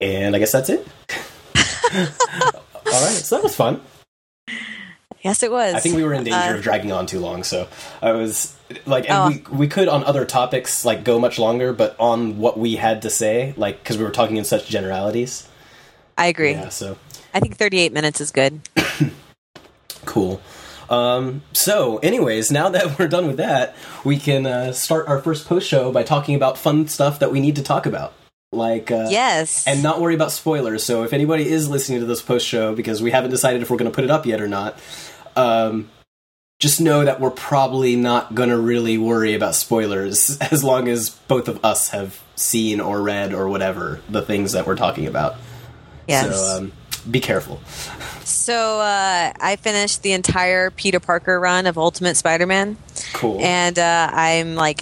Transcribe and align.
And 0.00 0.34
I 0.34 0.38
guess 0.38 0.52
that's 0.52 0.70
it. 0.70 0.86
All 1.94 3.02
right, 3.04 3.12
so 3.12 3.36
that 3.36 3.42
was 3.42 3.54
fun. 3.54 3.80
Yes, 5.22 5.42
it 5.42 5.50
was. 5.50 5.74
I 5.74 5.80
think 5.80 5.96
we 5.96 6.02
were 6.02 6.14
in 6.14 6.24
danger 6.24 6.38
Uh, 6.38 6.54
of 6.54 6.62
dragging 6.62 6.92
on 6.92 7.04
too 7.06 7.20
long, 7.20 7.44
so 7.44 7.68
I 8.00 8.12
was 8.12 8.54
like, 8.86 9.04
and 9.10 9.12
Oh. 9.12 9.28
we 9.50 9.58
we 9.58 9.68
could 9.68 9.86
on 9.88 10.02
other 10.04 10.24
topics 10.24 10.84
like 10.84 11.04
go 11.04 11.18
much 11.18 11.38
longer, 11.38 11.74
but 11.74 11.94
on 11.98 12.38
what 12.38 12.58
we 12.58 12.76
had 12.76 13.02
to 13.02 13.10
say, 13.10 13.52
like 13.58 13.82
because 13.82 13.98
we 13.98 14.04
were 14.04 14.10
talking 14.10 14.38
in 14.38 14.44
such 14.44 14.66
generalities. 14.68 15.46
I 16.16 16.26
agree. 16.28 16.52
Yeah, 16.52 16.70
so 16.70 16.96
I 17.34 17.40
think 17.40 17.56
38 17.58 17.92
minutes 17.92 18.20
is 18.22 18.30
good. 18.30 18.60
cool. 20.06 20.40
Um, 20.88 21.42
so, 21.52 21.98
anyways, 21.98 22.50
now 22.50 22.68
that 22.70 22.98
we're 22.98 23.06
done 23.08 23.26
with 23.26 23.36
that, 23.36 23.76
we 24.04 24.16
can 24.18 24.46
uh, 24.46 24.72
start 24.72 25.06
our 25.06 25.20
first 25.20 25.46
post 25.46 25.68
show 25.68 25.92
by 25.92 26.02
talking 26.02 26.34
about 26.34 26.56
fun 26.58 26.88
stuff 26.88 27.18
that 27.18 27.30
we 27.30 27.40
need 27.40 27.56
to 27.56 27.62
talk 27.62 27.84
about, 27.86 28.12
like 28.52 28.90
uh, 28.90 29.06
Yes. 29.10 29.66
and 29.66 29.82
not 29.82 30.00
worry 30.00 30.14
about 30.14 30.32
spoilers. 30.32 30.82
So 30.84 31.02
if 31.04 31.12
anybody 31.12 31.48
is 31.48 31.68
listening 31.68 32.00
to 32.00 32.06
this 32.06 32.22
post 32.22 32.46
show 32.46 32.74
because 32.74 33.00
we 33.02 33.10
haven't 33.10 33.30
decided 33.30 33.62
if 33.62 33.70
we're 33.70 33.76
going 33.76 33.90
to 33.90 33.94
put 33.94 34.04
it 34.04 34.10
up 34.10 34.26
yet 34.26 34.40
or 34.40 34.48
not, 34.48 34.78
um, 35.36 35.88
just 36.58 36.80
know 36.80 37.04
that 37.04 37.20
we're 37.20 37.30
probably 37.30 37.96
not 37.96 38.34
going 38.34 38.48
to 38.50 38.58
really 38.58 38.98
worry 38.98 39.34
about 39.34 39.54
spoilers 39.54 40.36
as 40.52 40.64
long 40.64 40.88
as 40.88 41.10
both 41.10 41.48
of 41.48 41.64
us 41.64 41.90
have 41.90 42.20
seen 42.36 42.80
or 42.80 43.00
read 43.02 43.32
or 43.32 43.48
whatever 43.48 44.00
the 44.08 44.22
things 44.22 44.52
that 44.52 44.66
we're 44.66 44.76
talking 44.76 45.06
about. 45.06 45.36
yes. 46.08 46.34
So 46.36 46.58
um, 46.58 46.72
be 47.10 47.20
careful. 47.20 47.60
So 48.24 48.80
uh, 48.80 49.32
I 49.40 49.56
finished 49.56 50.02
the 50.02 50.12
entire 50.12 50.70
Peter 50.70 51.00
Parker 51.00 51.38
run 51.40 51.66
of 51.66 51.78
Ultimate 51.78 52.16
Spider-Man, 52.16 52.76
Cool. 53.14 53.40
and 53.40 53.78
uh, 53.78 54.10
I'm 54.12 54.54
like 54.54 54.80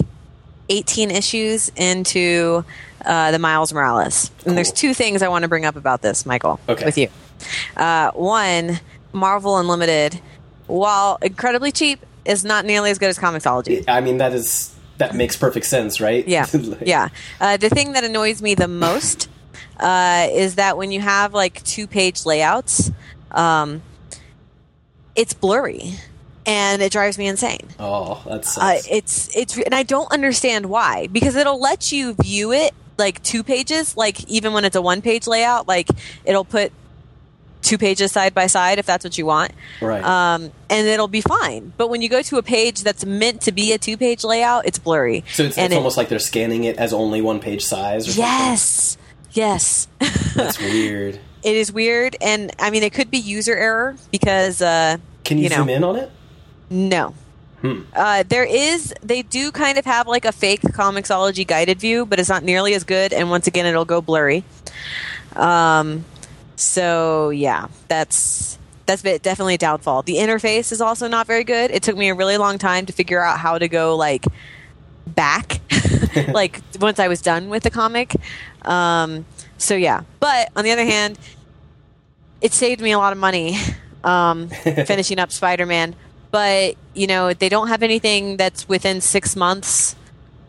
18 0.69 1.11
issues 1.11 1.69
into 1.75 2.65
uh, 3.05 3.31
the 3.31 3.39
Miles 3.39 3.73
Morales. 3.73 4.31
And 4.45 4.57
there's 4.57 4.71
two 4.71 4.93
things 4.93 5.21
I 5.21 5.27
want 5.27 5.43
to 5.43 5.47
bring 5.47 5.65
up 5.65 5.75
about 5.75 6.01
this, 6.01 6.25
Michael, 6.25 6.59
Okay. 6.69 6.85
with 6.85 6.97
you. 6.97 7.07
Uh, 7.77 8.11
one, 8.11 8.79
Marvel 9.13 9.57
Unlimited, 9.57 10.19
while 10.67 11.17
incredibly 11.21 11.71
cheap, 11.71 11.99
is 12.25 12.43
not 12.45 12.65
nearly 12.65 12.91
as 12.91 12.99
good 12.99 13.09
as 13.09 13.17
Comixology. 13.17 13.83
I 13.87 14.01
mean 14.01 14.17
that 14.17 14.33
is 14.33 14.75
that 14.97 15.15
makes 15.15 15.37
perfect 15.37 15.65
sense, 15.65 16.01
right? 16.01 16.27
Yeah, 16.27 16.45
Like- 16.53 16.81
yeah. 16.85 17.07
Uh, 17.39 17.55
the 17.57 17.69
thing 17.69 17.93
that 17.93 18.03
annoys 18.03 18.41
me 18.41 18.53
the 18.55 18.67
most 18.67 19.29
uh, 19.79 20.27
is 20.31 20.55
that 20.55 20.77
when 20.77 20.91
you 20.91 20.99
have 20.99 21.33
like 21.33 21.63
two 21.63 21.87
page 21.87 22.25
layouts, 22.25 22.91
um, 23.31 23.81
it's 25.15 25.33
blurry, 25.33 25.93
and 26.45 26.81
it 26.81 26.91
drives 26.91 27.17
me 27.17 27.27
insane. 27.27 27.67
Oh, 27.79 28.21
that's 28.27 28.57
Uh, 28.57 28.79
it's 28.89 29.35
it's 29.35 29.57
and 29.57 29.73
I 29.73 29.83
don't 29.83 30.11
understand 30.11 30.65
why 30.67 31.07
because 31.07 31.35
it'll 31.35 31.59
let 31.61 31.91
you 31.91 32.13
view 32.21 32.51
it 32.51 32.73
like 32.99 33.23
two 33.23 33.43
pages, 33.43 33.97
like 33.97 34.29
even 34.29 34.53
when 34.53 34.65
it's 34.65 34.75
a 34.75 34.81
one 34.81 35.01
page 35.01 35.25
layout, 35.25 35.67
like 35.67 35.87
it'll 36.25 36.45
put 36.45 36.71
two 37.61 37.77
pages 37.77 38.11
side 38.11 38.33
by 38.33 38.47
side 38.47 38.79
if 38.79 38.85
that's 38.85 39.03
what 39.03 39.17
you 39.17 39.25
want 39.25 39.51
right. 39.81 40.01
um, 40.01 40.49
and 40.69 40.87
it'll 40.87 41.09
be 41.09 41.19
fine. 41.19 41.73
But 41.75 41.89
when 41.89 42.01
you 42.01 42.07
go 42.07 42.21
to 42.21 42.37
a 42.37 42.41
page 42.43 42.83
that's 42.83 43.03
meant 43.05 43.41
to 43.41 43.51
be 43.51 43.73
a 43.73 43.77
two 43.77 43.97
page 43.97 44.23
layout, 44.23 44.65
it's 44.65 44.79
blurry. 44.79 45.25
so 45.33 45.43
it's, 45.43 45.57
it's 45.57 45.73
it- 45.73 45.75
almost 45.77 45.97
like 45.97 46.07
they're 46.07 46.19
scanning 46.19 46.63
it 46.63 46.77
as 46.77 46.93
only 46.93 47.21
one 47.21 47.39
page 47.41 47.65
size. 47.65 48.07
Or 48.07 48.11
something? 48.11 48.23
yes, 48.23 48.97
yes. 49.33 49.87
that's 50.35 50.57
weird. 50.73 51.19
it 51.43 51.55
is 51.55 51.69
weird, 51.71 52.15
and 52.21 52.51
I 52.59 52.69
mean, 52.69 52.83
it 52.83 52.93
could 52.93 53.11
be 53.11 53.17
user 53.17 53.55
error 53.55 53.97
because 54.11 54.61
uh, 54.61 54.95
Can 55.25 55.37
you, 55.37 55.43
You 55.43 55.49
know. 55.49 55.55
zoom 55.57 55.69
in 55.69 55.83
on 55.83 55.95
it? 55.97 56.11
no. 56.69 57.13
Hmm. 57.61 57.81
Uh, 57.93 58.23
there 58.27 58.45
is, 58.45 58.93
they 59.03 59.21
do 59.21 59.51
kind 59.51 59.77
of 59.77 59.85
have 59.85 60.07
like 60.07 60.25
a 60.25 60.31
fake 60.31 60.61
Comixology 60.61 61.45
guided 61.45 61.79
view, 61.79 62.05
but 62.05 62.19
it's 62.19 62.29
not 62.29 62.43
nearly 62.43 62.73
as 62.73 62.83
good. 62.83 63.11
And 63.11 63.29
once 63.29 63.47
again, 63.47 63.65
it'll 63.65 63.85
go 63.85 64.01
blurry. 64.01 64.43
Um, 65.35 66.05
so 66.55 67.29
yeah, 67.29 67.67
that's 67.87 68.57
that's 68.85 69.01
bit- 69.01 69.21
definitely 69.21 69.53
a 69.55 69.57
downfall. 69.57 70.01
The 70.01 70.15
interface 70.15 70.71
is 70.71 70.81
also 70.81 71.07
not 71.07 71.27
very 71.27 71.43
good. 71.43 71.69
It 71.71 71.83
took 71.83 71.95
me 71.95 72.09
a 72.09 72.15
really 72.15 72.37
long 72.37 72.57
time 72.57 72.85
to 72.87 72.93
figure 72.93 73.23
out 73.23 73.39
how 73.39 73.57
to 73.57 73.67
go 73.67 73.95
like 73.95 74.25
back, 75.05 75.61
like 76.29 76.61
once 76.79 76.99
I 76.99 77.07
was 77.07 77.21
done 77.21 77.49
with 77.49 77.63
the 77.63 77.69
comic. 77.69 78.15
Um, 78.63 79.25
so 79.57 79.75
yeah, 79.75 80.03
but 80.19 80.49
on 80.55 80.63
the 80.63 80.71
other 80.71 80.85
hand, 80.85 81.19
it 82.41 82.53
saved 82.53 82.81
me 82.81 82.91
a 82.91 82.97
lot 82.97 83.13
of 83.13 83.19
money 83.19 83.57
um, 84.03 84.47
finishing 84.63 85.19
up 85.19 85.31
Spider-Man. 85.31 85.95
But 86.31 86.75
you 86.93 87.07
know, 87.07 87.33
they 87.33 87.49
don't 87.49 87.69
have 87.69 87.83
anything 87.83 88.37
that's 88.37 88.67
within 88.67 89.01
six 89.01 89.35
months 89.35 89.95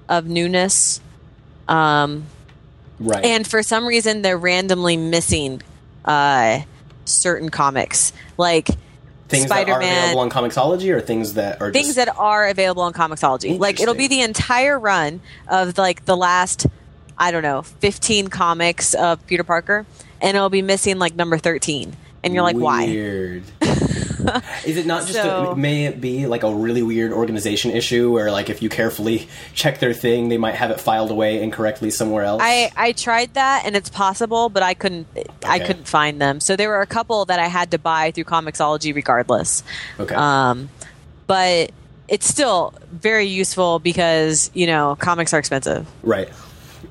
of 0.09 0.27
newness. 0.27 1.01
Um, 1.69 2.27
Right. 2.99 3.25
and 3.25 3.47
for 3.47 3.63
some 3.63 3.87
reason, 3.87 4.21
they're 4.21 4.37
randomly 4.37 4.99
missing 4.99 5.63
uh, 6.05 6.61
certain 7.07 7.49
comics, 7.49 8.13
like 8.37 8.69
things 9.29 9.49
that 9.49 9.69
are 9.71 9.79
available 9.81 10.21
on 10.21 10.29
Comixology 10.29 10.93
or 10.95 11.01
things 11.01 11.35
that 11.35 11.63
are 11.63 11.73
things 11.73 11.95
just, 11.95 11.97
that 11.97 12.15
are 12.19 12.49
available 12.49 12.83
on 12.83 12.93
Comixology. 12.93 13.59
Like 13.59 13.81
it'll 13.81 13.95
be 13.95 14.09
the 14.09 14.21
entire 14.21 14.79
run 14.79 15.21
of 15.49 15.79
like 15.79 16.05
the 16.05 16.17
last, 16.17 16.67
I 17.17 17.31
don't 17.31 17.43
know, 17.43 17.63
fifteen 17.63 18.29
comics 18.29 18.93
of 18.93 19.25
Peter 19.27 19.45
Parker, 19.45 19.87
and 20.21 20.37
it'll 20.37 20.51
be 20.51 20.63
missing 20.63 20.99
like 20.99 21.15
number 21.15 21.39
thirteen, 21.39 21.97
and 22.23 22.35
you're 22.35 22.43
like, 22.43 22.57
why? 22.57 22.85
Is 24.67 24.77
it 24.77 24.87
not 24.87 25.03
just? 25.03 25.15
So- 25.15 25.53
a, 25.53 25.57
may 25.57 25.87
it 25.87 26.01
be 26.01 26.27
like 26.27 26.43
a 26.43 26.53
really 26.55 26.83
weird 26.83 27.13
organization 27.13 27.71
issue 27.71 28.11
where, 28.13 28.31
like, 28.31 28.51
if 28.51 28.63
you 28.63 28.69
carefully 28.69 29.29
check 29.55 29.79
their 29.79 29.93
thing, 29.95 30.29
they 30.29 30.39
might 30.39 30.55
have 30.55 30.71
it 30.71 30.81
filed 30.81 31.11
away 31.11 31.43
incorrectly 31.43 31.91
somewhere 31.91 32.25
else? 32.25 32.41
I, 32.45 32.71
I 32.77 32.93
tried 32.93 33.35
that 33.35 33.63
and 33.67 33.77
it's 33.77 33.91
possible, 33.91 34.49
but 34.49 34.63
I 34.63 34.75
couldn't 34.75 35.07
I 35.45 35.59
couldn't 35.59 35.89
find 35.89 36.21
them. 36.21 36.41
So 36.41 36.57
there 36.57 36.69
were 36.69 36.83
a 36.83 36.87
couple 36.87 37.25
that 37.27 37.39
I 37.41 37.47
had 37.47 37.71
to 37.73 37.79
buy 37.79 38.11
through 38.11 38.25
Comixology 38.25 38.95
regardless. 38.95 39.63
okay. 39.99 40.15
Um, 40.15 40.69
but 41.27 41.71
it's 42.09 42.27
still 42.27 42.75
very 42.91 43.27
useful 43.27 43.79
because 43.79 44.51
you 44.55 44.67
know 44.67 44.97
comics 44.99 45.33
are 45.33 45.39
expensive. 45.39 45.87
right. 46.03 46.29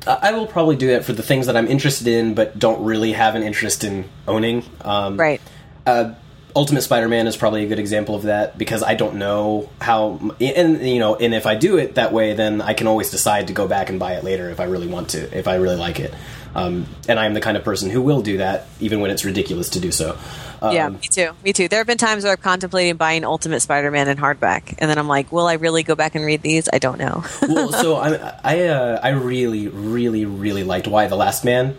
I 0.07 0.29
I 0.29 0.31
will 0.31 0.47
probably 0.47 0.77
do 0.77 0.87
that 0.87 1.03
for 1.03 1.11
the 1.11 1.23
things 1.23 1.45
that 1.47 1.57
I'm 1.57 1.67
interested 1.67 2.07
in, 2.07 2.33
but 2.33 2.57
don't 2.57 2.83
really 2.85 3.11
have 3.11 3.35
an 3.35 3.43
interest 3.43 3.83
in 3.83 4.07
owning. 4.27 4.63
Um, 4.81 5.17
Right. 5.17 5.41
uh, 5.85 6.13
Ultimate 6.59 6.81
Spider-Man 6.81 7.25
is 7.25 7.37
probably 7.37 7.63
a 7.63 7.67
good 7.67 7.79
example 7.79 8.15
of 8.15 8.23
that 8.23 8.57
because 8.57 8.83
I 8.83 8.93
don't 8.93 9.15
know 9.15 9.69
how, 9.79 10.19
and 10.41 10.85
you 10.85 10.99
know, 10.99 11.15
and 11.15 11.33
if 11.33 11.45
I 11.45 11.55
do 11.55 11.77
it 11.77 11.95
that 11.95 12.11
way, 12.11 12.33
then 12.33 12.61
I 12.61 12.73
can 12.73 12.85
always 12.85 13.09
decide 13.09 13.47
to 13.47 13.53
go 13.53 13.65
back 13.65 13.89
and 13.89 13.97
buy 13.97 14.15
it 14.15 14.25
later 14.25 14.49
if 14.49 14.59
I 14.59 14.65
really 14.65 14.87
want 14.87 15.11
to, 15.11 15.37
if 15.37 15.47
I 15.47 15.55
really 15.55 15.77
like 15.77 16.01
it. 16.01 16.13
Um, 16.53 16.85
and 17.07 17.17
I 17.17 17.27
am 17.27 17.33
the 17.33 17.39
kind 17.39 17.55
of 17.55 17.63
person 17.63 17.89
who 17.89 18.01
will 18.01 18.21
do 18.21 18.39
that 18.39 18.67
even 18.81 18.99
when 18.99 19.09
it's 19.09 19.23
ridiculous 19.23 19.69
to 19.69 19.79
do 19.79 19.89
so. 19.93 20.17
Um, 20.61 20.75
yeah, 20.75 20.89
me 20.89 20.99
too. 20.99 21.31
Me 21.45 21.53
too. 21.53 21.69
There 21.69 21.79
have 21.79 21.87
been 21.87 21.97
times 21.97 22.25
where 22.25 22.33
I'm 22.33 22.39
contemplating 22.39 22.97
buying 22.97 23.23
Ultimate 23.23 23.61
Spider-Man 23.61 24.09
in 24.09 24.17
hardback, 24.17 24.75
and 24.79 24.91
then 24.91 24.97
I'm 24.97 25.07
like, 25.07 25.31
will 25.31 25.47
I 25.47 25.53
really 25.53 25.83
go 25.83 25.95
back 25.95 26.15
and 26.15 26.25
read 26.25 26.41
these? 26.41 26.67
I 26.73 26.79
don't 26.79 26.99
know. 26.99 27.23
well, 27.43 27.71
so 27.71 27.95
I, 28.01 28.37
I, 28.43 28.67
uh, 28.67 28.99
I 29.01 29.09
really, 29.11 29.69
really, 29.69 30.25
really 30.25 30.65
liked 30.65 30.89
Y 30.89 31.07
the 31.07 31.15
Last 31.15 31.45
Man. 31.45 31.77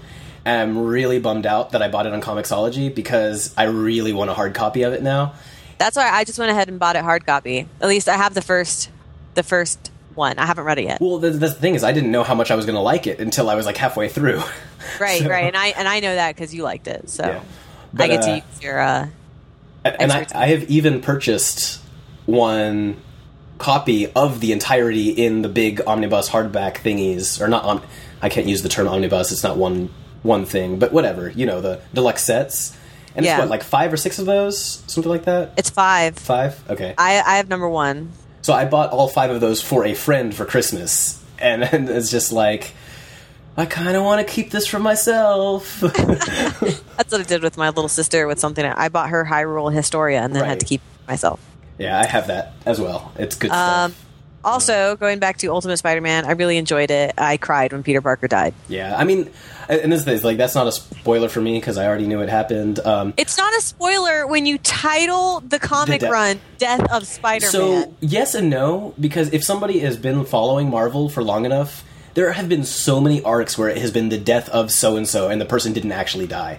I'm 0.58 0.78
really 0.78 1.18
bummed 1.20 1.46
out 1.46 1.70
that 1.72 1.82
I 1.82 1.88
bought 1.88 2.06
it 2.06 2.12
on 2.12 2.20
Comixology 2.22 2.94
because 2.94 3.54
I 3.56 3.64
really 3.64 4.12
want 4.12 4.30
a 4.30 4.34
hard 4.34 4.54
copy 4.54 4.82
of 4.82 4.92
it 4.92 5.02
now. 5.02 5.34
That's 5.78 5.96
why 5.96 6.08
I 6.10 6.24
just 6.24 6.38
went 6.38 6.50
ahead 6.50 6.68
and 6.68 6.78
bought 6.78 6.96
it 6.96 7.02
hard 7.02 7.24
copy. 7.26 7.66
At 7.80 7.88
least 7.88 8.08
I 8.08 8.16
have 8.16 8.34
the 8.34 8.42
first, 8.42 8.90
the 9.34 9.42
first 9.42 9.90
one. 10.14 10.38
I 10.38 10.46
haven't 10.46 10.64
read 10.64 10.78
it 10.78 10.84
yet. 10.84 11.00
Well, 11.00 11.18
the, 11.18 11.30
the 11.30 11.50
thing 11.50 11.74
is, 11.74 11.84
I 11.84 11.92
didn't 11.92 12.10
know 12.10 12.22
how 12.22 12.34
much 12.34 12.50
I 12.50 12.54
was 12.54 12.66
going 12.66 12.76
to 12.76 12.82
like 12.82 13.06
it 13.06 13.18
until 13.20 13.48
I 13.48 13.54
was 13.54 13.64
like 13.66 13.76
halfway 13.76 14.08
through. 14.08 14.42
Right, 14.98 15.20
So- 15.22 15.28
right, 15.28 15.44
and 15.44 15.56
I 15.56 15.68
and 15.68 15.86
I 15.86 16.00
know 16.00 16.14
that 16.14 16.34
because 16.34 16.54
you 16.54 16.62
liked 16.62 16.88
it, 16.88 17.10
so 17.10 17.24
Yeah. 17.26 17.38
I 17.38 17.42
But, 17.92 18.06
get 18.08 18.22
to 18.22 18.30
uh, 18.30 18.34
use 18.36 18.62
your. 18.62 18.80
Uh, 18.80 19.08
and 19.84 20.10
I. 20.10 20.26
I 20.34 20.46
have 20.48 20.64
even 20.70 21.00
purchased 21.02 21.80
one 22.26 22.96
copy 23.58 24.10
of 24.12 24.40
the 24.40 24.52
entirety 24.52 25.10
in 25.10 25.42
the 25.42 25.48
big 25.50 25.82
omnibus 25.86 26.30
hardback 26.30 26.76
thingies, 26.76 27.40
or 27.40 27.48
not. 27.48 27.64
Om- 27.64 27.82
I 28.22 28.30
can't 28.30 28.46
use 28.46 28.62
the 28.62 28.68
term 28.70 28.88
omnibus; 28.88 29.32
it's 29.32 29.42
not 29.44 29.56
one 29.58 29.90
one 30.22 30.44
thing, 30.44 30.78
but 30.78 30.92
whatever. 30.92 31.30
You 31.30 31.46
know, 31.46 31.60
the 31.60 31.80
deluxe 31.94 32.24
sets, 32.24 32.76
and 33.14 33.24
Yeah. 33.24 33.32
it's 33.34 33.40
what 33.40 33.48
like 33.50 33.62
five 33.62 33.92
or 33.92 33.96
six 33.96 34.18
of 34.18 34.26
those, 34.26 34.82
something 34.86 35.10
like 35.10 35.24
that. 35.24 35.52
it's 35.56 35.70
five. 35.70 36.16
Five, 36.18 36.62
okay. 36.70 36.94
I 36.98 37.20
I 37.20 37.36
have 37.36 37.48
number 37.48 37.68
one. 37.68 38.12
So 38.42 38.52
I 38.54 38.64
bought 38.64 38.90
all 38.90 39.08
five 39.08 39.30
of 39.30 39.40
those 39.40 39.60
for 39.60 39.84
a 39.84 39.94
friend 39.94 40.34
for 40.34 40.44
Christmas, 40.46 41.22
and, 41.38 41.62
and 41.64 41.88
it's 41.88 42.10
just 42.10 42.32
like. 42.32 42.72
I 43.56 43.66
kind 43.66 43.94
of 43.96 44.04
want 44.04 44.26
to 44.26 44.32
keep 44.32 44.50
this 44.52 44.66
for 44.66 44.78
myself. 44.78 45.80
That's 45.80 47.12
what 47.12 47.20
I 47.20 47.22
did 47.24 47.42
with 47.42 47.58
my 47.58 47.68
little 47.68 47.88
sister 47.88 48.26
with 48.26 48.38
something. 48.38 48.64
I 48.64 48.88
bought 48.88 49.10
her 49.10 49.24
Hyrule 49.24 49.72
Historia 49.74 50.20
and 50.22 50.34
then 50.34 50.42
Right. 50.42 50.50
had 50.50 50.60
to 50.60 50.66
keep 50.66 50.80
myself. 51.08 51.40
yeah, 51.76 51.98
I 51.98 52.06
have 52.06 52.28
that 52.28 52.52
as 52.64 52.80
well. 52.80 53.12
It's 53.18 53.34
good 53.36 53.50
Um, 53.50 53.92
stuff. 53.92 54.04
Also, 54.44 54.96
going 54.96 55.18
back 55.18 55.38
to 55.38 55.48
Ultimate 55.48 55.76
Spider-Man, 55.76 56.24
I 56.24 56.32
really 56.32 56.56
enjoyed 56.56 56.90
it. 56.90 57.14
I 57.18 57.36
cried 57.36 57.72
when 57.72 57.82
Peter 57.82 58.00
Parker 58.00 58.26
died. 58.28 58.54
Yeah, 58.68 58.96
I 58.96 59.04
mean, 59.04 59.30
and 59.68 59.92
this 59.92 60.06
is 60.06 60.24
like 60.24 60.36
that's 60.38 60.54
not 60.54 60.66
a 60.66 60.72
spoiler 60.72 61.28
for 61.28 61.40
me 61.40 61.58
because 61.58 61.76
I 61.78 61.86
already 61.86 62.06
knew 62.06 62.20
it 62.22 62.28
happened. 62.28 62.80
Um, 62.80 63.14
It's 63.16 63.36
not 63.36 63.52
a 63.56 63.60
spoiler 63.60 64.26
when 64.26 64.46
you 64.46 64.58
title 64.58 65.40
the 65.40 65.58
comic 65.58 66.00
The 66.00 66.06
de- 66.06 66.12
run 66.12 66.40
"Death 66.58 66.90
of 66.90 67.06
Spider-Man." 67.06 67.50
so 67.50 67.94
yes 68.00 68.34
and 68.34 68.50
no 68.50 68.94
because 68.98 69.32
if 69.32 69.44
somebody 69.44 69.80
has 69.80 69.96
been 69.96 70.24
following 70.24 70.70
Marvel 70.70 71.08
for 71.08 71.22
long 71.22 71.44
enough, 71.44 71.84
there 72.14 72.32
have 72.32 72.48
been 72.48 72.64
so 72.64 73.00
many 73.00 73.22
arcs 73.22 73.56
where 73.56 73.68
it 73.68 73.78
has 73.78 73.90
been 73.90 74.08
the 74.08 74.18
death 74.18 74.48
of 74.48 74.72
so 74.72 74.96
and 74.96 75.06
so, 75.06 75.28
and 75.28 75.40
the 75.40 75.44
person 75.44 75.72
didn't 75.72 75.92
actually 75.92 76.26
die. 76.26 76.58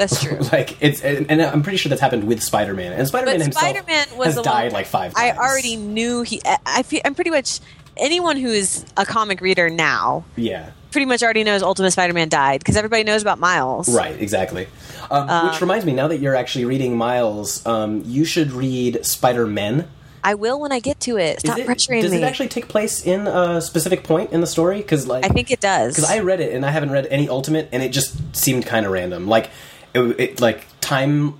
That's 0.00 0.22
true. 0.24 0.38
like 0.50 0.82
it's, 0.82 1.02
and, 1.02 1.30
and 1.30 1.42
I'm 1.42 1.62
pretty 1.62 1.76
sure 1.76 1.90
that's 1.90 2.00
happened 2.00 2.24
with 2.24 2.42
Spider-Man, 2.42 2.94
and 2.94 3.06
Spider-Man 3.06 3.36
but 3.36 3.44
himself 3.44 3.62
Spider-Man 3.62 4.06
was 4.16 4.34
has 4.34 4.42
died 4.42 4.72
like 4.72 4.86
five 4.86 5.12
Times. 5.12 5.36
I 5.36 5.38
already 5.38 5.76
knew 5.76 6.22
he. 6.22 6.40
I, 6.42 6.58
I 6.64 6.82
feel, 6.84 7.02
I'm 7.04 7.14
pretty 7.14 7.28
much 7.30 7.60
anyone 7.98 8.38
who 8.38 8.48
is 8.48 8.86
a 8.96 9.04
comic 9.04 9.42
reader 9.42 9.68
now 9.68 10.24
yeah. 10.36 10.70
pretty 10.90 11.04
much 11.04 11.22
already 11.22 11.44
knows 11.44 11.62
Ultimate 11.62 11.90
Spider-Man 11.90 12.30
died 12.30 12.60
because 12.60 12.78
everybody 12.78 13.04
knows 13.04 13.20
about 13.20 13.38
Miles. 13.38 13.94
Right, 13.94 14.18
exactly. 14.18 14.68
Um, 15.10 15.50
which 15.50 15.60
reminds 15.60 15.84
me, 15.84 15.92
now 15.92 16.08
that 16.08 16.18
you're 16.18 16.34
actually 16.36 16.64
reading 16.64 16.96
Miles, 16.96 17.66
um, 17.66 18.02
you 18.06 18.24
should 18.24 18.52
read 18.52 19.04
Spider 19.04 19.46
Man. 19.46 19.86
I 20.24 20.34
will 20.34 20.60
when 20.60 20.72
I 20.72 20.80
get 20.80 21.00
to 21.00 21.18
it. 21.18 21.40
Stop 21.40 21.58
it, 21.58 21.66
pressuring 21.66 22.02
does 22.02 22.10
me. 22.10 22.18
Does 22.18 22.22
it 22.22 22.24
actually 22.24 22.48
take 22.48 22.68
place 22.68 23.04
in 23.04 23.26
a 23.26 23.60
specific 23.60 24.04
point 24.04 24.32
in 24.32 24.40
the 24.40 24.46
story? 24.46 24.78
Because 24.78 25.06
like, 25.06 25.24
I 25.24 25.28
think 25.28 25.50
it 25.50 25.60
does. 25.60 25.94
because 25.94 26.10
I 26.10 26.20
read 26.20 26.40
it 26.40 26.54
and 26.54 26.64
I 26.64 26.70
haven't 26.70 26.90
read 26.90 27.06
any 27.06 27.28
Ultimate, 27.28 27.68
and 27.72 27.82
it 27.82 27.90
just 27.90 28.36
seemed 28.36 28.66
kind 28.66 28.86
of 28.86 28.92
random. 28.92 29.28
Like, 29.28 29.50
it, 29.94 30.20
it 30.20 30.40
like 30.40 30.66
time 30.80 31.34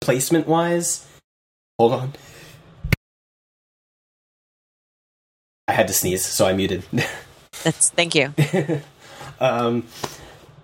placement 0.00 0.46
wise. 0.46 1.06
Hold 1.78 1.92
on. 1.92 2.12
I 5.68 5.72
had 5.72 5.88
to 5.88 5.94
sneeze, 5.94 6.24
so 6.24 6.46
I 6.46 6.52
muted. 6.52 6.84
That's 7.62 7.90
thank 7.90 8.14
you. 8.14 8.34
Um, 9.40 9.88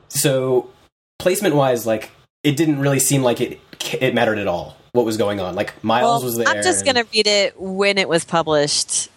so 0.09 0.71
placement 1.19 1.57
wise, 1.57 1.85
like 1.85 2.13
it 2.45 2.57
didn't 2.57 2.79
really 2.79 3.01
seem 3.01 3.23
like 3.23 3.41
it 3.41 3.59
it 4.01 4.15
mattered 4.15 4.39
at 4.39 4.47
all 4.47 4.77
what 4.93 5.05
was 5.05 5.17
going 5.17 5.41
on. 5.41 5.57
Like 5.57 5.83
Miles 5.83 6.21
Well, 6.21 6.25
was 6.27 6.37
there. 6.37 6.47
I'm 6.47 6.63
just 6.63 6.87
and- 6.87 6.95
gonna 6.95 7.07
read 7.13 7.27
it 7.27 7.61
when 7.61 7.99
it 7.99 8.09
was 8.09 8.25
published. 8.25 9.09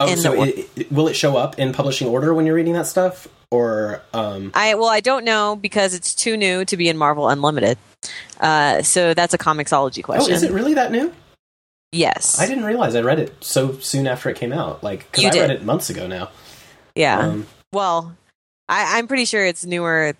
Oh, 0.00 0.12
so 0.16 0.42
it, 0.42 0.68
it- 0.74 0.90
will 0.90 1.06
it 1.06 1.14
show 1.14 1.36
up 1.36 1.60
in 1.60 1.72
publishing 1.72 2.08
order 2.08 2.34
when 2.34 2.44
you're 2.44 2.56
reading 2.56 2.72
that 2.72 2.88
stuff, 2.88 3.28
or 3.54 4.02
um? 4.12 4.50
I 4.54 4.74
well, 4.74 4.88
I 4.88 5.00
don't 5.00 5.24
know 5.24 5.56
because 5.56 5.94
it's 5.94 6.14
too 6.14 6.36
new 6.36 6.64
to 6.64 6.76
be 6.76 6.88
in 6.88 6.96
Marvel 6.96 7.28
Unlimited. 7.28 7.78
Uh, 8.40 8.82
so 8.82 9.14
that's 9.14 9.32
a 9.34 9.38
Comixology 9.38 10.00
Oh, 10.00 10.06
question. 10.06 10.34
is 10.34 10.42
it 10.42 10.52
really 10.52 10.74
that 10.74 10.90
new? 10.92 11.12
Yes. 11.92 12.40
I 12.40 12.46
didn't 12.46 12.64
realize 12.64 12.94
I 12.96 13.00
read 13.02 13.20
it 13.20 13.32
so 13.40 13.78
soon 13.78 14.06
after 14.06 14.28
it 14.28 14.36
came 14.36 14.52
out. 14.52 14.82
Like, 14.82 15.10
because 15.12 15.36
I 15.36 15.40
read 15.40 15.50
it 15.50 15.64
months 15.64 15.88
ago 15.90 16.06
now. 16.06 16.30
yeah. 16.94 17.18
Um, 17.20 17.46
well, 17.72 18.16
I, 18.68 18.98
I'm 18.98 19.06
pretty 19.06 19.24
sure 19.24 19.44
it's 19.46 19.64
newer. 19.64 20.14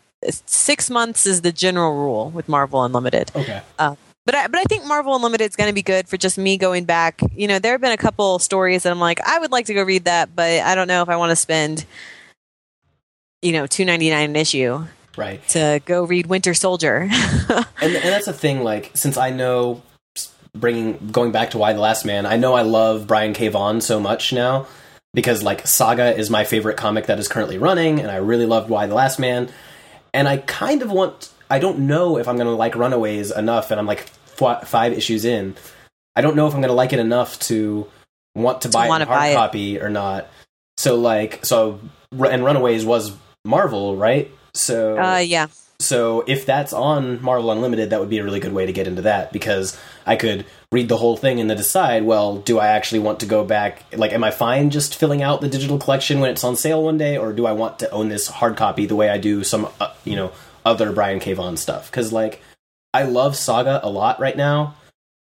Six 0.47 0.89
months 0.89 1.27
is 1.27 1.43
the 1.43 1.53
general 1.53 1.95
rule 1.95 2.31
with 2.31 2.49
Marvel 2.49 2.83
Unlimited. 2.85 3.31
okay. 3.35 3.61
But 4.27 4.35
I, 4.35 4.47
but 4.47 4.57
I 4.59 4.65
think 4.65 4.87
Marvel 4.87 5.15
Unlimited 5.17 5.51
is 5.51 5.57
going 5.57 5.69
to 5.69 5.75
be 5.75 5.83
good 5.83 6.09
for 6.09 6.17
just 6.17 6.39
me 6.39 6.57
going 6.57 6.85
back. 6.85 7.21
You 7.35 7.47
know, 7.47 7.59
there 7.59 7.73
have 7.73 7.83
been 7.83 7.93
a 7.93 7.99
couple 7.99 8.39
stories 8.39 8.85
that 8.85 8.91
I'm 8.91 8.99
like, 9.01 9.21
I 9.21 9.39
would 9.39 9.51
like 9.53 9.67
to 9.67 9.75
go 9.75 9.83
read 9.83 10.05
that, 10.05 10.35
but 10.35 10.63
I 10.63 10.75
don't 10.75 10.89
know 10.89 11.03
if 11.03 11.11
I 11.11 11.17
want 11.17 11.29
to 11.31 11.37
spend, 11.37 11.85
you 13.45 13.53
know, 13.53 13.67
two 13.67 13.85
ninety 13.85 14.11
nine 14.11 14.31
an 14.31 14.37
issue 14.37 14.87
Right. 15.17 15.47
to 15.51 15.81
go 15.85 16.05
read 16.05 16.27
Winter 16.27 16.55
Soldier. 16.55 17.09
and, 17.49 17.67
and 17.81 17.95
that's 17.95 18.27
the 18.27 18.33
thing 18.33 18.65
like 18.65 18.91
since 18.95 19.17
i 19.17 19.31
know 19.31 19.83
bringing 20.57 21.11
going 21.13 21.31
back 21.31 21.51
to 21.51 21.59
Y 21.59 21.73
the 21.73 21.81
last 21.81 22.05
man 22.05 22.27
i 22.27 22.37
know 22.37 22.55
i 22.55 22.63
love 22.63 23.07
brian 23.07 23.33
k. 23.33 23.47
Vaughan 23.49 23.81
so 23.81 24.01
much 24.01 24.33
now 24.33 24.67
because 25.13 25.43
like 25.43 25.67
saga 25.67 26.17
is 26.17 26.31
my 26.31 26.45
favorite 26.45 26.77
comic 26.77 27.07
that 27.07 27.19
is 27.19 27.29
currently 27.29 27.59
running 27.59 28.01
and 28.01 28.11
i 28.11 28.17
really 28.17 28.47
loved 28.47 28.71
Y 28.71 28.87
the 28.87 28.95
last 28.95 29.19
man. 29.21 29.51
And 30.13 30.27
i 30.29 30.39
kind 30.39 30.83
of 30.83 30.91
want 30.91 31.31
i 31.51 31.59
don't 31.61 31.81
know 31.81 32.19
if 32.19 32.27
i'm 32.27 32.37
gonna 32.37 32.55
like 32.55 32.75
runaways 32.75 33.31
enough 33.31 33.71
and 33.71 33.79
i'm 33.79 33.87
like 33.87 34.11
f- 34.41 34.67
five 34.69 34.93
issues 34.93 35.25
in. 35.25 35.55
I 36.17 36.21
don't 36.23 36.35
know 36.37 36.47
if 36.49 36.55
i'm 36.55 36.61
gonna 36.61 36.73
like 36.73 36.93
it 36.93 36.99
enough 36.99 37.39
to 37.51 37.87
want 38.35 38.63
to 38.63 38.69
buy 38.69 38.87
a 38.87 38.91
hard 38.91 39.09
buy 39.09 39.35
copy 39.35 39.81
or 39.81 39.91
not. 39.91 40.27
So 40.77 40.97
like 40.97 41.45
so 41.45 41.79
and 42.13 42.45
runaways 42.45 42.85
was 42.85 43.13
marvel 43.45 43.97
right 43.97 44.31
so 44.55 44.99
uh, 44.99 45.19
yeah. 45.19 45.49
so 45.81 46.25
if 46.27 46.47
that's 46.47 46.73
on 46.73 47.21
Marvel 47.21 47.51
Unlimited, 47.51 47.91
that 47.91 48.01
would 48.01 48.09
be 48.09 48.19
a 48.19 48.25
really 48.25 48.41
good 48.41 48.53
way 48.53 48.67
to 48.67 48.73
get 48.73 48.87
into 48.87 49.03
that 49.03 49.33
because 49.33 49.77
I 50.07 50.15
could 50.15 50.47
read 50.71 50.89
the 50.89 50.97
whole 50.97 51.17
thing 51.17 51.41
and 51.41 51.51
then 51.51 51.57
decide, 51.57 52.05
well, 52.05 52.37
do 52.37 52.59
I 52.59 52.69
actually 52.69 53.01
want 53.01 53.21
to 53.21 53.27
go 53.27 53.45
back? 53.45 53.83
Like, 53.93 54.13
am 54.13 54.25
I 54.25 54.31
fine 54.31 54.71
just 54.71 54.95
filling 54.95 55.23
out 55.23 55.41
the 55.41 55.49
digital 55.49 55.79
collection 55.79 56.21
when 56.21 56.31
it's 56.31 56.45
on 56.45 56.57
sale 56.57 56.85
one 56.85 56.99
day, 56.99 57.19
or 57.19 57.33
do 57.33 57.47
I 57.47 57.53
want 57.53 57.81
to 57.81 57.91
own 57.91 58.09
this 58.09 58.29
hard 58.29 58.57
copy 58.57 58.87
the 58.87 58.97
way 58.97 59.11
I 59.11 59.19
do 59.19 59.43
some, 59.43 59.69
uh, 59.81 59.93
you 60.05 60.15
know, 60.15 60.33
other 60.65 60.93
Brian 60.93 61.19
K. 61.19 61.33
Vaughan 61.33 61.57
stuff? 61.57 61.91
Because 61.91 62.13
like, 62.13 62.41
I 62.93 63.03
love 63.03 63.37
Saga 63.37 63.81
a 63.83 63.91
lot 63.91 64.21
right 64.21 64.37
now, 64.37 64.77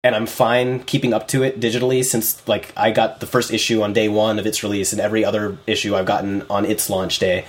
and 0.04 0.14
I'm 0.14 0.26
fine 0.26 0.80
keeping 0.80 1.14
up 1.14 1.26
to 1.28 1.42
it 1.42 1.58
digitally 1.58 2.04
since 2.04 2.46
like 2.46 2.72
I 2.76 2.90
got 2.90 3.20
the 3.20 3.26
first 3.26 3.50
issue 3.50 3.80
on 3.80 3.94
day 3.94 4.10
one 4.10 4.38
of 4.38 4.46
its 4.46 4.62
release, 4.62 4.92
and 4.92 5.00
every 5.00 5.24
other 5.24 5.56
issue 5.66 5.96
I've 5.96 6.04
gotten 6.04 6.42
on 6.50 6.66
its 6.66 6.90
launch 6.90 7.18
day 7.18 7.46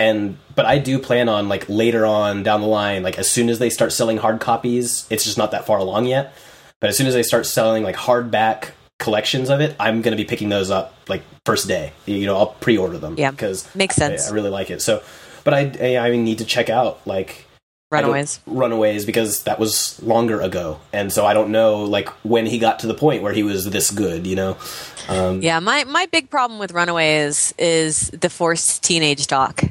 and 0.00 0.36
but 0.54 0.66
I 0.66 0.78
do 0.78 0.98
plan 0.98 1.28
on 1.28 1.48
like 1.48 1.68
later 1.68 2.04
on 2.06 2.42
down 2.42 2.60
the 2.60 2.66
line, 2.66 3.02
like 3.02 3.18
as 3.18 3.30
soon 3.30 3.48
as 3.48 3.58
they 3.58 3.70
start 3.70 3.92
selling 3.92 4.16
hard 4.16 4.40
copies, 4.40 5.06
it's 5.10 5.24
just 5.24 5.38
not 5.38 5.50
that 5.52 5.66
far 5.66 5.78
along 5.78 6.06
yet. 6.06 6.34
But 6.80 6.90
as 6.90 6.96
soon 6.96 7.06
as 7.06 7.14
they 7.14 7.22
start 7.22 7.44
selling 7.46 7.82
like 7.82 7.96
hardback 7.96 8.70
collections 8.98 9.50
of 9.50 9.60
it, 9.60 9.76
I'm 9.78 10.02
going 10.02 10.16
to 10.16 10.22
be 10.22 10.26
picking 10.26 10.48
those 10.48 10.70
up 10.70 10.94
like 11.08 11.22
first 11.44 11.68
day. 11.68 11.92
You 12.06 12.26
know, 12.26 12.36
I'll 12.36 12.46
pre-order 12.60 12.98
them 12.98 13.14
Yeah. 13.18 13.30
because 13.30 13.72
Makes 13.74 13.96
sense. 13.96 14.26
I, 14.26 14.30
I 14.30 14.34
really 14.34 14.50
like 14.50 14.70
it. 14.70 14.80
So, 14.82 15.02
but 15.44 15.54
I 15.54 15.96
I 15.98 16.16
need 16.16 16.38
to 16.38 16.44
check 16.44 16.70
out 16.70 17.06
like 17.06 17.46
Runaways. 17.90 18.40
Runaways 18.46 19.04
because 19.04 19.42
that 19.44 19.58
was 19.58 20.00
longer 20.02 20.40
ago, 20.40 20.78
and 20.92 21.12
so 21.12 21.26
I 21.26 21.34
don't 21.34 21.50
know 21.50 21.82
like 21.84 22.08
when 22.24 22.46
he 22.46 22.58
got 22.58 22.78
to 22.80 22.86
the 22.86 22.94
point 22.94 23.22
where 23.22 23.32
he 23.32 23.42
was 23.42 23.68
this 23.68 23.90
good. 23.90 24.26
You 24.26 24.36
know, 24.36 24.56
um, 25.08 25.42
Yeah, 25.42 25.58
my, 25.60 25.84
my 25.84 26.06
big 26.06 26.30
problem 26.30 26.60
with 26.60 26.72
Runaways 26.72 27.52
is 27.58 28.10
the 28.10 28.30
forced 28.30 28.84
teenage 28.84 29.26
talk. 29.26 29.62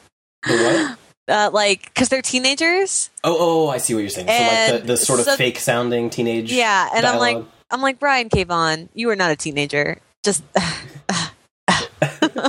what? 0.46 0.98
Uh, 1.28 1.50
like, 1.52 1.84
because 1.84 2.08
they're 2.08 2.22
teenagers. 2.22 3.08
Oh, 3.22 3.36
oh, 3.38 3.68
I 3.68 3.78
see 3.78 3.94
what 3.94 4.00
you're 4.00 4.10
saying. 4.10 4.26
so 4.26 4.72
like 4.72 4.82
the, 4.82 4.86
the 4.88 4.96
sort 4.96 5.20
of 5.20 5.26
so- 5.26 5.36
fake 5.36 5.58
sounding 5.60 6.10
teenage. 6.10 6.52
Yeah, 6.52 6.88
and 6.92 7.06
I'm 7.06 7.18
like. 7.18 7.44
I'm 7.72 7.82
like 7.82 8.00
Brian 8.00 8.28
K. 8.28 8.42
Vaughan, 8.42 8.88
you 8.94 9.08
are 9.10 9.14
not 9.14 9.30
a 9.30 9.36
teenager. 9.36 9.98
Just. 10.24 10.42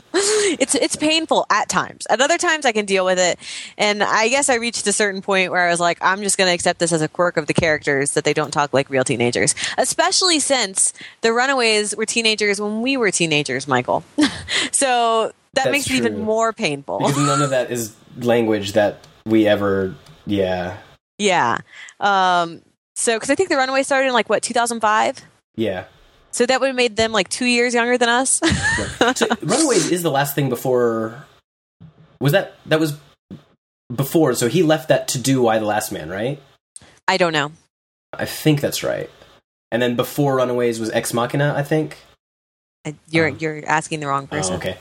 it's 0.14 0.76
it's 0.76 0.96
painful 0.96 1.46
at 1.50 1.70
times. 1.70 2.06
At 2.10 2.22
other 2.22 2.38
times, 2.38 2.66
I 2.66 2.72
can 2.72 2.86
deal 2.86 3.06
with 3.06 3.20
it. 3.20 3.40
And 3.78 4.04
I 4.04 4.30
guess 4.30 4.50
I 4.50 4.56
reached 4.56 4.86
a 4.88 4.94
certain 4.94 5.22
point 5.22 5.52
where 5.52 5.68
I 5.68 5.70
was 5.72 5.80
like, 5.80 5.98
I'm 6.02 6.22
just 6.22 6.38
going 6.38 6.48
to 6.50 6.54
accept 6.54 6.80
this 6.80 6.92
as 6.92 7.02
a 7.02 7.08
quirk 7.08 7.38
of 7.38 7.48
the 7.48 7.54
characters 7.54 8.12
that 8.14 8.24
they 8.24 8.34
don't 8.34 8.52
talk 8.52 8.74
like 8.74 8.90
real 8.90 9.04
teenagers. 9.04 9.56
Especially 9.78 10.40
since 10.40 10.94
the 11.22 11.34
Runaways 11.34 11.96
were 11.96 12.06
teenagers 12.06 12.60
when 12.62 12.82
we 12.82 12.98
were 12.98 13.12
teenagers, 13.12 13.68
Michael. 13.68 14.04
so 14.72 15.28
that 15.54 15.66
That's 15.66 15.72
makes 15.72 15.90
it 15.90 15.94
even 15.96 16.22
more 16.22 16.54
painful. 16.54 17.00
because 17.00 17.18
none 17.18 17.42
of 17.42 17.50
that 17.50 17.72
is 17.72 17.96
language 18.18 18.74
that 18.74 19.06
we 19.26 19.48
ever. 19.48 19.96
Yeah, 20.26 20.78
yeah. 21.18 21.58
Um. 22.00 22.62
So 22.96 23.16
because 23.16 23.30
I 23.30 23.36
think 23.36 23.50
the 23.50 23.58
Runaways 23.58 23.86
started 23.88 24.08
in 24.08 24.14
like 24.14 24.30
what 24.30 24.44
2005. 24.44 25.22
yeah. 25.56 25.86
So 26.32 26.46
that 26.46 26.60
would 26.60 26.68
have 26.68 26.76
made 26.76 26.96
them 26.96 27.12
like 27.12 27.30
two 27.30 27.46
years 27.46 27.74
younger 27.74 27.98
than 27.98 28.10
us. 28.10 28.42
So 29.16 29.28
Runaways 29.42 29.92
is 29.92 30.04
the 30.04 30.12
last 30.12 30.36
thing 30.36 30.50
before. 30.50 31.26
Was 32.20 32.32
that 32.32 32.56
that 32.68 32.80
was 32.80 32.98
before? 33.94 34.34
So 34.36 34.48
he 34.48 34.64
left 34.64 34.90
that 34.90 35.08
to 35.10 35.18
do 35.20 35.42
Y 35.42 35.58
the 35.60 35.66
Last 35.66 35.92
Man, 35.92 36.10
right? 36.10 36.42
I 37.08 37.18
don't 37.18 37.34
know. 37.34 37.52
I 38.14 38.26
think 38.26 38.62
that's 38.62 38.84
right. 38.84 39.10
And 39.72 39.82
then 39.82 39.96
before 39.96 40.38
Runaways 40.38 40.80
was 40.80 40.90
Ex 40.92 41.14
Machina, 41.14 41.54
I 41.56 41.64
think. 41.64 41.98
You're 43.10 43.30
Um, 43.30 43.38
you're 43.40 43.64
asking 43.68 44.00
the 44.00 44.08
wrong 44.08 44.28
person. 44.28 44.54
Oh, 44.54 44.58
okay. 44.58 44.78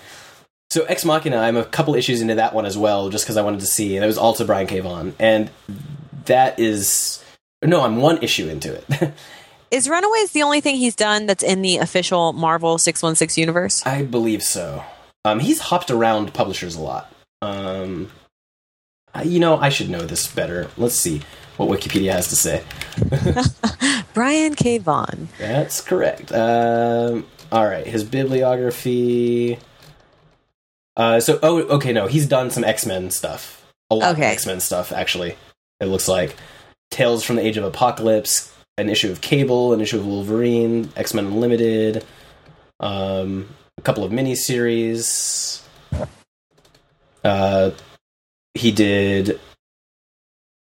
So 0.71 0.85
Ex 0.85 1.05
Machina, 1.05 1.37
I'm 1.39 1.57
a 1.57 1.65
couple 1.65 1.95
issues 1.95 2.21
into 2.21 2.37
that 2.37 2.55
one 2.55 2.67
as 2.67 2.79
well, 2.79 3.09
just 3.09 3.25
because 3.25 3.37
I 3.37 3.43
wanted 3.43 3.61
to 3.61 3.67
see, 3.67 3.97
and 3.97 4.05
it 4.05 4.07
was 4.07 4.19
also 4.19 4.47
Brian 4.47 4.67
K. 4.67 4.81
Vaughan, 4.81 5.15
and 5.19 5.51
that 6.27 6.59
is 6.59 7.25
no, 7.63 7.83
I'm 7.83 7.97
one 7.97 8.23
issue 8.23 8.49
into 8.49 8.75
it. 8.75 9.13
Is 9.71 9.89
Runaways 9.89 10.33
the 10.33 10.43
only 10.43 10.61
thing 10.61 10.77
he's 10.77 10.97
done 10.97 11.27
that's 11.27 11.43
in 11.45 11.63
the 11.63 11.79
official 11.79 12.33
Marvel 12.33 12.77
six 12.79 13.03
one 13.03 13.15
six 13.15 13.39
universe? 13.39 13.87
I 13.87 14.03
believe 14.03 14.43
so. 14.43 14.83
Um, 15.25 15.39
he's 15.39 15.61
hopped 15.61 15.91
around 15.91 16.35
publishers 16.35 16.75
a 16.77 16.81
lot. 16.81 17.13
Um, 17.43 18.11
I- 19.15 19.23
you 19.23 19.39
know, 19.39 19.59
I 19.59 19.69
should 19.69 19.89
know 19.91 20.03
this 20.03 20.27
better. 20.27 20.69
Let's 20.77 20.95
see 20.97 21.23
what 21.57 21.69
Wikipedia 21.69 22.13
has 22.13 22.29
to 22.29 22.37
say. 22.37 22.65
Brian 24.15 24.55
K. 24.55 24.79
Vaughan. 24.79 25.29
That's 25.39 25.81
correct. 25.81 26.33
Um, 26.33 27.27
all 27.53 27.65
right, 27.67 27.87
his 27.87 28.03
bibliography. 28.03 29.59
Uh, 30.97 31.21
so, 31.21 31.39
oh, 31.43 31.61
okay, 31.77 31.93
no, 31.93 32.07
he's 32.09 32.27
done 32.27 32.51
some 32.51 32.65
X 32.65 32.87
Men 32.87 33.11
stuff. 33.11 33.65
A 33.91 33.95
lot 33.95 34.13
Okay. 34.13 34.27
of 34.27 34.33
X 34.33 34.47
Men 34.47 34.59
stuff, 34.61 34.91
actually. 34.93 35.37
It 35.81 35.87
looks 35.87 36.09
like 36.09 36.35
Tales 36.91 37.23
from 37.25 37.37
the 37.37 37.47
Age 37.47 37.57
of 37.57 37.65
Apocalypse, 37.65 38.53
an 38.79 38.89
issue 38.89 39.11
of 39.11 39.21
Cable, 39.21 39.73
an 39.73 39.81
issue 39.81 39.99
of 39.99 40.07
Wolverine, 40.07 40.91
X 40.97 41.15
Men 41.15 41.27
Unlimited, 41.27 42.05
um, 42.81 43.49
a 43.79 43.83
couple 43.83 44.05
of 44.05 44.13
miniseries. 44.13 45.63
Uh, 47.25 47.71
he 48.55 48.73
did 48.73 49.39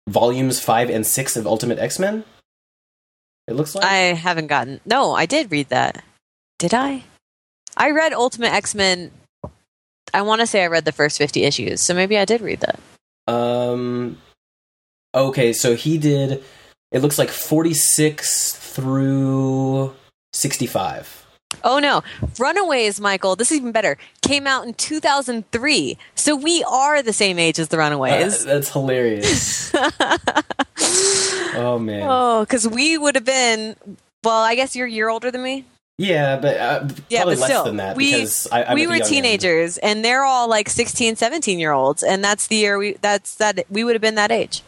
volumes 0.08 0.60
five 0.60 0.90
and 0.90 1.06
six 1.06 1.36
of 1.36 1.46
Ultimate 1.46 1.78
X 1.78 1.98
Men. 1.98 2.24
It 3.46 3.54
looks 3.54 3.74
like 3.74 3.84
I 3.84 4.14
haven't 4.14 4.46
gotten. 4.48 4.80
No, 4.84 5.12
I 5.12 5.26
did 5.26 5.50
read 5.50 5.68
that. 5.68 6.02
Did 6.58 6.74
I? 6.74 7.04
I 7.76 7.90
read 7.90 8.12
Ultimate 8.12 8.52
X 8.52 8.74
Men. 8.74 9.10
I 10.14 10.22
want 10.22 10.40
to 10.40 10.46
say 10.46 10.62
I 10.62 10.66
read 10.66 10.84
the 10.84 10.92
first 10.92 11.18
50 11.18 11.44
issues, 11.44 11.80
so 11.80 11.94
maybe 11.94 12.18
I 12.18 12.24
did 12.24 12.40
read 12.40 12.60
that. 12.60 12.80
Um. 13.32 14.18
Okay, 15.14 15.52
so 15.52 15.74
he 15.74 15.98
did. 15.98 16.42
It 16.92 17.00
looks 17.00 17.18
like 17.18 17.30
forty 17.30 17.74
six 17.74 18.54
through 18.54 19.94
sixty 20.32 20.66
five. 20.66 21.18
Oh 21.64 21.78
no, 21.78 22.02
Runaways, 22.38 23.00
Michael. 23.00 23.36
This 23.36 23.50
is 23.50 23.58
even 23.58 23.72
better. 23.72 23.98
Came 24.22 24.46
out 24.46 24.66
in 24.66 24.72
2003, 24.72 25.98
so 26.14 26.34
we 26.34 26.64
are 26.64 27.02
the 27.02 27.12
same 27.12 27.38
age 27.38 27.58
as 27.58 27.68
the 27.68 27.76
Runaways. 27.78 28.44
that's 28.44 28.72
hilarious. 28.72 29.70
oh 31.54 31.78
man. 31.78 32.06
oh, 32.08 32.40
because 32.40 32.66
we 32.68 32.96
would 32.98 33.14
have 33.14 33.24
been. 33.24 33.76
Well, 34.24 34.42
I 34.42 34.54
guess 34.54 34.76
you're 34.76 34.86
a 34.86 34.90
year 34.90 35.08
older 35.08 35.30
than 35.30 35.42
me. 35.42 35.64
Yeah, 35.98 36.36
but 36.36 36.56
uh, 36.56 36.88
Yeah, 37.08 37.20
probably 37.20 37.34
but 37.34 37.40
less 37.40 37.50
still, 37.50 37.64
than 37.64 37.76
that 37.76 37.96
we- 37.96 38.12
because 38.12 38.48
I, 38.50 38.74
we 38.74 38.86
were 38.86 38.94
young 38.94 39.02
end. 39.02 39.10
teenagers, 39.10 39.78
and 39.78 40.04
they're 40.04 40.24
all 40.24 40.48
like 40.48 40.68
16, 40.70 41.16
17 41.16 41.58
year 41.58 41.72
olds, 41.72 42.02
and 42.02 42.24
that's 42.24 42.46
the 42.46 42.56
year 42.56 42.78
we. 42.78 42.94
That's 43.02 43.34
that 43.36 43.64
we 43.68 43.84
would 43.84 43.94
have 43.94 44.02
been 44.02 44.14
that 44.14 44.32
age. 44.32 44.62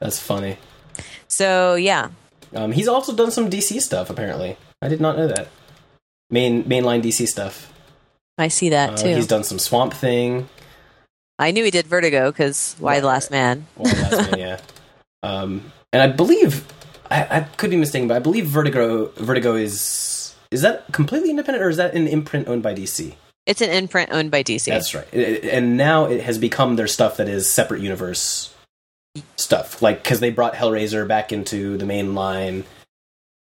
That's 0.00 0.18
funny. 0.18 0.56
So 1.30 1.74
yeah, 1.76 2.10
Um, 2.54 2.72
he's 2.72 2.88
also 2.88 3.14
done 3.14 3.30
some 3.30 3.48
DC 3.48 3.80
stuff. 3.80 4.10
Apparently, 4.10 4.56
I 4.82 4.88
did 4.88 5.00
not 5.00 5.16
know 5.16 5.28
that. 5.28 5.48
Main 6.30 6.64
mainline 6.64 7.02
DC 7.02 7.26
stuff. 7.26 7.72
I 8.38 8.48
see 8.48 8.68
that 8.70 8.90
Uh, 8.90 8.96
too. 8.96 9.14
he's 9.16 9.26
done 9.26 9.44
some 9.44 9.58
Swamp 9.58 9.94
Thing. 9.94 10.48
I 11.38 11.50
knew 11.52 11.64
he 11.64 11.70
did 11.70 11.86
Vertigo 11.86 12.30
because 12.30 12.76
Y 12.80 13.00
the 13.00 13.06
Last 13.06 13.30
Man. 13.30 13.66
Well, 13.76 13.92
that's 13.94 14.32
me, 14.32 14.40
yeah. 14.40 14.60
Um, 15.22 15.70
and 15.92 16.00
I 16.02 16.06
believe 16.08 16.64
I, 17.10 17.26
I 17.38 17.40
could 17.58 17.68
be 17.68 17.76
mistaken, 17.76 18.08
but 18.08 18.16
I 18.16 18.20
believe 18.20 18.46
Vertigo 18.46 19.06
Vertigo 19.16 19.54
is 19.54 20.34
is 20.50 20.62
that 20.62 20.90
completely 20.92 21.28
independent 21.30 21.62
or 21.62 21.68
is 21.68 21.76
that 21.76 21.94
an 21.94 22.08
imprint 22.08 22.48
owned 22.48 22.62
by 22.62 22.74
DC? 22.74 23.14
It's 23.46 23.60
an 23.60 23.68
imprint 23.70 24.10
owned 24.12 24.30
by 24.30 24.42
DC. 24.42 24.64
That's 24.64 24.94
right. 24.94 25.06
It- 25.12 25.44
and 25.44 25.76
now 25.76 26.06
it 26.06 26.22
has 26.22 26.38
become 26.38 26.76
their 26.76 26.86
stuff 26.86 27.18
that 27.18 27.28
is 27.28 27.50
separate 27.50 27.82
universe 27.82 28.52
stuff, 29.36 29.82
like 29.82 30.02
because 30.02 30.20
they 30.20 30.30
brought 30.30 30.54
Hellblazer 30.54 31.06
back 31.08 31.32
into 31.32 31.76
the 31.76 31.86
main 31.86 32.14
line 32.14 32.64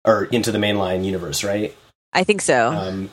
or 0.06 0.26
into 0.26 0.52
the 0.52 0.58
mainline 0.58 1.04
universe, 1.06 1.44
right? 1.44 1.76
I 2.14 2.24
think 2.24 2.42
so. 2.42 2.72
Um, 2.72 3.10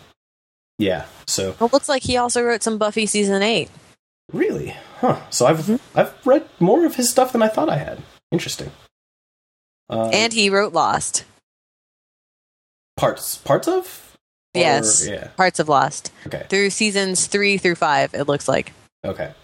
yeah. 0.78 1.06
So 1.26 1.54
Well, 1.60 1.70
looks 1.72 1.88
like 1.88 2.02
he 2.02 2.16
also 2.16 2.42
wrote 2.42 2.62
some 2.62 2.78
Buffy 2.78 3.06
season 3.06 3.42
eight. 3.42 3.70
really, 4.32 4.75
huh? 5.00 5.20
So 5.30 5.46
I've 5.46 5.58
Mhm. 5.60 5.80
I've 5.94 6.14
read 6.26 6.48
more 6.60 6.84
of 6.86 6.96
his 6.96 7.10
stuff 7.10 7.32
than 7.32 7.42
I 7.42 7.48
thought 7.48 7.68
I 7.68 7.76
had. 7.78 8.02
Interesting. 8.32 8.72
Um, 9.88 10.10
and 10.12 10.32
he 10.32 10.50
wrote 10.50 10.72
Lost. 10.72 11.25
parts 12.96 13.36
parts 13.38 13.68
of 13.68 14.16
Or- 14.54 14.60
Yes. 14.60 15.06
yeah 15.06 15.28
Parts 15.36 15.58
of 15.60 15.68
Lost. 15.68 16.10
okay 16.26 16.46
Through 16.48 16.70
seasons 16.70 17.26
three 17.26 17.58
through 17.58 17.75
five, 17.75 18.14
it 18.14 18.25
looks 18.25 18.48
like. 18.48 18.72
okay 19.04 19.34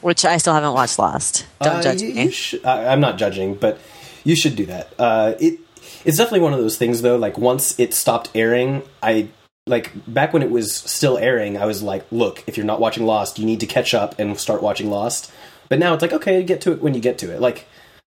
Which 0.00 0.24
I 0.24 0.36
still 0.38 0.54
haven't 0.54 0.72
watched 0.72 0.98
Lost. 0.98 1.46
Don't 1.60 1.76
Uh, 1.76 1.82
judge 1.82 2.02
you- 2.02 2.14
me. 2.14 2.22
you 2.24 2.30
should- 2.30 2.64
I, 2.64 2.92
i'm 2.92 3.00
not 3.00 3.18
judging 3.18 3.54
but 3.54 3.78
you 4.24 4.34
should 4.36 4.56
do 4.56 4.66
that 4.66 4.92
uh 4.98 5.34
it 5.40 5.58
it's 6.04 6.16
definitely 6.18 6.40
one 6.40 6.52
of 6.54 6.58
those 6.60 6.76
things 6.76 7.02
though 7.02 7.16
like 7.16 7.36
once 7.38 7.78
it 7.78 7.94
stopped 7.94 8.28
airing 8.34 8.82
i 9.02 9.28
like 9.66 9.92
back 10.06 10.32
when 10.32 10.42
it 10.42 10.50
was 10.50 10.72
still 10.74 11.16
airing 11.18 11.56
i 11.58 11.64
was 11.66 11.82
like 11.82 12.04
look 12.10 12.42
if 12.46 12.56
you're 12.56 12.66
not 12.66 12.80
watching 12.80 13.04
lost 13.06 13.38
you 13.38 13.46
need 13.46 13.60
to 13.60 13.66
catch 13.66 13.92
up 13.94 14.18
and 14.18 14.38
start 14.38 14.62
watching 14.62 14.90
lost 14.90 15.30
but 15.68 15.78
now 15.78 15.92
it's 15.94 16.02
like 16.02 16.12
okay 16.12 16.42
get 16.42 16.60
to 16.60 16.72
it 16.72 16.80
when 16.82 16.94
you 16.94 17.00
get 17.00 17.16
to 17.18 17.32
it 17.32 17.40
like 17.40 17.66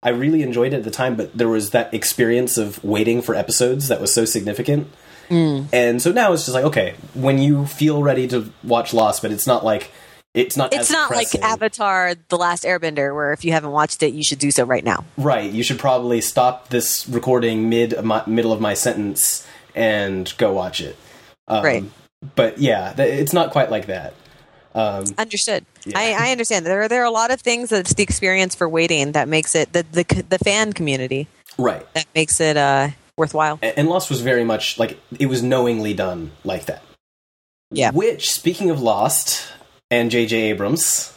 i 0.02 0.08
really 0.08 0.42
enjoyed 0.42 0.72
it 0.72 0.76
at 0.78 0.84
the 0.84 0.90
time 0.90 1.14
but 1.16 1.36
there 1.36 1.48
was 1.48 1.70
that 1.70 1.92
experience 1.94 2.56
of 2.58 2.82
waiting 2.84 3.20
for 3.22 3.34
episodes 3.34 3.88
that 3.88 4.00
was 4.00 4.12
so 4.12 4.24
significant 4.24 4.86
Mm. 5.30 5.68
And 5.72 6.02
so 6.02 6.12
now 6.12 6.34
it's 6.34 6.44
just 6.44 6.54
like, 6.54 6.66
okay, 6.66 6.96
when 7.14 7.38
you 7.38 7.64
feel 7.64 8.02
ready 8.02 8.28
to 8.28 8.52
watch 8.62 8.92
Lost, 8.92 9.22
but 9.22 9.32
it's 9.32 9.46
not 9.46 9.64
like 9.64 9.90
it's 10.34 10.56
not. 10.56 10.72
It's 10.74 10.90
not 10.90 11.10
like 11.10 11.34
Avatar: 11.36 12.14
The 12.28 12.36
Last 12.36 12.64
Airbender, 12.64 13.14
where 13.14 13.32
if 13.32 13.44
you 13.44 13.52
haven't 13.52 13.70
watched 13.70 14.02
it, 14.02 14.12
you 14.12 14.22
should 14.22 14.38
do 14.38 14.50
so 14.50 14.64
right 14.64 14.84
now. 14.84 15.04
right. 15.16 15.50
You 15.50 15.62
should 15.62 15.78
probably 15.78 16.20
stop 16.20 16.68
this 16.68 17.08
recording 17.08 17.68
mid 17.68 18.02
my, 18.02 18.22
middle 18.26 18.52
of 18.52 18.60
my 18.60 18.74
sentence 18.74 19.46
and 19.74 20.32
go 20.36 20.52
watch 20.52 20.80
it. 20.80 20.96
Um, 21.48 21.64
Right. 21.64 21.84
But 22.36 22.58
yeah, 22.58 22.92
th- 22.94 23.20
it's 23.20 23.32
not 23.32 23.50
quite 23.50 23.70
like 23.70 23.86
that. 23.86 24.14
Um, 24.74 25.04
Understood. 25.18 25.64
Yeah. 25.84 25.98
I, 25.98 26.28
I 26.28 26.32
understand. 26.32 26.64
There, 26.66 26.88
there 26.88 27.02
are 27.02 27.06
a 27.06 27.10
lot 27.10 27.30
of 27.30 27.40
things 27.40 27.68
that's 27.70 27.94
the 27.94 28.02
experience 28.02 28.54
for 28.54 28.68
waiting 28.68 29.12
that 29.12 29.28
makes 29.28 29.54
it 29.54 29.72
the 29.72 29.84
the, 29.92 30.24
the 30.30 30.38
fan 30.38 30.72
community 30.72 31.28
right. 31.58 31.86
that 31.94 32.06
makes 32.14 32.40
it 32.40 32.56
uh, 32.56 32.88
worthwhile. 33.16 33.58
A- 33.62 33.78
And 33.78 33.88
Lost 33.88 34.08
was 34.10 34.20
very 34.20 34.42
much 34.42 34.78
like 34.78 34.98
it 35.18 35.26
was 35.26 35.42
knowingly 35.42 35.92
done 35.94 36.32
like 36.44 36.64
that. 36.64 36.82
Yeah. 37.70 37.90
Which, 37.92 38.32
speaking 38.32 38.70
of 38.70 38.80
Lost 38.80 39.46
and 39.90 40.10
J.J. 40.10 40.36
Abrams, 40.50 41.12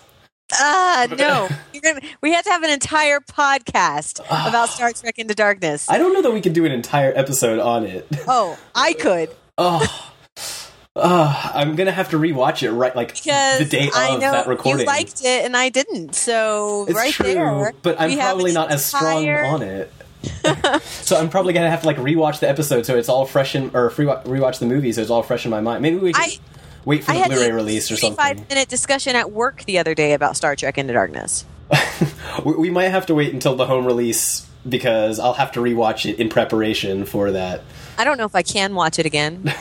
Ah, 0.53 1.07
no. 1.17 1.49
You're 1.73 1.81
gonna, 1.81 1.99
we 2.21 2.31
have 2.33 2.43
to 2.45 2.51
have 2.51 2.63
an 2.63 2.69
entire 2.69 3.19
podcast 3.19 4.21
Ah. 4.29 4.47
about 4.47 4.69
Star 4.69 4.93
Trek 4.93 5.19
Into 5.19 5.33
Darkness. 5.35 5.89
I 5.89 5.97
don't 5.97 6.13
know 6.13 6.21
that 6.21 6.31
we 6.31 6.39
could 6.41 6.53
do 6.53 6.65
an 6.65 6.71
entire 6.71 7.11
episode 7.15 7.59
on 7.59 7.83
it. 7.85 8.07
oh, 8.27 8.57
I 8.73 8.93
could 8.93 9.29
Oh, 9.57 10.13
oh, 10.95 11.51
I'm 11.53 11.75
gonna 11.75 11.91
have 11.91 12.09
to 12.11 12.17
rewatch 12.17 12.63
it 12.63 12.71
right 12.71 12.95
like 12.95 13.13
because 13.13 13.59
the 13.59 13.65
day 13.65 13.89
I 13.93 14.15
of 14.15 14.21
know 14.21 14.31
that 14.31 14.47
recording. 14.47 14.81
you 14.81 14.85
liked 14.87 15.21
it 15.23 15.45
and 15.45 15.57
I 15.57 15.69
didn't. 15.69 16.15
So 16.15 16.85
it's 16.87 16.95
right 16.95 17.11
true, 17.13 17.25
there, 17.33 17.73
but 17.81 17.99
I'm 17.99 18.09
we 18.11 18.15
probably 18.17 18.51
an 18.51 18.55
not 18.55 18.71
as 18.71 18.85
strong 18.85 19.27
on 19.27 19.61
it. 19.63 19.91
so 20.83 21.17
I'm 21.17 21.29
probably 21.29 21.53
gonna 21.53 21.69
have 21.69 21.81
to 21.81 21.87
like 21.87 21.97
rewatch 21.97 22.39
the 22.39 22.49
episode 22.49 22.85
so 22.85 22.97
it's 22.97 23.09
all 23.09 23.25
fresh 23.25 23.55
in, 23.55 23.71
or 23.73 23.89
free 23.89 24.05
rewatch 24.05 24.59
the 24.59 24.65
movie 24.65 24.91
so 24.93 25.01
it's 25.01 25.09
all 25.11 25.23
fresh 25.23 25.43
in 25.45 25.51
my 25.51 25.61
mind. 25.61 25.81
Maybe 25.81 25.97
we 25.97 26.13
can 26.13 26.21
I- 26.23 26.37
wait 26.87 27.03
for 27.03 27.11
the 27.11 27.23
Blu-ray 27.27 27.51
release 27.51 27.91
or 27.91 27.97
45 27.97 28.17
something. 28.17 28.47
minute 28.47 28.69
discussion 28.69 29.15
at 29.15 29.31
work 29.31 29.65
the 29.65 29.77
other 29.77 29.93
day 29.93 30.13
about 30.13 30.37
Star 30.37 30.55
Trek 30.55 30.77
Into 30.77 30.93
Darkness. 30.93 31.45
we, 32.45 32.69
might 32.69 32.87
have 32.87 33.07
to 33.07 33.15
wait 33.15 33.33
until 33.33 33.57
the 33.57 33.65
home 33.65 33.85
release 33.85 34.47
because 34.67 35.19
I'll 35.19 35.33
have 35.33 35.51
to 35.53 35.59
rewatch 35.59 36.09
it 36.09 36.17
in 36.17 36.29
preparation 36.29 37.05
for 37.05 37.31
that. 37.31 37.61
I 37.97 38.05
don't 38.05 38.17
know 38.17 38.25
if 38.25 38.35
I 38.35 38.41
can 38.41 38.73
watch 38.73 38.99
it 38.99 39.05
again. 39.05 39.53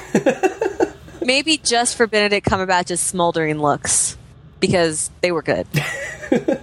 Maybe 1.21 1.59
just 1.59 1.97
for 1.97 2.07
Benedict 2.07 2.47
Cumberbatch's 2.47 3.01
smoldering 3.01 3.59
looks 3.59 4.17
because 4.61 5.11
they 5.21 5.33
were 5.33 5.43
good. 5.43 5.67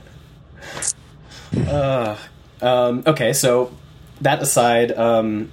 Um, 2.63 3.03
okay, 3.05 3.33
so 3.33 3.75
that 4.21 4.41
aside, 4.41 4.93
um, 4.93 5.51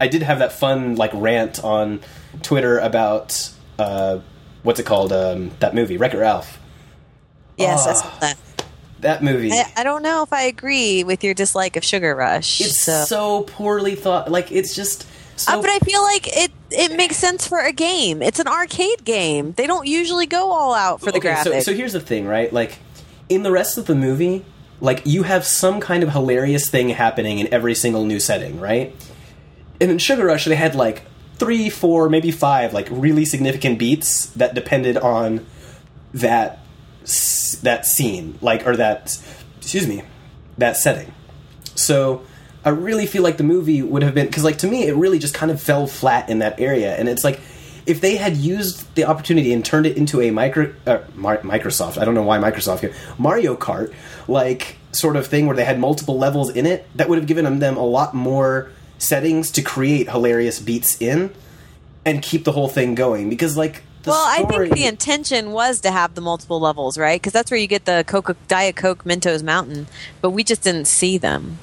I 0.00 0.08
did 0.08 0.22
have 0.22 0.38
that 0.38 0.52
fun 0.52 0.96
like 0.96 1.10
rant 1.12 1.62
on 1.62 2.00
Twitter 2.42 2.78
about 2.78 3.52
uh, 3.78 4.20
what's 4.66 4.80
it 4.80 4.86
called? 4.86 5.12
Um, 5.12 5.52
that 5.60 5.74
movie, 5.74 5.96
Wreck-It 5.96 6.18
Ralph. 6.18 6.58
Yes, 7.56 7.86
I 7.86 7.92
saw 7.94 8.18
that. 8.18 8.36
That 9.00 9.22
movie. 9.22 9.52
I, 9.52 9.72
I 9.76 9.84
don't 9.84 10.02
know 10.02 10.22
if 10.22 10.32
I 10.32 10.42
agree 10.42 11.04
with 11.04 11.22
your 11.22 11.34
dislike 11.34 11.76
of 11.76 11.84
Sugar 11.84 12.14
Rush. 12.14 12.60
it's 12.60 12.80
so. 12.80 13.04
so 13.04 13.42
poorly 13.42 13.94
thought. 13.94 14.30
Like 14.30 14.50
it's 14.50 14.74
just 14.74 15.06
so. 15.36 15.52
Uh, 15.52 15.60
but 15.60 15.70
I 15.70 15.78
feel 15.78 16.02
like 16.02 16.26
it 16.36 16.50
it 16.70 16.96
makes 16.96 17.16
sense 17.16 17.46
for 17.46 17.60
a 17.60 17.72
game. 17.72 18.22
It's 18.22 18.40
an 18.40 18.48
arcade 18.48 19.04
game. 19.04 19.52
They 19.52 19.66
don't 19.66 19.86
usually 19.86 20.26
go 20.26 20.50
all 20.50 20.74
out 20.74 21.00
for 21.00 21.12
the 21.12 21.18
okay, 21.18 21.36
so, 21.42 21.52
graphics. 21.52 21.62
so 21.62 21.74
here's 21.74 21.92
the 21.92 22.00
thing, 22.00 22.26
right? 22.26 22.52
Like 22.52 22.78
in 23.28 23.42
the 23.42 23.52
rest 23.52 23.78
of 23.78 23.86
the 23.86 23.94
movie, 23.94 24.44
like 24.80 25.02
you 25.04 25.22
have 25.22 25.44
some 25.44 25.78
kind 25.78 26.02
of 26.02 26.10
hilarious 26.10 26.68
thing 26.68 26.88
happening 26.88 27.38
in 27.38 27.52
every 27.52 27.74
single 27.74 28.04
new 28.04 28.18
setting, 28.18 28.58
right? 28.60 28.94
And 29.80 29.90
in 29.90 29.98
Sugar 29.98 30.24
Rush, 30.24 30.46
they 30.46 30.56
had 30.56 30.74
like 30.74 31.02
three, 31.38 31.70
four, 31.70 32.08
maybe 32.08 32.30
five, 32.30 32.72
like 32.72 32.88
really 32.90 33.24
significant 33.24 33.78
beats 33.78 34.26
that 34.30 34.54
depended 34.54 34.96
on 34.96 35.46
that 36.14 36.60
that 37.62 37.86
scene, 37.86 38.38
like 38.40 38.66
or 38.66 38.76
that 38.76 39.18
excuse 39.58 39.86
me, 39.86 40.02
that 40.58 40.76
setting. 40.76 41.12
So 41.74 42.22
I 42.64 42.70
really 42.70 43.06
feel 43.06 43.22
like 43.22 43.36
the 43.36 43.44
movie 43.44 43.82
would 43.82 44.02
have 44.02 44.14
been 44.14 44.26
because, 44.26 44.44
like, 44.44 44.58
to 44.58 44.66
me, 44.66 44.86
it 44.86 44.94
really 44.96 45.18
just 45.18 45.34
kind 45.34 45.52
of 45.52 45.62
fell 45.62 45.86
flat 45.86 46.28
in 46.28 46.40
that 46.40 46.58
area, 46.60 46.96
and 46.96 47.08
it's 47.08 47.22
like 47.22 47.40
if 47.86 48.00
they 48.00 48.16
had 48.16 48.36
used 48.36 48.92
the 48.96 49.04
opportunity 49.04 49.52
and 49.52 49.64
turned 49.64 49.86
it 49.86 49.96
into 49.96 50.20
a 50.20 50.30
micro 50.32 50.74
uh, 50.86 50.98
Mar- 51.14 51.38
Microsoft, 51.38 51.98
I 51.98 52.04
don't 52.04 52.14
know 52.14 52.24
why 52.24 52.38
Microsoft 52.38 52.92
Mario 53.18 53.56
Kart 53.56 53.94
like 54.26 54.76
sort 54.90 55.16
of 55.16 55.26
thing 55.26 55.46
where 55.46 55.54
they 55.54 55.64
had 55.64 55.78
multiple 55.78 56.18
levels 56.18 56.50
in 56.50 56.66
it, 56.66 56.88
that 56.96 57.08
would 57.08 57.18
have 57.18 57.26
given 57.28 57.58
them 57.58 57.76
a 57.76 57.84
lot 57.84 58.14
more 58.14 58.72
settings 58.98 59.50
to 59.52 59.62
create 59.62 60.10
hilarious 60.10 60.60
beats 60.60 61.00
in 61.00 61.32
and 62.04 62.22
keep 62.22 62.44
the 62.44 62.52
whole 62.52 62.68
thing 62.68 62.94
going 62.94 63.28
because 63.28 63.56
like 63.56 63.82
the 64.02 64.10
well, 64.10 64.24
I 64.26 64.44
think 64.44 64.72
the 64.72 64.86
intention 64.86 65.50
was 65.50 65.80
to 65.80 65.90
have 65.90 66.14
the 66.14 66.20
multiple 66.20 66.60
levels, 66.60 66.96
right? 66.96 67.20
Because 67.20 67.32
that's 67.32 67.50
where 67.50 67.58
you 67.58 67.66
get 67.66 67.86
the 67.86 68.04
Coca 68.06 68.36
Diet 68.46 68.76
Coke 68.76 69.04
Mentos 69.04 69.42
Mountain, 69.42 69.88
but 70.20 70.30
we 70.30 70.44
just 70.44 70.62
didn't 70.62 70.86
see 70.86 71.18
them. 71.18 71.58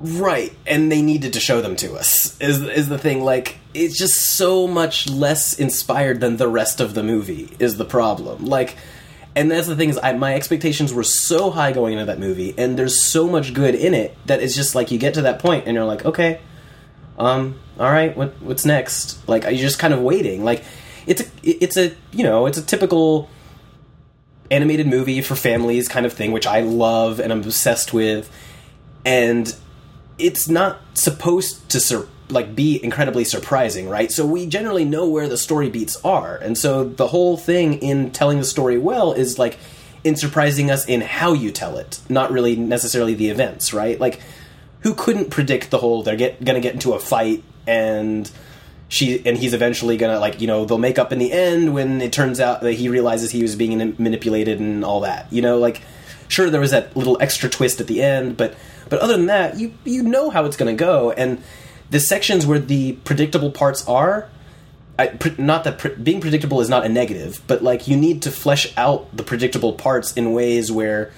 Right, 0.00 0.52
and 0.66 0.90
they 0.90 1.00
needed 1.00 1.32
to 1.34 1.40
show 1.40 1.62
them 1.62 1.76
to 1.76 1.94
us. 1.94 2.38
Is 2.40 2.62
is 2.62 2.88
the 2.88 2.98
thing 2.98 3.22
like 3.22 3.58
it's 3.72 3.96
just 3.96 4.20
so 4.20 4.66
much 4.66 5.08
less 5.08 5.58
inspired 5.58 6.20
than 6.20 6.36
the 6.36 6.48
rest 6.48 6.80
of 6.80 6.94
the 6.94 7.04
movie 7.04 7.50
is 7.60 7.76
the 7.76 7.84
problem. 7.84 8.44
Like 8.44 8.76
and 9.36 9.50
that's 9.50 9.66
the 9.66 9.76
thing 9.76 9.88
is 9.88 9.98
I, 10.02 10.12
my 10.12 10.34
expectations 10.34 10.92
were 10.92 11.04
so 11.04 11.50
high 11.50 11.72
going 11.72 11.94
into 11.94 12.06
that 12.06 12.18
movie 12.18 12.54
and 12.56 12.78
there's 12.78 13.04
so 13.04 13.28
much 13.28 13.52
good 13.54 13.74
in 13.74 13.94
it 13.94 14.16
that 14.26 14.42
it's 14.42 14.54
just 14.54 14.74
like 14.74 14.90
you 14.90 14.98
get 14.98 15.14
to 15.14 15.22
that 15.22 15.38
point 15.40 15.66
and 15.66 15.74
you're 15.74 15.84
like, 15.84 16.04
okay, 16.04 16.40
um 17.18 17.58
all 17.78 17.90
right, 17.90 18.16
what 18.16 18.40
what's 18.40 18.64
next? 18.64 19.26
Like 19.28 19.44
you're 19.44 19.54
just 19.54 19.78
kind 19.78 19.94
of 19.94 20.00
waiting. 20.00 20.44
Like 20.44 20.64
it's 21.06 21.22
a 21.22 21.26
it's 21.42 21.76
a, 21.76 21.94
you 22.12 22.24
know, 22.24 22.46
it's 22.46 22.58
a 22.58 22.62
typical 22.62 23.28
animated 24.50 24.86
movie 24.86 25.20
for 25.20 25.34
families 25.34 25.88
kind 25.88 26.06
of 26.06 26.12
thing, 26.12 26.32
which 26.32 26.46
I 26.46 26.60
love 26.60 27.18
and 27.18 27.32
I'm 27.32 27.40
obsessed 27.40 27.92
with, 27.92 28.30
and 29.04 29.54
it's 30.18 30.48
not 30.48 30.80
supposed 30.94 31.68
to 31.70 31.80
sur- 31.80 32.08
like 32.28 32.54
be 32.54 32.82
incredibly 32.82 33.24
surprising, 33.24 33.88
right? 33.88 34.10
So 34.10 34.24
we 34.24 34.46
generally 34.46 34.84
know 34.84 35.08
where 35.08 35.28
the 35.28 35.36
story 35.36 35.70
beats 35.70 35.96
are, 36.04 36.36
and 36.36 36.56
so 36.56 36.84
the 36.84 37.08
whole 37.08 37.36
thing 37.36 37.74
in 37.74 38.12
telling 38.12 38.38
the 38.38 38.44
story 38.44 38.78
well 38.78 39.12
is 39.12 39.38
like 39.38 39.58
in 40.04 40.16
surprising 40.16 40.70
us 40.70 40.86
in 40.86 41.00
how 41.00 41.32
you 41.32 41.50
tell 41.50 41.78
it, 41.78 41.98
not 42.08 42.30
really 42.30 42.54
necessarily 42.54 43.14
the 43.14 43.30
events, 43.30 43.72
right? 43.72 43.98
Like 43.98 44.20
who 44.84 44.94
couldn't 44.94 45.30
predict 45.30 45.70
the 45.70 45.78
whole 45.78 46.02
they're 46.02 46.14
get 46.14 46.44
gonna 46.44 46.60
get 46.60 46.74
into 46.74 46.92
a 46.92 47.00
fight 47.00 47.42
and 47.66 48.30
she 48.88 49.26
and 49.26 49.36
he's 49.36 49.54
eventually 49.54 49.96
gonna 49.96 50.20
like 50.20 50.40
you 50.40 50.46
know 50.46 50.64
they'll 50.64 50.78
make 50.78 50.98
up 50.98 51.12
in 51.12 51.18
the 51.18 51.32
end 51.32 51.74
when 51.74 52.00
it 52.00 52.12
turns 52.12 52.38
out 52.38 52.60
that 52.60 52.74
he 52.74 52.88
realizes 52.88 53.30
he 53.30 53.42
was 53.42 53.56
being 53.56 53.78
manipulated 53.98 54.60
and 54.60 54.84
all 54.84 55.00
that 55.00 55.30
you 55.32 55.42
know 55.42 55.58
like 55.58 55.80
sure 56.28 56.50
there 56.50 56.60
was 56.60 56.70
that 56.70 56.96
little 56.96 57.20
extra 57.20 57.48
twist 57.48 57.80
at 57.80 57.86
the 57.86 58.02
end 58.02 58.36
but 58.36 58.54
but 58.88 59.00
other 59.00 59.16
than 59.16 59.26
that 59.26 59.58
you 59.58 59.72
you 59.84 60.02
know 60.02 60.30
how 60.30 60.44
it's 60.44 60.56
gonna 60.56 60.74
go 60.74 61.10
and 61.12 61.42
the 61.90 61.98
sections 61.98 62.46
where 62.46 62.58
the 62.58 62.92
predictable 63.04 63.50
parts 63.50 63.86
are 63.88 64.28
I, 64.96 65.08
pre- 65.08 65.34
not 65.38 65.64
that 65.64 65.78
pre- 65.78 65.96
being 65.96 66.20
predictable 66.20 66.60
is 66.60 66.68
not 66.68 66.84
a 66.84 66.88
negative 66.88 67.40
but 67.46 67.64
like 67.64 67.88
you 67.88 67.96
need 67.96 68.22
to 68.22 68.30
flesh 68.30 68.72
out 68.76 69.16
the 69.16 69.22
predictable 69.22 69.72
parts 69.72 70.12
in 70.12 70.34
ways 70.34 70.70
where 70.70 71.10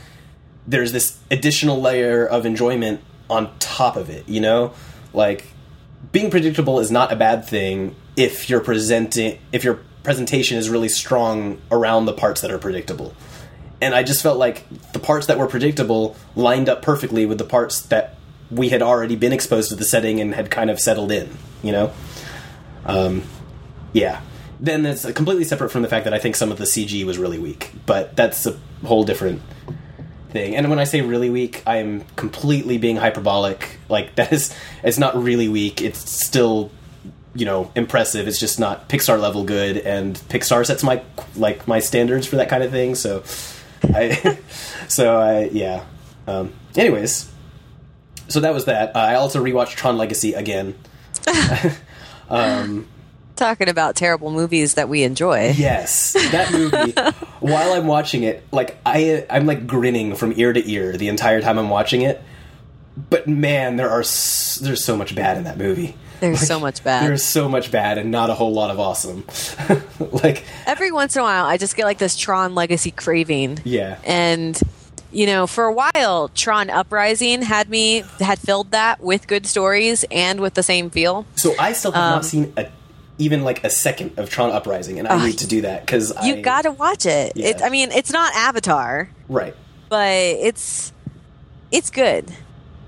there's 0.66 0.92
this 0.92 1.18
additional 1.30 1.80
layer 1.80 2.24
of 2.24 2.46
enjoyment 2.46 3.00
on 3.28 3.56
top 3.58 3.96
of 3.96 4.10
it 4.10 4.28
you 4.28 4.40
know 4.40 4.72
like 5.12 5.46
being 6.12 6.30
predictable 6.30 6.78
is 6.78 6.90
not 6.90 7.12
a 7.12 7.16
bad 7.16 7.44
thing 7.44 7.94
if 8.16 8.48
you're 8.48 8.60
presenting 8.60 9.38
if 9.52 9.64
your 9.64 9.80
presentation 10.06 10.56
is 10.56 10.70
really 10.70 10.88
strong 10.88 11.60
around 11.70 12.06
the 12.06 12.12
parts 12.12 12.40
that 12.40 12.52
are 12.52 12.58
predictable. 12.58 13.12
And 13.82 13.92
I 13.92 14.04
just 14.04 14.22
felt 14.22 14.38
like 14.38 14.64
the 14.92 15.00
parts 15.00 15.26
that 15.26 15.36
were 15.36 15.48
predictable 15.48 16.16
lined 16.36 16.68
up 16.68 16.80
perfectly 16.80 17.26
with 17.26 17.38
the 17.38 17.44
parts 17.44 17.80
that 17.82 18.14
we 18.48 18.68
had 18.68 18.82
already 18.82 19.16
been 19.16 19.32
exposed 19.32 19.70
to 19.70 19.74
the 19.74 19.84
setting 19.84 20.20
and 20.20 20.32
had 20.32 20.48
kind 20.48 20.70
of 20.70 20.78
settled 20.78 21.10
in, 21.10 21.36
you 21.60 21.72
know? 21.72 21.92
Um, 22.84 23.24
yeah. 23.92 24.20
Then 24.60 24.84
that's 24.84 25.10
completely 25.12 25.42
separate 25.42 25.70
from 25.70 25.82
the 25.82 25.88
fact 25.88 26.04
that 26.04 26.14
I 26.14 26.20
think 26.20 26.36
some 26.36 26.52
of 26.52 26.58
the 26.58 26.64
CG 26.64 27.04
was 27.04 27.18
really 27.18 27.40
weak, 27.40 27.72
but 27.84 28.14
that's 28.14 28.46
a 28.46 28.56
whole 28.84 29.02
different 29.02 29.42
thing. 30.30 30.56
And 30.56 30.68
when 30.70 30.78
I 30.78 30.84
say 30.84 31.00
really 31.00 31.30
weak, 31.30 31.62
I'm 31.66 32.02
completely 32.16 32.78
being 32.78 32.96
hyperbolic. 32.96 33.78
Like 33.88 34.14
that 34.16 34.32
is 34.32 34.54
it's 34.82 34.98
not 34.98 35.20
really 35.20 35.48
weak. 35.48 35.80
It's 35.82 35.98
still 36.26 36.70
you 37.34 37.44
know 37.44 37.70
impressive. 37.74 38.28
It's 38.28 38.40
just 38.40 38.58
not 38.58 38.88
Pixar 38.88 39.20
level 39.20 39.44
good, 39.44 39.76
and 39.78 40.16
Pixar 40.28 40.64
sets 40.66 40.82
my 40.82 41.02
like 41.36 41.66
my 41.68 41.78
standards 41.78 42.26
for 42.26 42.36
that 42.36 42.48
kind 42.48 42.62
of 42.62 42.70
thing. 42.70 42.94
So 42.94 43.22
I 43.94 44.38
so 44.88 45.18
I 45.18 45.44
yeah. 45.52 45.84
Um, 46.26 46.52
anyways, 46.76 47.30
so 48.28 48.40
that 48.40 48.52
was 48.52 48.64
that. 48.64 48.96
Uh, 48.96 48.98
I 48.98 49.14
also 49.14 49.42
rewatched 49.42 49.76
Tron 49.76 49.96
Legacy 49.96 50.34
again. 50.34 50.74
um, 52.30 52.88
talking 53.36 53.68
about 53.68 53.96
terrible 53.96 54.30
movies 54.30 54.74
that 54.74 54.88
we 54.88 55.02
enjoy. 55.02 55.50
Yes, 55.56 56.14
that 56.32 56.52
movie. 56.52 56.92
while 57.40 57.72
I'm 57.72 57.86
watching 57.86 58.22
it, 58.22 58.44
like 58.52 58.76
I, 58.84 59.26
I'm 59.30 59.46
like 59.46 59.66
grinning 59.66 60.14
from 60.16 60.32
ear 60.36 60.52
to 60.52 60.70
ear 60.70 60.96
the 60.96 61.08
entire 61.08 61.40
time 61.40 61.58
I'm 61.58 61.68
watching 61.70 62.02
it. 62.02 62.22
But 63.10 63.28
man, 63.28 63.76
there 63.76 63.90
are 63.90 64.00
s- 64.00 64.58
there's 64.62 64.82
so 64.82 64.96
much 64.96 65.14
bad 65.14 65.36
in 65.36 65.44
that 65.44 65.58
movie. 65.58 65.94
There's 66.20 66.40
like, 66.40 66.48
so 66.48 66.58
much 66.58 66.82
bad. 66.82 67.04
There's 67.04 67.22
so 67.22 67.48
much 67.48 67.70
bad 67.70 67.98
and 67.98 68.10
not 68.10 68.30
a 68.30 68.34
whole 68.34 68.52
lot 68.52 68.70
of 68.70 68.80
awesome. 68.80 69.24
like 70.22 70.44
every 70.66 70.90
once 70.90 71.14
in 71.14 71.20
a 71.20 71.24
while, 71.24 71.44
I 71.44 71.58
just 71.58 71.76
get 71.76 71.84
like 71.84 71.98
this 71.98 72.16
Tron 72.16 72.54
Legacy 72.54 72.90
craving. 72.90 73.60
Yeah, 73.64 73.98
and 74.02 74.58
you 75.12 75.26
know, 75.26 75.46
for 75.46 75.64
a 75.64 75.72
while, 75.72 76.28
Tron 76.28 76.70
Uprising 76.70 77.42
had 77.42 77.68
me 77.68 78.02
had 78.18 78.38
filled 78.38 78.70
that 78.70 79.00
with 79.00 79.26
good 79.26 79.46
stories 79.46 80.04
and 80.10 80.40
with 80.40 80.54
the 80.54 80.62
same 80.62 80.90
feel. 80.90 81.26
So 81.36 81.54
I 81.58 81.72
still 81.72 81.92
have 81.92 82.02
um, 82.02 82.10
not 82.16 82.24
seen 82.24 82.52
a 82.56 82.70
even 83.18 83.44
like 83.44 83.64
a 83.64 83.70
second 83.70 84.18
of 84.18 84.30
Tron 84.30 84.50
Uprising, 84.50 84.98
and 84.98 85.08
I 85.08 85.26
need 85.26 85.38
to 85.38 85.46
do 85.46 85.62
that 85.62 85.80
because 85.86 86.12
you 86.24 86.42
got 86.42 86.62
to 86.62 86.70
watch 86.70 87.06
it. 87.06 87.32
Yeah. 87.36 87.48
it. 87.48 87.62
I 87.62 87.70
mean, 87.70 87.90
it's 87.92 88.12
not 88.12 88.34
Avatar, 88.34 89.08
right? 89.28 89.54
But 89.88 90.12
it's 90.12 90.92
it's 91.70 91.90
good. 91.90 92.28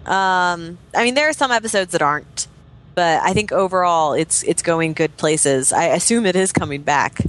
Um, 0.05 0.79
I 0.95 1.05
mean, 1.05 1.15
there 1.15 1.29
are 1.29 1.33
some 1.33 1.51
episodes 1.51 1.93
that 1.93 2.03
aren't, 2.03 2.49
but 2.95 3.23
I 3.23 3.33
think 3.33 3.53
overall 3.53 4.13
it's 4.13 4.43
it's 4.43 4.63
going 4.63 4.93
good 4.93 5.17
places. 5.17 5.73
I 5.73 5.85
assume 5.85 6.27
it 6.27 6.37
is 6.37 6.53
coming 6.53 6.83
back 6.83 7.21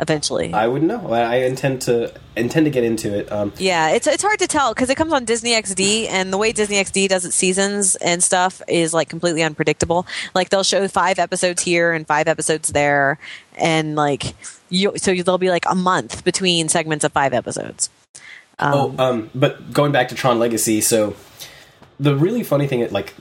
eventually. 0.00 0.52
I 0.52 0.66
wouldn't 0.66 0.88
know. 0.88 1.12
I 1.12 1.36
intend 1.36 1.82
to 1.82 2.12
intend 2.36 2.66
to 2.66 2.70
get 2.70 2.84
into 2.84 3.16
it. 3.18 3.30
Um, 3.30 3.52
yeah, 3.58 3.90
it's 3.90 4.06
it's 4.06 4.22
hard 4.22 4.38
to 4.40 4.46
tell 4.46 4.74
because 4.74 4.90
it 4.90 4.96
comes 4.96 5.12
on 5.12 5.24
Disney 5.24 5.52
XD, 5.52 6.08
and 6.08 6.32
the 6.32 6.38
way 6.38 6.52
Disney 6.52 6.76
XD 6.76 7.08
does 7.08 7.24
its 7.24 7.34
seasons 7.34 7.96
and 7.96 8.22
stuff 8.22 8.62
is 8.68 8.94
like 8.94 9.08
completely 9.08 9.42
unpredictable. 9.42 10.06
Like 10.34 10.50
they'll 10.50 10.62
show 10.62 10.86
five 10.88 11.18
episodes 11.18 11.62
here 11.62 11.92
and 11.92 12.06
five 12.06 12.28
episodes 12.28 12.68
there, 12.70 13.18
and 13.56 13.96
like 13.96 14.34
you, 14.70 14.92
so 14.96 15.14
there'll 15.14 15.38
be 15.38 15.50
like 15.50 15.64
a 15.68 15.74
month 15.74 16.24
between 16.24 16.68
segments 16.68 17.04
of 17.04 17.12
five 17.12 17.32
episodes. 17.32 17.90
Um, 18.60 18.74
oh, 18.74 18.94
um, 18.98 19.30
but 19.34 19.72
going 19.72 19.92
back 19.92 20.08
to 20.08 20.14
Tron 20.14 20.38
Legacy, 20.38 20.80
so 20.80 21.14
the 22.00 22.16
really 22.16 22.42
funny 22.42 22.66
thing, 22.66 22.88
like 22.90 23.14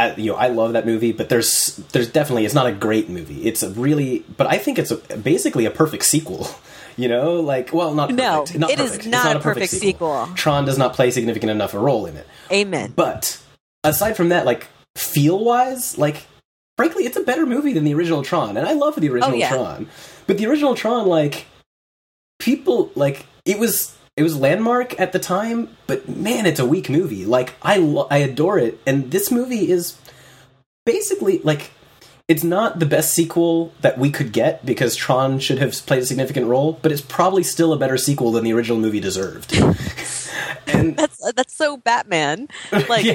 I, 0.00 0.16
you 0.16 0.32
know, 0.32 0.36
I 0.36 0.48
love 0.48 0.72
that 0.72 0.86
movie, 0.86 1.12
but 1.12 1.28
there's 1.28 1.76
there's 1.92 2.10
definitely 2.10 2.46
it's 2.46 2.54
not 2.54 2.66
a 2.66 2.72
great 2.72 3.08
movie. 3.08 3.46
It's 3.46 3.62
a 3.62 3.70
really, 3.70 4.24
but 4.36 4.46
I 4.46 4.56
think 4.58 4.78
it's 4.78 4.90
a, 4.90 4.96
basically 5.16 5.66
a 5.66 5.70
perfect 5.70 6.04
sequel. 6.04 6.48
You 6.96 7.08
know, 7.08 7.36
like 7.36 7.72
well, 7.72 7.94
not 7.94 8.10
perfect. 8.10 8.54
no, 8.54 8.58
not 8.58 8.70
it 8.72 8.76
perfect. 8.76 9.04
is 9.04 9.06
not, 9.06 9.24
not 9.24 9.36
a 9.36 9.38
perfect, 9.38 9.70
perfect 9.70 9.70
sequel. 9.70 10.22
sequel. 10.22 10.36
Tron 10.36 10.66
does 10.66 10.76
not 10.76 10.92
play 10.92 11.10
significant 11.10 11.48
enough 11.48 11.72
a 11.72 11.78
role 11.78 12.04
in 12.04 12.14
it. 12.16 12.26
Amen. 12.52 12.92
But 12.94 13.40
aside 13.84 14.16
from 14.18 14.30
that, 14.30 14.44
like 14.44 14.66
feel 14.96 15.42
wise, 15.42 15.96
like 15.96 16.26
frankly, 16.76 17.04
it's 17.04 17.16
a 17.16 17.22
better 17.22 17.46
movie 17.46 17.72
than 17.72 17.84
the 17.84 17.94
original 17.94 18.22
Tron, 18.22 18.56
and 18.56 18.66
I 18.66 18.72
love 18.72 18.96
the 18.96 19.08
original 19.08 19.34
oh, 19.34 19.38
yeah. 19.38 19.48
Tron. 19.48 19.88
But 20.26 20.36
the 20.36 20.46
original 20.46 20.74
Tron, 20.74 21.06
like 21.06 21.46
people, 22.38 22.90
like 22.96 23.24
it 23.46 23.58
was 23.58 23.96
it 24.16 24.22
was 24.22 24.36
landmark 24.36 24.98
at 25.00 25.12
the 25.12 25.18
time, 25.18 25.76
but 25.86 26.08
man, 26.08 26.46
it's 26.46 26.60
a 26.60 26.66
weak 26.66 26.90
movie. 26.90 27.24
Like 27.24 27.54
I 27.62 27.76
lo- 27.78 28.08
I 28.10 28.18
adore 28.18 28.58
it, 28.58 28.80
and 28.86 29.10
this 29.10 29.30
movie 29.30 29.70
is 29.70 29.98
basically 30.84 31.38
like 31.40 31.70
it's 32.30 32.44
not 32.44 32.78
the 32.78 32.86
best 32.86 33.12
sequel 33.12 33.72
that 33.80 33.98
we 33.98 34.10
could 34.10 34.32
get 34.32 34.64
because 34.64 34.94
Tron 34.94 35.40
should 35.40 35.58
have 35.58 35.74
played 35.86 36.02
a 36.02 36.06
significant 36.06 36.46
role, 36.46 36.78
but 36.80 36.92
it's 36.92 37.00
probably 37.00 37.42
still 37.42 37.72
a 37.72 37.76
better 37.76 37.96
sequel 37.96 38.30
than 38.30 38.44
the 38.44 38.52
original 38.52 38.78
movie 38.78 39.00
deserved. 39.00 39.52
and 40.68 40.96
that's 40.96 41.32
that's 41.32 41.56
so 41.56 41.76
Batman. 41.76 42.48
Like 42.88 43.04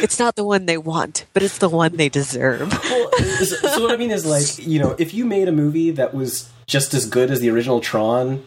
it's 0.00 0.18
not 0.18 0.36
the 0.36 0.44
one 0.44 0.64
they 0.66 0.78
want, 0.78 1.26
but 1.34 1.42
it's 1.42 1.58
the 1.58 1.68
one 1.68 1.96
they 1.96 2.08
deserve. 2.08 2.72
well, 2.84 3.10
so, 3.44 3.56
so 3.56 3.82
what 3.82 3.92
I 3.92 3.96
mean 3.96 4.10
is 4.10 4.24
like, 4.24 4.66
you 4.66 4.78
know, 4.80 4.94
if 4.98 5.12
you 5.12 5.24
made 5.26 5.48
a 5.48 5.52
movie 5.52 5.90
that 5.92 6.14
was 6.14 6.50
just 6.68 6.94
as 6.94 7.06
good 7.06 7.32
as 7.32 7.40
the 7.40 7.50
original 7.50 7.80
Tron, 7.80 8.44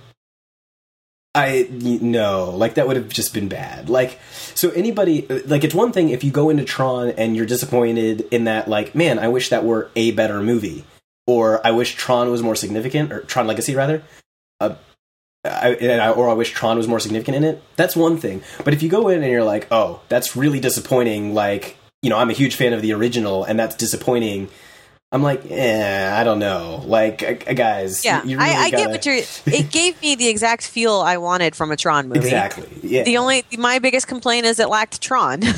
I 1.36 1.68
no, 1.72 2.52
like 2.52 2.76
that 2.76 2.88
would 2.88 2.96
have 2.96 3.10
just 3.10 3.34
been 3.34 3.50
bad. 3.50 3.90
Like 3.90 4.20
so 4.54 4.70
anybody 4.72 5.26
like 5.46 5.64
it's 5.64 5.76
one 5.76 5.92
thing 5.92 6.10
if 6.10 6.24
you 6.24 6.32
go 6.32 6.50
into 6.50 6.64
Tron 6.64 7.10
and 7.10 7.36
you're 7.36 7.46
disappointed 7.46 8.28
in 8.32 8.46
that 8.46 8.68
like 8.68 8.96
man, 8.96 9.20
I 9.20 9.28
wish 9.28 9.50
that 9.50 9.66
were 9.66 9.90
a 9.96 10.12
better 10.12 10.42
movie 10.42 10.86
or 11.26 11.66
I 11.66 11.72
wish 11.72 11.96
Tron 11.96 12.30
was 12.32 12.44
more 12.44 12.56
significant 12.56 13.12
or 13.12 13.22
Tron 13.22 13.48
Legacy 13.48 13.76
rather. 13.76 14.04
Uh, 14.60 14.76
I, 15.44 15.76
I, 15.76 16.12
or 16.12 16.30
I 16.30 16.34
wish 16.34 16.52
Tron 16.52 16.78
was 16.78 16.88
more 16.88 17.00
significant 17.00 17.38
in 17.38 17.44
it. 17.44 17.64
That's 17.76 17.96
one 17.96 18.18
thing. 18.18 18.44
But 18.64 18.76
if 18.76 18.84
you 18.84 18.90
go 18.90 19.08
in 19.08 19.24
and 19.24 19.32
you're 19.32 19.44
like, 19.44 19.68
"Oh, 19.72 20.02
that's 20.08 20.36
really 20.36 20.60
disappointing," 20.60 21.34
like, 21.34 21.78
you 22.04 22.12
know, 22.12 22.18
I'm 22.18 22.30
a 22.30 22.34
huge 22.34 22.56
fan 22.56 22.74
of 22.74 22.84
the 22.84 22.94
original 22.94 23.44
and 23.44 23.58
that's 23.58 23.76
disappointing 23.76 24.50
I'm 25.14 25.22
like, 25.22 25.50
eh, 25.52 26.10
I 26.18 26.24
don't 26.24 26.40
know. 26.40 26.84
Like, 26.86 27.22
uh, 27.22 27.54
guys, 27.54 28.06
yeah, 28.06 28.24
you, 28.24 28.38
really 28.38 28.50
I, 28.50 28.54
I 28.54 28.72
gotta... 28.72 28.84
get 28.84 28.92
what 28.92 29.06
you're. 29.06 29.16
It 29.18 29.70
gave 29.72 30.02
me 30.02 30.16
the 30.16 30.30
exact 30.30 30.66
feel 30.66 31.02
I 31.02 31.18
wanted 31.18 31.54
from 31.54 31.70
a 31.72 31.76
Tron 31.76 32.08
movie. 32.08 32.20
Exactly. 32.20 32.70
Yeah. 32.82 33.04
The 33.04 33.18
only 33.18 33.44
my 33.58 33.80
biggest 33.80 34.08
complaint 34.08 34.46
is 34.46 34.60
it 34.60 34.70
lacked 34.70 35.02
Tron. 35.02 35.42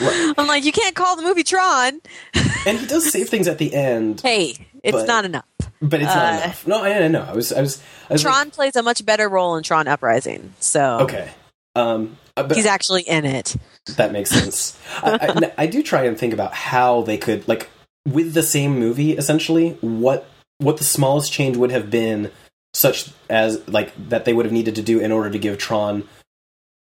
Right. 0.00 0.32
I'm 0.38 0.46
like, 0.46 0.64
you 0.64 0.72
can't 0.72 0.96
call 0.96 1.14
the 1.14 1.22
movie 1.22 1.42
Tron. 1.42 2.00
and 2.66 2.78
he 2.78 2.86
does 2.86 3.12
save 3.12 3.28
things 3.28 3.46
at 3.46 3.58
the 3.58 3.74
end. 3.74 4.22
Hey, 4.22 4.54
it's 4.82 4.96
but, 4.96 5.06
not 5.06 5.26
enough. 5.26 5.44
But 5.82 6.00
it's 6.00 6.10
uh, 6.10 6.14
not 6.14 6.42
enough. 6.42 6.66
No, 6.66 6.82
I, 6.82 7.04
I 7.04 7.08
know. 7.08 7.20
I 7.20 7.34
was, 7.34 7.52
I 7.52 7.60
was. 7.60 7.82
I 8.08 8.14
was 8.14 8.22
Tron 8.22 8.46
like, 8.46 8.52
plays 8.54 8.76
a 8.76 8.82
much 8.82 9.04
better 9.04 9.28
role 9.28 9.56
in 9.56 9.62
Tron 9.62 9.88
Uprising. 9.88 10.54
So 10.58 11.00
okay. 11.00 11.30
Um, 11.74 12.16
uh, 12.34 12.48
he's 12.54 12.64
actually 12.64 13.02
in 13.02 13.26
it. 13.26 13.56
That 13.96 14.10
makes 14.10 14.30
sense. 14.30 14.78
I, 15.02 15.18
I, 15.20 15.64
I 15.64 15.66
do 15.66 15.82
try 15.82 16.04
and 16.04 16.18
think 16.18 16.32
about 16.32 16.54
how 16.54 17.02
they 17.02 17.18
could 17.18 17.46
like 17.46 17.68
with 18.06 18.34
the 18.34 18.42
same 18.42 18.78
movie 18.78 19.12
essentially 19.12 19.70
what 19.80 20.28
what 20.58 20.78
the 20.78 20.84
smallest 20.84 21.32
change 21.32 21.56
would 21.56 21.70
have 21.70 21.90
been 21.90 22.30
such 22.72 23.10
as 23.28 23.66
like 23.68 23.92
that 24.08 24.24
they 24.24 24.32
would 24.32 24.46
have 24.46 24.52
needed 24.52 24.74
to 24.76 24.82
do 24.82 25.00
in 25.00 25.12
order 25.12 25.30
to 25.30 25.38
give 25.38 25.58
Tron 25.58 26.08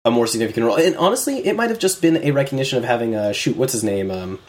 a 0.06 0.12
more 0.12 0.28
significant 0.28 0.66
role. 0.66 0.78
And 0.78 0.96
honestly, 0.98 1.46
it 1.46 1.56
might 1.56 1.70
have 1.70 1.80
just 1.80 2.02
been 2.02 2.18
a 2.18 2.32
recognition 2.32 2.78
of 2.78 2.84
having 2.84 3.16
a 3.16 3.34
shoot. 3.34 3.56
What's 3.56 3.74
his 3.74 3.84
name? 3.84 4.10
Um, 4.12 4.40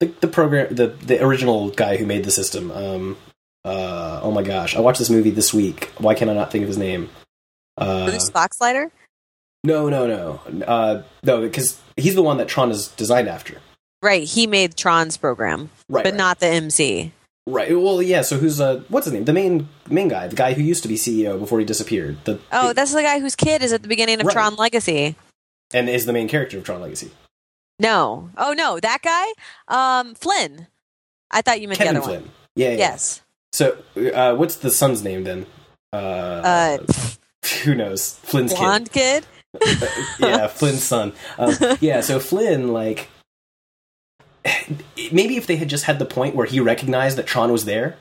the, 0.00 0.06
the 0.20 0.28
program, 0.28 0.74
the 0.74 0.88
the 0.88 1.22
original 1.24 1.70
guy 1.70 1.96
who 1.96 2.06
made 2.06 2.24
the 2.24 2.30
system. 2.30 2.70
Um, 2.70 3.16
Uh, 3.64 4.20
oh 4.22 4.30
my 4.30 4.42
gosh, 4.42 4.76
I 4.76 4.80
watched 4.80 4.98
this 4.98 5.10
movie 5.10 5.30
this 5.30 5.52
week. 5.52 5.90
Why 5.98 6.14
can 6.14 6.28
I 6.30 6.32
not 6.32 6.50
think 6.50 6.62
of 6.62 6.68
his 6.68 6.78
name? 6.78 7.10
Uh, 7.76 8.06
Bruce 8.06 8.30
Boxleitner? 8.30 8.90
no, 9.64 9.88
no, 9.88 10.06
no, 10.06 10.40
uh, 10.64 11.02
no, 11.22 11.42
because 11.42 11.80
he's 11.96 12.14
the 12.14 12.22
one 12.22 12.38
that 12.38 12.48
Tron 12.48 12.70
is 12.70 12.88
designed 12.88 13.28
after. 13.28 13.58
Right, 14.02 14.22
he 14.24 14.46
made 14.46 14.76
Tron's 14.76 15.16
program, 15.16 15.70
Right, 15.88 16.04
but 16.04 16.12
right. 16.12 16.14
not 16.18 16.38
the 16.40 16.46
MC. 16.46 17.12
Right. 17.46 17.70
Well, 17.70 18.02
yeah. 18.02 18.22
So 18.22 18.36
who's 18.36 18.60
uh, 18.60 18.82
what's 18.88 19.06
his 19.06 19.14
name? 19.14 19.24
The 19.24 19.32
main 19.32 19.68
main 19.88 20.08
guy, 20.08 20.26
the 20.28 20.36
guy 20.36 20.52
who 20.52 20.62
used 20.62 20.82
to 20.82 20.88
be 20.88 20.96
CEO 20.96 21.38
before 21.38 21.58
he 21.58 21.64
disappeared. 21.64 22.18
The 22.24 22.38
Oh, 22.52 22.72
that's 22.74 22.92
the 22.92 23.02
guy 23.02 23.20
whose 23.20 23.34
kid 23.34 23.62
is 23.62 23.72
at 23.72 23.80
the 23.82 23.88
beginning 23.88 24.20
of 24.20 24.26
Right. 24.26 24.32
Tron 24.34 24.54
Legacy. 24.56 25.16
and 25.72 25.88
is 25.88 26.04
the 26.06 26.12
main 26.12 26.28
character 26.28 26.58
of 26.58 26.64
Tron 26.64 26.82
Legacy. 26.82 27.10
No. 27.80 28.28
Oh 28.36 28.52
no, 28.52 28.78
that 28.80 29.00
guy? 29.02 29.26
Um 29.68 30.14
Flynn. 30.14 30.66
I 31.30 31.40
thought 31.42 31.60
you 31.60 31.68
meant 31.68 31.78
Kevin 31.78 31.94
the 31.94 32.00
other 32.00 32.06
Flynn. 32.08 32.20
one. 32.22 32.30
Yeah, 32.54 32.68
yeah. 32.70 32.76
Yes. 32.76 33.22
So, 33.52 33.78
uh, 34.14 34.34
what's 34.34 34.56
the 34.56 34.70
son's 34.70 35.02
name 35.02 35.24
then? 35.24 35.46
Uh, 35.92 35.96
Uh 35.96 36.78
who 37.64 37.74
knows? 37.74 38.14
Flynn's 38.24 38.52
kid. 38.52 38.58
blonde 38.60 38.92
kid. 38.92 39.26
kid. 39.62 39.78
yeah, 40.20 40.46
Flynn's 40.48 40.82
son. 40.84 41.12
Um, 41.38 41.54
yeah. 41.80 42.02
So 42.02 42.20
Flynn, 42.20 42.72
like, 42.74 43.08
maybe 45.12 45.36
if 45.36 45.46
they 45.46 45.56
had 45.56 45.68
just 45.68 45.84
had 45.84 45.98
the 45.98 46.04
point 46.04 46.34
where 46.34 46.46
he 46.46 46.60
recognized 46.60 47.16
that 47.18 47.26
Tron 47.26 47.52
was 47.52 47.64
there 47.64 47.96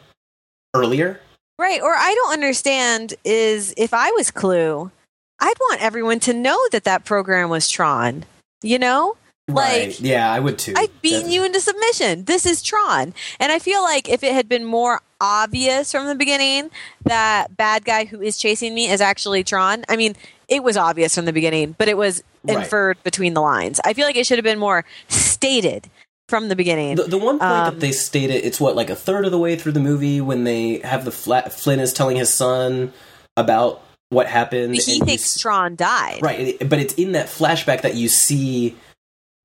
earlier. 0.76 1.20
Right. 1.60 1.82
Or 1.82 1.94
I 1.96 2.14
don't 2.14 2.34
understand 2.34 3.16
is 3.24 3.74
if 3.78 3.94
I 3.94 4.12
was 4.12 4.30
Clu, 4.32 4.92
I'd 5.40 5.60
want 5.60 5.82
everyone 5.82 6.20
to 6.22 6.34
know 6.34 6.58
that 6.72 6.84
that 6.84 7.04
program 7.06 7.50
was 7.50 7.70
Tron. 7.70 8.26
You 8.64 8.80
know? 8.80 9.18
right. 9.50 9.88
Like, 9.90 10.02
Yeah, 10.02 10.32
I 10.32 10.40
would 10.40 10.58
too. 10.60 10.74
I've 10.76 11.02
beaten 11.02 11.32
you 11.32 11.44
into 11.46 11.60
submission. 11.62 12.26
This 12.26 12.46
is 12.46 12.62
Tron. 12.62 13.14
And 13.40 13.52
I 13.52 13.60
feel 13.60 13.82
like 13.82 14.10
if 14.10 14.24
it 14.24 14.34
had 14.34 14.50
been 14.50 14.66
more 14.66 15.02
obvious 15.22 15.92
from 15.92 16.06
the 16.08 16.16
beginning 16.16 16.70
that 17.06 17.56
bad 17.56 17.86
guy 17.86 18.06
who 18.06 18.22
is 18.22 18.38
chasing 18.38 18.74
me 18.76 18.90
is 18.90 19.00
actually 19.02 19.44
Tron, 19.44 19.84
I 19.90 19.96
mean, 19.96 20.16
it 20.48 20.64
was 20.64 20.76
obvious 20.78 21.16
from 21.16 21.26
the 21.26 21.34
beginning, 21.34 21.76
but 21.78 21.88
it 21.88 21.98
was 21.98 22.24
Right. 22.44 22.58
inferred 22.60 23.02
between 23.04 23.34
the 23.34 23.42
lines. 23.42 23.82
I 23.84 23.94
feel 23.94 24.06
like 24.06 24.16
it 24.16 24.26
should 24.26 24.38
have 24.38 24.44
been 24.46 24.60
more 24.60 24.86
stated 25.10 25.90
from 26.28 26.50
the 26.50 26.56
beginning. 26.56 26.96
The, 26.96 27.04
the 27.04 27.18
one 27.18 27.40
point 27.40 27.52
Um, 27.52 27.74
that 27.76 27.80
they 27.80 27.92
stated, 27.92 28.46
it's 28.46 28.60
what 28.60 28.76
like 28.76 28.90
a 28.90 28.96
third 28.96 29.26
of 29.26 29.32
the 29.32 29.38
way 29.40 29.56
through 29.56 29.72
the 29.74 29.80
movie 29.80 30.20
when 30.22 30.44
they 30.44 30.80
have 30.80 31.06
the 31.06 31.12
flat, 31.12 31.54
Flynn 31.54 31.80
is 31.80 31.94
telling 31.94 32.18
his 32.18 32.34
son 32.34 32.92
about 33.38 33.82
what 34.10 34.28
happened. 34.28 34.76
he 34.76 35.00
thinks 35.00 35.40
Tron 35.40 35.76
died. 35.76 36.20
right, 36.22 36.58
but 36.68 36.80
it's 36.80 36.94
in 36.96 37.14
that 37.14 37.28
flashback 37.28 37.82
that 37.82 37.96
you 37.96 38.08
see 38.10 38.76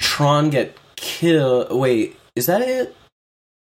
Tron 0.01 0.51
get 0.51 0.77
killed. 0.97 1.71
Wait, 1.77 2.16
is 2.37 2.47
that 2.47 2.61
it? 2.62 2.95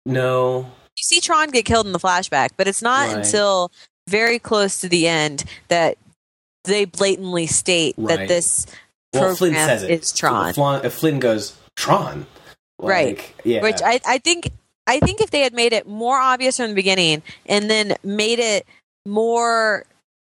No. 0.06 0.62
You 0.96 1.02
see 1.04 1.20
Tron 1.20 1.50
get 1.50 1.66
killed 1.66 1.86
in 1.86 1.92
the 1.92 2.00
flashback, 2.00 2.50
but 2.58 2.68
it's 2.68 2.82
not 2.82 3.08
Right. 3.10 3.18
until 3.26 3.72
very 4.08 4.38
close 4.40 4.82
to 4.82 4.90
the 4.90 5.08
end 5.08 5.44
that 5.70 5.98
they 6.66 6.86
blatantly 6.86 7.48
state 7.48 7.96
Right. 7.98 8.20
that 8.20 8.28
this 8.28 8.66
Well, 9.14 9.36
Flynn 9.36 9.54
program 9.54 9.68
says 9.68 9.84
it. 9.84 9.92
is 10.04 10.12
Tron. 10.12 10.54
Flynn, 10.54 10.90
Flynn 10.90 11.20
goes 11.20 11.54
Tron. 11.76 12.26
Like, 12.84 12.92
Right. 13.18 13.34
Yeah. 13.44 13.62
Which 13.62 13.82
I, 13.84 14.00
I 14.08 14.18
think 14.20 14.50
I 14.88 15.00
think 15.00 15.22
if 15.22 15.32
they 15.32 15.42
had 15.42 15.54
made 15.54 15.74
it 15.74 15.88
more 15.88 16.18
obvious 16.18 16.58
from 16.58 16.70
the 16.70 16.76
beginning 16.76 17.24
and 17.46 17.70
then 17.70 17.96
made 18.04 18.40
it 18.40 18.66
more 19.06 19.86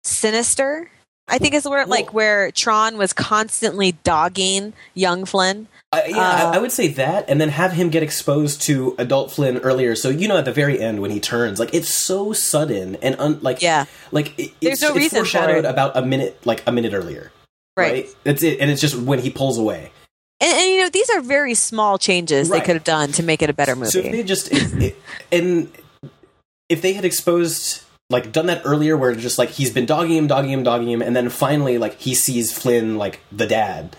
sinister, 0.03 0.89
I 1.27 1.37
think 1.37 1.53
is 1.53 1.63
the 1.63 1.69
word 1.69 1.87
like 1.87 2.13
where 2.13 2.51
Tron 2.51 2.97
was 2.97 3.13
constantly 3.13 3.91
dogging 4.03 4.73
young 4.95 5.25
Flynn. 5.25 5.67
I, 5.91 6.05
yeah, 6.05 6.17
Uh, 6.17 6.51
I, 6.51 6.55
I 6.55 6.57
would 6.59 6.71
say 6.71 6.87
that, 6.89 7.25
and 7.29 7.41
then 7.41 7.49
have 7.49 7.71
him 7.73 7.89
get 7.89 8.03
exposed 8.03 8.61
to 8.63 8.95
adult 8.99 9.31
Flynn 9.31 9.57
earlier. 9.59 9.95
So 9.95 10.09
you 10.09 10.27
know, 10.27 10.37
at 10.37 10.45
the 10.45 10.51
very 10.51 10.79
end 10.79 11.01
when 11.01 11.11
he 11.11 11.19
turns, 11.19 11.59
like 11.59 11.73
it's 11.73 11.89
so 11.89 12.33
sudden 12.33 12.95
and 12.97 13.15
un, 13.19 13.39
like 13.41 13.61
Yeah. 13.61 13.85
like 14.11 14.37
it, 14.39 14.51
There's 14.61 14.73
it's, 14.73 14.81
no 14.81 14.89
it's 14.89 14.97
reason 14.97 15.09
for 15.09 15.25
foreshadowed 15.25 15.65
it. 15.65 15.65
about 15.65 15.95
a 15.97 16.01
minute, 16.03 16.43
like 16.45 16.63
a 16.67 16.71
minute 16.71 16.93
earlier. 16.93 17.31
Right. 17.77 18.07
That's 18.23 18.43
it, 18.43 18.59
and 18.59 18.69
it's 18.69 18.81
just 18.81 18.95
when 18.97 19.19
he 19.19 19.29
pulls 19.29 19.57
away. 19.57 19.91
And, 20.41 20.57
and 20.57 20.71
you 20.71 20.81
know, 20.81 20.89
these 20.89 21.09
are 21.09 21.21
very 21.21 21.53
small 21.53 21.97
changes 21.97 22.49
Right. 22.49 22.59
they 22.59 22.65
could 22.65 22.75
have 22.75 22.83
done 22.83 23.11
to 23.13 23.23
make 23.23 23.41
it 23.41 23.49
a 23.49 23.53
better 23.53 23.75
movie. 23.75 23.91
So 23.91 23.99
if 23.99 24.11
they 24.11 24.23
just 24.23 24.49
it, 24.51 24.95
and 25.31 25.71
if 26.69 26.81
they 26.81 26.93
had 26.93 27.05
exposed 27.05 27.83
like 28.09 28.31
done 28.31 28.47
that 28.47 28.61
earlier, 28.65 28.97
where 28.97 29.13
just 29.15 29.37
like 29.37 29.49
he's 29.49 29.71
been 29.71 29.85
dogging 29.85 30.15
him, 30.15 30.27
dogging 30.27 30.51
him, 30.51 30.63
dogging 30.63 30.89
him, 30.89 31.01
and 31.01 31.15
then 31.15 31.29
finally 31.29 31.77
like 31.77 31.99
he 31.99 32.15
sees 32.15 32.51
Flynn 32.57 32.97
like 32.97 33.19
the 33.31 33.45
dad, 33.45 33.95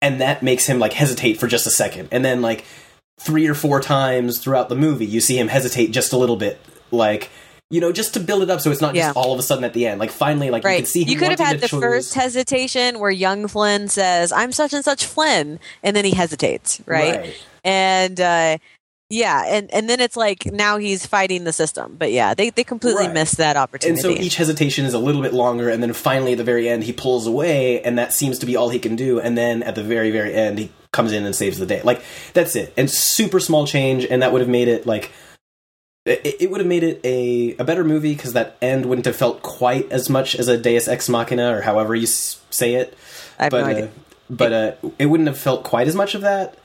and 0.00 0.20
that 0.20 0.42
makes 0.42 0.66
him 0.66 0.78
like 0.78 0.92
hesitate 0.92 1.38
for 1.38 1.46
just 1.46 1.66
a 1.66 1.70
second, 1.70 2.08
and 2.10 2.24
then 2.24 2.42
like 2.42 2.64
three 3.20 3.46
or 3.46 3.54
four 3.54 3.80
times 3.80 4.38
throughout 4.38 4.68
the 4.68 4.74
movie, 4.74 5.06
you 5.06 5.20
see 5.20 5.38
him 5.38 5.48
hesitate 5.48 5.92
just 5.92 6.12
a 6.12 6.16
little 6.16 6.36
bit, 6.36 6.60
like. 6.90 7.30
You 7.72 7.80
know, 7.80 7.90
just 7.90 8.12
to 8.14 8.20
build 8.20 8.42
it 8.42 8.50
up 8.50 8.60
so 8.60 8.70
it's 8.70 8.80
not 8.82 8.94
Yeah. 8.94 9.08
just 9.08 9.16
all 9.16 9.32
of 9.32 9.38
a 9.38 9.42
sudden 9.42 9.64
at 9.64 9.72
the 9.72 9.86
end. 9.86 9.98
Like 9.98 10.10
finally, 10.10 10.50
like 10.50 10.62
you 10.62 10.68
right. 10.68 10.76
can 10.76 10.86
see 10.86 11.04
You 11.04 11.16
could 11.16 11.30
have 11.30 11.40
had 11.40 11.60
the 11.60 11.68
choose- 11.68 11.80
first 11.80 12.14
hesitation 12.14 13.00
where 13.00 13.10
young 13.10 13.48
Flynn 13.48 13.88
says, 13.88 14.30
I'm 14.30 14.52
such 14.52 14.72
and 14.74 14.84
such 14.84 15.06
Flynn, 15.06 15.58
and 15.82 15.96
then 15.96 16.04
he 16.04 16.10
hesitates, 16.12 16.82
right? 16.86 17.34
And 17.64 18.20
uh, 18.20 18.58
yeah, 19.08 19.44
and, 19.46 19.72
and 19.72 19.88
then 19.90 20.00
it's 20.00 20.16
like 20.18 20.46
now 20.46 20.76
he's 20.78 21.06
fighting 21.06 21.44
the 21.44 21.52
system. 21.52 21.96
But 21.98 22.12
yeah, 22.12 22.34
they, 22.34 22.50
they 22.50 22.64
completely 22.64 23.06
Right. 23.06 23.14
missed 23.14 23.38
that 23.38 23.56
opportunity. 23.56 24.06
And 24.08 24.18
so 24.18 24.22
each 24.22 24.36
hesitation 24.36 24.84
is 24.84 24.94
a 24.94 24.98
little 24.98 25.22
bit 25.22 25.32
longer, 25.32 25.68
and 25.70 25.82
then 25.82 25.92
finally 25.94 26.32
at 26.32 26.38
the 26.38 26.44
very 26.44 26.68
end 26.68 26.84
he 26.84 26.92
pulls 26.92 27.26
away, 27.26 27.80
and 27.82 27.96
that 27.98 28.12
seems 28.12 28.38
to 28.40 28.46
be 28.46 28.54
all 28.56 28.68
he 28.68 28.78
can 28.78 28.96
do. 28.96 29.18
And 29.20 29.36
then 29.36 29.62
at 29.62 29.74
the 29.76 29.82
very 29.82 30.10
very 30.10 30.34
end 30.34 30.58
he 30.58 30.70
comes 30.92 31.12
in 31.12 31.24
and 31.24 31.34
saves 31.34 31.58
the 31.58 31.66
day. 31.66 31.80
Like 31.82 32.02
that's 32.34 32.54
it. 32.54 32.74
And 32.76 32.90
super 32.90 33.40
small 33.40 33.66
change, 33.66 34.04
and 34.04 34.20
that 34.22 34.30
would 34.32 34.40
have 34.42 34.50
made 34.50 34.68
it 34.68 34.86
like 34.86 35.10
it, 36.04 36.36
it 36.42 36.50
would 36.50 36.60
have 36.60 36.66
made 36.66 36.82
it 36.82 37.00
a 37.04 37.54
a 37.58 37.64
better 37.64 37.84
movie 37.84 38.14
because 38.14 38.32
that 38.32 38.56
end 38.62 38.86
wouldn't 38.86 39.06
have 39.06 39.16
felt 39.16 39.42
quite 39.42 39.90
as 39.92 40.08
much 40.10 40.34
as 40.34 40.48
a 40.48 40.58
Deus 40.58 40.88
Ex 40.88 41.08
Machina 41.08 41.56
or 41.56 41.60
however 41.62 41.94
you 41.94 42.04
s- 42.04 42.40
say 42.50 42.74
it. 42.74 42.96
I 43.38 43.44
have 43.44 43.50
but 43.50 43.60
no 43.60 43.66
uh, 43.66 43.70
idea. 43.70 43.90
but 44.30 44.52
uh, 44.52 44.72
it 44.98 45.06
wouldn't 45.06 45.28
have 45.28 45.38
felt 45.38 45.64
quite 45.64 45.88
as 45.88 45.94
much 45.94 46.14
of 46.14 46.22
that, 46.22 46.56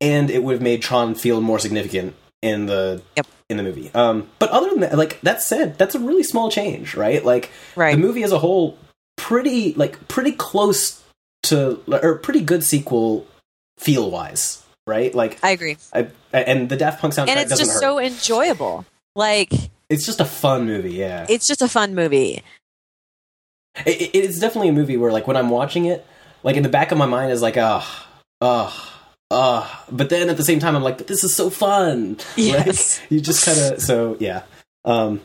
and 0.00 0.30
it 0.30 0.42
would 0.42 0.52
have 0.54 0.62
made 0.62 0.82
Tron 0.82 1.14
feel 1.14 1.40
more 1.40 1.58
significant 1.58 2.14
in 2.42 2.66
the 2.66 3.02
Yep. 3.16 3.26
in 3.48 3.56
the 3.56 3.62
movie. 3.62 3.90
Um, 3.94 4.28
but 4.38 4.50
other 4.50 4.70
than 4.70 4.80
that, 4.80 4.96
like 4.98 5.20
that 5.22 5.42
said, 5.42 5.76
that's 5.78 5.94
a 5.94 5.98
really 6.00 6.22
small 6.22 6.50
change, 6.50 6.94
right? 6.94 7.24
Like 7.24 7.50
Right. 7.76 7.92
the 7.92 8.00
movie 8.00 8.22
as 8.22 8.32
a 8.32 8.38
whole, 8.38 8.78
pretty 9.16 9.74
like 9.74 10.08
pretty 10.08 10.32
close 10.32 11.02
to 11.44 11.80
or 11.86 12.16
pretty 12.16 12.40
good 12.42 12.62
sequel 12.64 13.26
feel 13.78 14.10
wise, 14.10 14.62
right? 14.90 15.14
Like 15.14 15.38
I 15.42 15.52
agree. 15.52 15.76
I, 15.94 16.08
and 16.32 16.68
the 16.68 16.76
Daft 16.76 17.00
Punk 17.00 17.14
soundtrack 17.14 17.28
And 17.28 17.40
it's 17.40 17.56
just 17.58 17.72
hurt. 17.72 17.80
so 17.80 17.98
enjoyable. 17.98 18.84
Like, 19.16 19.52
it's 19.88 20.04
just 20.06 20.20
a 20.20 20.24
fun 20.24 20.66
movie, 20.66 20.92
yeah. 20.92 21.26
it's 21.28 21.46
just 21.48 21.62
a 21.62 21.68
fun 21.68 21.94
movie. 21.94 22.42
It, 23.86 24.00
it- 24.02 24.14
it's 24.14 24.38
definitely 24.38 24.68
a 24.68 24.72
movie 24.72 24.96
where 24.96 25.12
like 25.12 25.26
when 25.26 25.36
I'm 25.36 25.48
watching 25.50 25.84
it, 25.86 26.04
like 26.42 26.56
in 26.56 26.62
the 26.62 26.68
back 26.68 26.92
of 26.92 26.98
my 26.98 27.06
mind 27.06 27.32
is 27.32 27.40
like, 27.42 27.56
ah, 27.56 28.08
ah, 28.40 29.00
ah. 29.30 29.84
But 29.90 30.10
then 30.10 30.28
at 30.28 30.36
the 30.36 30.44
same 30.44 30.58
time, 30.58 30.74
I'm 30.76 30.82
like, 30.82 30.98
but 30.98 31.06
this 31.06 31.24
is 31.24 31.34
so 31.34 31.50
fun. 31.50 32.18
Yes. 32.36 33.00
You 33.10 33.20
just 33.20 33.44
kind 33.44 33.58
of 33.74 33.80
so 33.80 34.16
yeah, 34.20 34.42
um, 34.84 35.20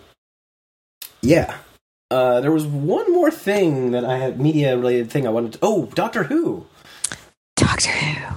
yeah. 1.21 1.57
Uh, 2.11 2.39
there 2.41 2.51
was 2.51 2.65
one 2.67 3.11
more 3.11 3.31
thing 3.31 3.91
that 3.91 4.05
I 4.05 4.17
had 4.17 4.39
media 4.39 4.77
related 4.77 5.09
thing 5.09 5.25
I 5.25 5.31
wanted. 5.31 5.53
to... 5.53 5.59
Oh, 5.63 5.87
Doctor 5.95 6.23
Who. 6.23 6.65
Doctor 7.55 7.89
Who. 7.89 8.35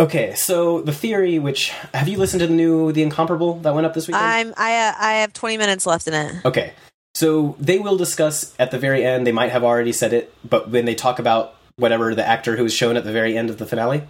Okay, 0.00 0.34
so 0.34 0.80
the 0.80 0.92
theory, 0.92 1.38
which 1.38 1.68
have 1.92 2.08
you 2.08 2.18
listened 2.18 2.40
to 2.40 2.48
the 2.48 2.52
new 2.52 2.90
The 2.90 3.02
Incomparable 3.02 3.60
that 3.60 3.74
went 3.74 3.86
up 3.86 3.94
this 3.94 4.08
weekend? 4.08 4.24
I'm 4.24 4.54
I 4.56 4.88
uh, 4.88 4.94
I 4.98 5.12
have 5.14 5.32
20 5.32 5.56
minutes 5.56 5.86
left 5.86 6.08
in 6.08 6.14
it. 6.14 6.44
Okay. 6.44 6.72
So 7.14 7.54
they 7.60 7.78
will 7.78 7.96
discuss 7.96 8.54
at 8.58 8.72
the 8.72 8.78
very 8.78 9.04
end, 9.04 9.24
they 9.24 9.30
might 9.30 9.52
have 9.52 9.62
already 9.62 9.92
said 9.92 10.12
it, 10.12 10.34
but 10.48 10.70
when 10.70 10.84
they 10.84 10.96
talk 10.96 11.20
about 11.20 11.54
whatever 11.76 12.12
the 12.12 12.26
actor 12.26 12.56
who 12.56 12.64
was 12.64 12.74
shown 12.74 12.96
at 12.96 13.04
the 13.04 13.12
very 13.12 13.36
end 13.38 13.50
of 13.50 13.58
the 13.58 13.66
finale. 13.66 14.02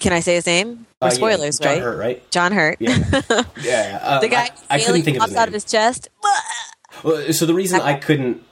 Can 0.00 0.14
I 0.14 0.20
say 0.20 0.36
his 0.36 0.46
name? 0.46 0.86
Uh, 1.02 1.06
Or 1.06 1.08
yeah, 1.08 1.14
spoilers, 1.14 1.58
John 1.58 1.72
right? 1.72 1.82
Hurt, 1.82 1.98
right? 1.98 2.30
John 2.30 2.52
Hurt. 2.52 2.78
Yeah. 2.80 2.98
Yeah. 3.12 3.42
yeah. 3.62 3.98
Uh, 4.02 4.20
the 4.20 4.28
guy 4.28 4.48
I, 4.70 4.76
I 4.76 4.80
couldn't 4.80 5.02
think 5.02 5.18
of 5.18 5.24
his 5.24 5.30
pops 5.34 5.36
out 5.36 5.48
of 5.48 5.54
his 5.54 5.64
chest. 5.64 6.08
Well, 7.04 7.32
so 7.34 7.44
the 7.44 7.54
reason 7.54 7.80
I 7.82 7.94
couldn't, 7.94 8.42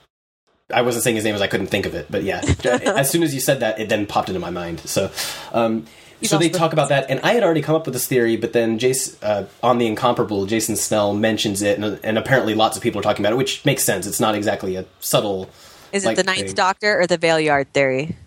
I 0.73 0.81
wasn't 0.81 1.03
saying 1.03 1.15
his 1.15 1.25
name 1.25 1.35
is 1.35 1.41
I 1.41 1.47
couldn't 1.47 1.67
think 1.67 1.85
of 1.85 1.95
it, 1.95 2.07
but 2.09 2.23
yeah, 2.29 2.41
as 2.63 3.09
soon 3.09 3.23
as 3.23 3.33
you 3.33 3.39
said 3.39 3.61
that, 3.61 3.79
it 3.79 3.89
then 3.89 4.05
popped 4.05 4.29
into 4.29 4.39
my 4.39 4.49
mind. 4.49 4.79
So, 4.81 5.11
um, 5.51 5.85
so 6.23 6.37
they 6.37 6.49
talk 6.49 6.73
about 6.73 6.89
that, 6.89 7.09
and 7.09 7.19
I 7.21 7.33
had 7.33 7.43
already 7.43 7.61
come 7.61 7.75
up 7.75 7.85
with 7.85 7.93
this 7.93 8.05
theory, 8.07 8.35
but 8.35 8.53
then 8.53 8.77
Jason, 8.77 9.17
uh, 9.21 9.45
on 9.63 9.77
the 9.77 9.87
incomparable, 9.87 10.45
Jason 10.45 10.75
Snell 10.75 11.13
mentions 11.13 11.61
it, 11.61 11.79
and, 11.79 11.99
and 12.03 12.17
apparently 12.17 12.55
lots 12.55 12.75
of 12.75 12.83
people 12.83 12.99
are 12.99 13.03
talking 13.03 13.25
about 13.25 13.33
it, 13.33 13.37
which 13.37 13.63
makes 13.63 13.83
sense. 13.83 14.05
It's 14.05 14.19
not 14.19 14.35
exactly 14.35 14.75
a 14.75 14.85
subtle. 14.99 15.49
Is 15.93 16.05
it 16.05 16.15
the 16.15 16.23
Ninth 16.23 16.47
thing. 16.47 16.55
Doctor 16.55 16.99
or 16.99 17.07
the 17.07 17.17
Valeyard 17.17 17.67
theory? 17.73 18.17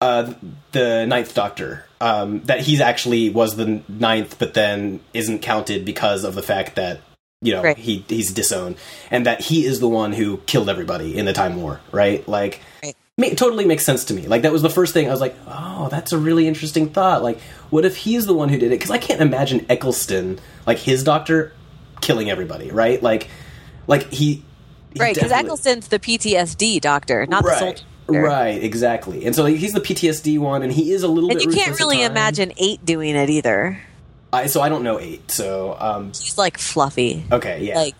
Uh, 0.00 0.34
the 0.72 1.06
Ninth 1.06 1.34
Doctor, 1.34 1.84
um, 2.00 2.42
that 2.44 2.60
he's 2.60 2.80
actually 2.80 3.30
was 3.30 3.56
the 3.56 3.82
ninth, 3.88 4.38
but 4.38 4.54
then 4.54 5.00
isn't 5.14 5.40
counted 5.40 5.84
because 5.84 6.24
of 6.24 6.34
the 6.34 6.42
fact 6.42 6.76
that 6.76 7.00
you 7.40 7.52
know 7.54 7.62
Right. 7.62 7.76
he 7.76 8.04
he's 8.08 8.32
disowned, 8.32 8.76
and 9.10 9.26
that 9.26 9.40
he 9.40 9.64
is 9.64 9.80
the 9.80 9.88
one 9.88 10.12
who 10.12 10.38
killed 10.46 10.68
everybody 10.68 11.16
in 11.16 11.24
the 11.24 11.32
Time 11.32 11.56
War, 11.60 11.80
right? 11.92 12.26
Like, 12.28 12.60
Right. 12.82 12.96
ma- 13.16 13.28
totally 13.36 13.64
makes 13.64 13.84
sense 13.84 14.04
to 14.06 14.14
me. 14.14 14.26
Like 14.26 14.42
that 14.42 14.52
was 14.52 14.62
the 14.62 14.70
first 14.70 14.92
thing 14.94 15.08
I 15.08 15.10
was 15.12 15.20
like, 15.20 15.36
oh, 15.46 15.88
that's 15.90 16.12
a 16.12 16.18
really 16.18 16.48
interesting 16.48 16.88
thought. 16.90 17.22
Like, 17.22 17.40
what 17.70 17.84
if 17.84 17.96
he's 17.96 18.26
the 18.26 18.34
one 18.34 18.48
who 18.48 18.58
did 18.58 18.66
it? 18.72 18.78
Because 18.78 18.90
I 18.90 18.98
can't 18.98 19.20
imagine 19.20 19.64
Eccleston, 19.68 20.40
like 20.66 20.78
his 20.78 21.04
doctor, 21.04 21.52
killing 22.00 22.30
everybody, 22.30 22.70
right? 22.70 23.02
Like. 23.02 23.28
Like 23.86 24.10
he, 24.12 24.44
he 24.92 25.00
right, 25.00 25.14
because 25.14 25.32
Eccleston's 25.32 25.88
the 25.88 25.98
PTSD 25.98 26.78
doctor, 26.78 27.24
not 27.26 27.42
the 27.42 27.56
soul 27.58 27.74
right, 28.08 28.62
exactly. 28.62 29.24
And 29.24 29.34
so 29.34 29.42
like, 29.44 29.56
he's 29.56 29.72
the 29.72 29.80
PTSD 29.80 30.38
one, 30.38 30.62
and 30.62 30.70
he 30.70 30.92
is 30.92 31.02
a 31.04 31.08
little 31.08 31.30
And 31.30 31.38
bit. 31.38 31.48
you 31.48 31.54
can't 31.54 31.78
really 31.80 32.02
imagine 32.02 32.52
eight 32.58 32.84
doing 32.84 33.16
it 33.16 33.30
either. 33.30 33.80
I, 34.32 34.46
so 34.46 34.60
I 34.60 34.68
don't 34.68 34.82
know 34.82 35.00
eight. 35.00 35.30
So 35.30 35.76
um, 35.78 36.08
He's 36.08 36.38
like 36.38 36.58
fluffy. 36.58 37.24
okay, 37.32 37.62
yeah. 37.62 37.76
Like 37.76 37.94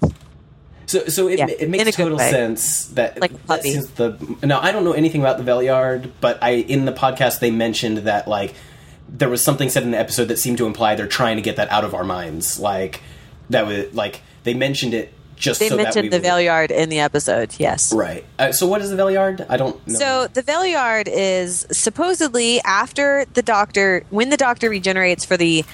So, 0.86 1.06
so 1.06 1.28
it, 1.28 1.38
Yeah, 1.38 1.46
it 1.48 1.68
makes 1.68 1.96
total 1.96 2.18
sense 2.18 2.86
that 2.88 3.20
Like 3.20 3.46
that 3.46 3.62
since 3.62 3.88
the 3.90 4.18
now 4.42 4.60
I 4.60 4.72
don't 4.72 4.84
know 4.84 4.92
anything 4.92 5.20
about 5.20 5.38
the 5.38 5.44
Valeyard, 5.44 6.10
but 6.20 6.42
I 6.42 6.50
in 6.50 6.84
the 6.84 6.92
podcast 6.92 7.40
they 7.40 7.50
mentioned 7.50 7.98
that 7.98 8.28
like 8.28 8.54
there 9.08 9.28
was 9.28 9.42
something 9.42 9.70
said 9.70 9.82
in 9.82 9.90
the 9.90 9.98
episode 9.98 10.26
that 10.26 10.38
seemed 10.38 10.58
to 10.58 10.66
imply 10.66 10.94
they're 10.94 11.06
trying 11.06 11.36
to 11.36 11.42
get 11.42 11.56
that 11.56 11.70
out 11.70 11.84
of 11.84 11.94
our 11.94 12.04
minds, 12.04 12.58
like 12.58 13.00
that 13.50 13.66
was 13.66 13.92
like 13.94 14.20
they 14.44 14.54
mentioned 14.54 14.94
it 14.94 15.12
just 15.38 15.60
they 15.60 15.68
so 15.68 15.76
that 15.76 15.94
we 15.94 16.02
mentioned 16.02 16.12
the 16.12 16.28
Valeyard 16.28 16.70
in 16.70 16.88
the 16.88 16.98
episode, 16.98 17.54
yes. 17.58 17.92
right. 17.92 18.24
Uh, 18.38 18.52
so 18.52 18.66
what 18.66 18.82
is 18.82 18.90
the 18.90 18.96
Valeyard? 18.96 19.46
I 19.48 19.56
don't 19.56 19.86
know. 19.86 19.98
So 19.98 20.26
the 20.28 20.42
Valeyard 20.42 21.08
is 21.08 21.66
supposedly 21.70 22.60
after 22.62 23.24
the 23.34 23.42
Doctor, 23.42 24.04
when 24.10 24.30
the 24.30 24.36
Doctor 24.36 24.68
regenerates 24.68 25.24
for 25.24 25.36
the 25.36 25.64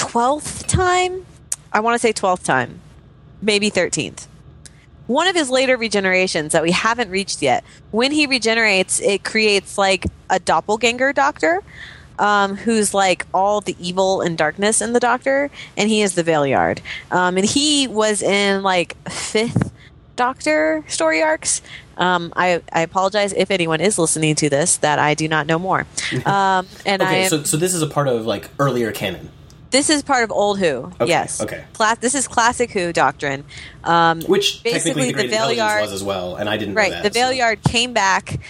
twelfth 0.00 0.66
time. 0.66 1.26
I 1.72 1.80
want 1.80 1.94
to 1.94 1.98
say 1.98 2.12
twelfth 2.12 2.44
time, 2.44 2.80
maybe 3.42 3.68
thirteenth. 3.68 4.26
One 5.06 5.28
of 5.28 5.34
his 5.34 5.50
later 5.50 5.76
regenerations 5.76 6.52
that 6.52 6.62
we 6.62 6.70
haven't 6.70 7.10
reached 7.10 7.42
yet. 7.42 7.64
When 7.90 8.10
he 8.10 8.26
regenerates, 8.26 9.00
it 9.00 9.24
creates 9.24 9.76
like 9.76 10.06
a 10.30 10.38
doppelganger 10.38 11.12
Doctor, 11.12 11.62
um, 12.18 12.56
who's 12.56 12.94
like 12.94 13.26
all 13.34 13.60
the 13.60 13.76
evil 13.78 14.22
and 14.22 14.38
darkness 14.38 14.80
in 14.80 14.94
the 14.94 15.00
Doctor, 15.00 15.50
and 15.76 15.90
he 15.90 16.00
is 16.00 16.14
the 16.14 16.24
Valeyard. 16.24 16.78
Um, 17.10 17.36
and 17.36 17.44
he 17.44 17.86
was 17.86 18.22
in 18.22 18.62
like 18.62 18.96
fifth 19.08 19.70
Doctor 20.16 20.82
story 20.88 21.22
arcs. 21.22 21.60
Um, 21.98 22.32
I, 22.36 22.62
I 22.72 22.80
apologize 22.80 23.34
if 23.34 23.50
anyone 23.50 23.80
is 23.82 23.98
listening 23.98 24.34
to 24.36 24.48
this 24.48 24.78
that 24.78 24.98
I 24.98 25.12
do 25.12 25.28
not 25.28 25.46
know 25.46 25.58
more. 25.58 25.86
Um, 26.24 26.66
and 26.86 27.02
I 27.02 27.06
okay, 27.06 27.22
am, 27.24 27.28
so 27.30 27.42
so 27.44 27.56
this 27.56 27.74
is 27.74 27.82
a 27.82 27.86
part 27.86 28.08
of 28.08 28.26
like 28.26 28.48
earlier 28.58 28.92
canon. 28.92 29.30
This 29.70 29.88
is 29.90 30.02
part 30.02 30.24
of 30.24 30.32
old 30.32 30.58
Who. 30.58 30.90
Okay, 31.00 31.06
yes. 31.06 31.40
okay. 31.40 31.64
This 32.00 32.14
is 32.14 32.26
classic 32.26 32.70
Who 32.72 32.92
doctrine. 32.92 33.44
Um, 33.84 34.20
Which 34.22 34.62
Basically, 34.62 35.02
technically 35.04 35.12
the 35.12 35.16
the 35.18 35.24
Intelligence 35.24 35.60
Valeyard- 35.60 35.80
was 35.82 35.92
as 35.92 36.02
well, 36.02 36.36
and 36.36 36.48
I 36.48 36.56
didn't 36.56 36.74
know 36.74 36.80
right. 36.80 36.90
that. 36.92 37.04
The 37.04 37.12
so- 37.12 37.20
Valeyard 37.30 37.62
came 37.62 37.92
back 37.92 38.40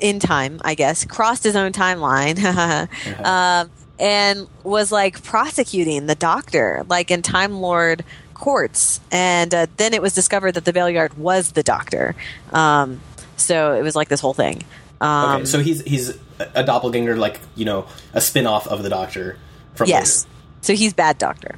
in 0.00 0.18
time, 0.20 0.60
I 0.64 0.74
guess, 0.74 1.04
crossed 1.06 1.44
his 1.44 1.56
own 1.56 1.72
timeline, 1.72 2.38
Uh-huh. 2.44 3.22
um, 3.24 3.70
and 3.98 4.46
was 4.62 4.92
like 4.92 5.22
prosecuting 5.22 6.06
the 6.06 6.14
Doctor, 6.14 6.84
like 6.88 7.10
in 7.10 7.22
Time 7.22 7.60
Lord 7.62 8.04
courts. 8.34 9.00
And 9.10 9.54
uh, 9.54 9.66
then 9.78 9.94
it 9.94 10.02
was 10.02 10.12
discovered 10.14 10.52
that 10.52 10.66
the 10.66 10.72
Valeyard 10.74 11.16
was 11.16 11.52
the 11.52 11.62
Doctor. 11.62 12.14
Um, 12.52 13.00
so 13.38 13.72
it 13.72 13.82
was 13.82 13.96
like 13.96 14.08
this 14.08 14.20
whole 14.20 14.34
thing. 14.34 14.64
Um, 15.00 15.36
Okay, 15.36 15.44
so 15.46 15.60
he's 15.60 15.80
he's 15.82 16.10
a- 16.38 16.48
a 16.56 16.62
doppelganger, 16.64 17.16
like 17.16 17.40
you 17.54 17.64
know, 17.64 17.86
a 18.12 18.20
spin 18.20 18.46
off 18.46 18.66
of 18.68 18.82
the 18.82 18.90
Doctor 18.90 19.38
from 19.74 19.88
yes. 19.88 20.24
later. 20.24 20.32
So 20.66 20.74
he's 20.74 20.92
bad 20.92 21.16
Doctor. 21.18 21.54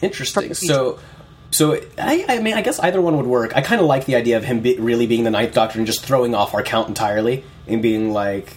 Interesting. 0.00 0.44
From 0.44 0.48
the 0.48 0.54
future. 0.54 0.72
So, 0.72 0.98
so 1.50 1.80
I, 1.98 2.24
I 2.28 2.38
mean, 2.40 2.54
I 2.54 2.62
guess 2.62 2.78
either 2.80 2.98
one 3.02 3.14
would 3.18 3.26
work. 3.26 3.54
I 3.54 3.60
kind 3.60 3.78
of 3.78 3.86
like 3.86 4.06
the 4.06 4.14
idea 4.14 4.38
of 4.38 4.44
him 4.44 4.60
be, 4.60 4.78
really 4.78 5.06
being 5.06 5.24
the 5.24 5.30
Ninth 5.30 5.52
Doctor 5.52 5.78
and 5.78 5.86
just 5.86 6.02
throwing 6.02 6.34
off 6.34 6.54
our 6.54 6.62
count 6.62 6.88
entirely 6.88 7.44
and 7.66 7.82
being 7.82 8.10
like, 8.10 8.56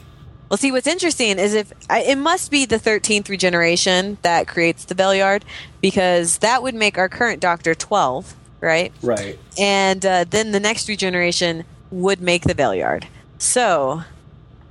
Well, 0.49 0.55
see, 0.55 0.71
what's 0.71 0.87
interesting 0.87 1.39
is 1.39 1.53
if 1.55 1.73
I, 1.89 2.03
it 2.03 2.17
must 2.17 2.51
be 2.51 2.65
the 2.65 2.79
thirteenth 2.79 3.29
regeneration 3.29 4.17
that 4.21 4.47
creates 4.47 4.85
the 4.85 4.95
Valeyard, 4.95 5.43
because 5.81 6.37
that 6.37 6.63
would 6.63 6.73
make 6.73 6.97
our 6.97 7.09
current 7.09 7.41
Doctor 7.41 7.75
twelve, 7.75 8.33
right? 8.61 8.93
right, 9.01 9.37
And 9.57 10.05
uh, 10.05 10.23
then 10.23 10.53
the 10.53 10.59
next 10.61 10.87
regeneration 10.87 11.65
would 11.91 12.21
make 12.21 12.43
the 12.43 12.55
Valeyard. 12.55 13.03
So, 13.39 14.03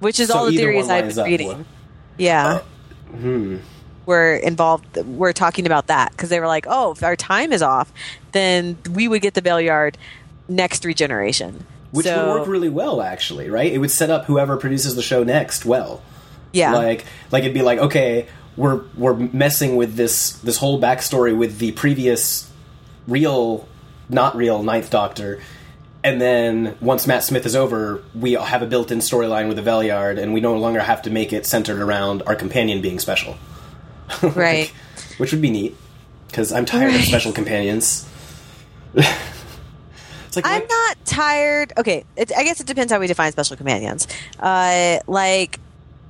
which 0.01 0.18
is 0.18 0.29
So 0.29 0.38
all 0.38 0.47
the 0.47 0.57
theories 0.57 0.88
I've 0.88 1.14
been 1.14 1.25
reading. 1.25 1.66
Yeah. 2.16 2.61
hmm. 3.11 3.59
We're 4.09 4.37
involved. 4.37 4.97
We're 4.97 5.35
talking 5.35 5.66
about 5.66 5.88
that 5.88 6.12
because 6.12 6.31
they 6.31 6.40
were 6.40 6.47
like, 6.47 6.64
"Oh, 6.66 6.92
if 6.92 7.03
our 7.03 7.14
time 7.14 7.53
is 7.53 7.61
off, 7.61 7.92
then 8.33 8.79
we 8.90 9.07
would 9.07 9.21
get 9.21 9.35
the 9.35 9.42
Valeyard 9.42 9.97
next 10.49 10.87
regeneration." 10.87 11.66
which 11.90 12.07
so, 12.07 12.27
would 12.27 12.40
work 12.40 12.49
really 12.49 12.71
well, 12.71 13.03
actually. 13.03 13.51
Right? 13.51 13.71
It 13.71 13.79
would 13.79 13.90
set 13.90 14.09
up 14.09 14.25
whoever 14.25 14.57
produces 14.57 14.97
the 14.97 15.03
show 15.03 15.25
next 15.25 15.66
well. 15.66 16.03
yeah, 16.53 16.73
Like, 16.73 17.05
like 17.31 17.42
it'd 17.42 17.53
be 17.53 17.61
like, 17.61 17.79
okay, 17.79 18.29
we're 18.57 18.83
we're 18.97 19.14
messing 19.14 19.77
with 19.77 19.97
this 19.97 20.33
this 20.38 20.57
whole 20.57 20.81
backstory 20.81 21.37
with 21.37 21.59
the 21.59 21.73
previous 21.73 22.51
real, 23.07 23.68
not 24.09 24.35
real 24.35 24.62
Ninth 24.62 24.88
Doctor. 24.88 25.38
And 26.03 26.18
then 26.18 26.79
once 26.81 27.07
Matt 27.07 27.25
Smith 27.25 27.44
is 27.44 27.55
over, 27.55 28.03
we 28.14 28.33
have 28.33 28.62
a 28.62 28.66
built-in 28.66 29.01
storyline 29.01 29.49
with 29.49 29.57
the 29.57 29.62
Valeyard, 29.62 30.18
and 30.18 30.33
we 30.33 30.40
no 30.40 30.57
longer 30.57 30.81
have 30.81 31.03
to 31.03 31.11
make 31.11 31.33
it 31.33 31.44
centered 31.44 31.79
around 31.79 32.23
our 32.23 32.37
companion 32.37 32.81
being 32.81 32.99
special. 32.99 33.37
Like, 34.23 34.37
Right. 34.37 34.68
which 35.18 35.33
would 35.33 35.42
be 35.42 35.51
neat 35.51 35.77
because 36.29 36.53
I'm 36.53 36.64
tired 36.64 36.94
of 36.94 37.01
special 37.03 37.33
companions. 37.33 38.09
it's 38.94 40.37
like 40.37 40.47
I'm 40.47 40.61
like- 40.61 40.68
not 40.68 40.97
tired. 41.05 41.73
Okay, 41.79 42.05
it, 42.16 42.33
I 42.37 42.44
guess 42.44 42.61
it 42.61 42.66
depends 42.66 42.92
how 42.92 42.99
we 43.01 43.07
define 43.07 43.33
special 43.33 43.57
companions. 43.57 44.07
Uh, 44.38 44.99
like, 45.07 45.59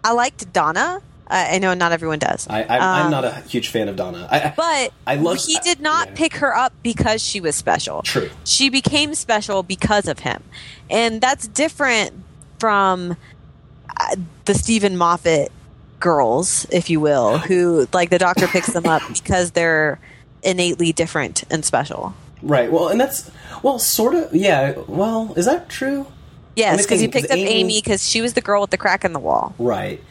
I 0.05 0.13
liked 0.13 0.53
Donna. 0.53 1.01
I 1.27 1.57
I 1.57 1.59
know 1.59 1.75
not 1.75 1.93
everyone 1.93 2.19
does. 2.19 2.47
I, 2.49 2.63
I'm 2.65 3.07
Um, 3.07 3.11
not 3.11 3.25
a 3.25 3.35
huge 3.49 3.69
fan 3.69 3.89
of 3.89 3.97
Donna. 3.97 4.27
I, 4.31 4.41
I- 4.41 4.55
But 4.57 4.93
I 5.07 5.17
love- 5.17 5.39
he 5.45 5.59
did 5.63 5.81
not 5.81 6.09
yeah. 6.09 6.15
pick 6.15 6.35
her 6.37 6.55
up 6.57 6.73
because 6.83 7.23
she 7.23 7.41
was 7.41 7.55
special. 7.57 8.03
True. 8.03 8.31
She 8.45 8.71
became 8.71 9.15
special 9.15 9.63
because 9.63 10.09
of 10.09 10.21
him. 10.21 10.43
And 10.89 11.21
that's 11.21 11.47
different 11.49 12.13
from 12.59 13.17
uh, 14.01 14.17
the 14.47 14.55
Steven 14.55 14.97
Moffat 14.97 15.53
girls, 16.01 16.67
if 16.71 16.91
you 16.91 17.01
will, 17.01 17.39
who, 17.49 17.89
like, 17.93 18.11
the 18.11 18.19
doctor 18.19 18.47
picks 18.47 18.73
them 18.73 18.87
up 18.87 19.03
because 19.13 19.53
they're 19.53 19.99
innately 20.43 20.93
different 20.93 21.45
and 21.51 21.65
special. 21.65 22.15
right. 22.43 22.71
Well, 22.71 22.89
and 22.89 23.01
that's 23.01 23.31
well, 23.63 23.79
sort 23.79 24.15
of. 24.15 24.35
Yeah. 24.35 24.79
Well, 24.87 25.35
is 25.37 25.47
that 25.47 25.69
true? 25.69 26.07
Yes, 26.55 26.85
because 26.85 27.01
he 27.01 27.09
picked 27.09 27.31
up 27.31 27.37
Amy- 27.37 27.51
Amy 27.51 27.81
because 27.81 28.09
she 28.09 28.21
was 28.21 28.35
the 28.35 28.41
girl 28.41 28.61
with 28.61 28.71
the 28.71 28.77
crack 28.77 29.05
in 29.05 29.13
the 29.13 29.21
wall. 29.21 29.55
Right. 29.59 30.03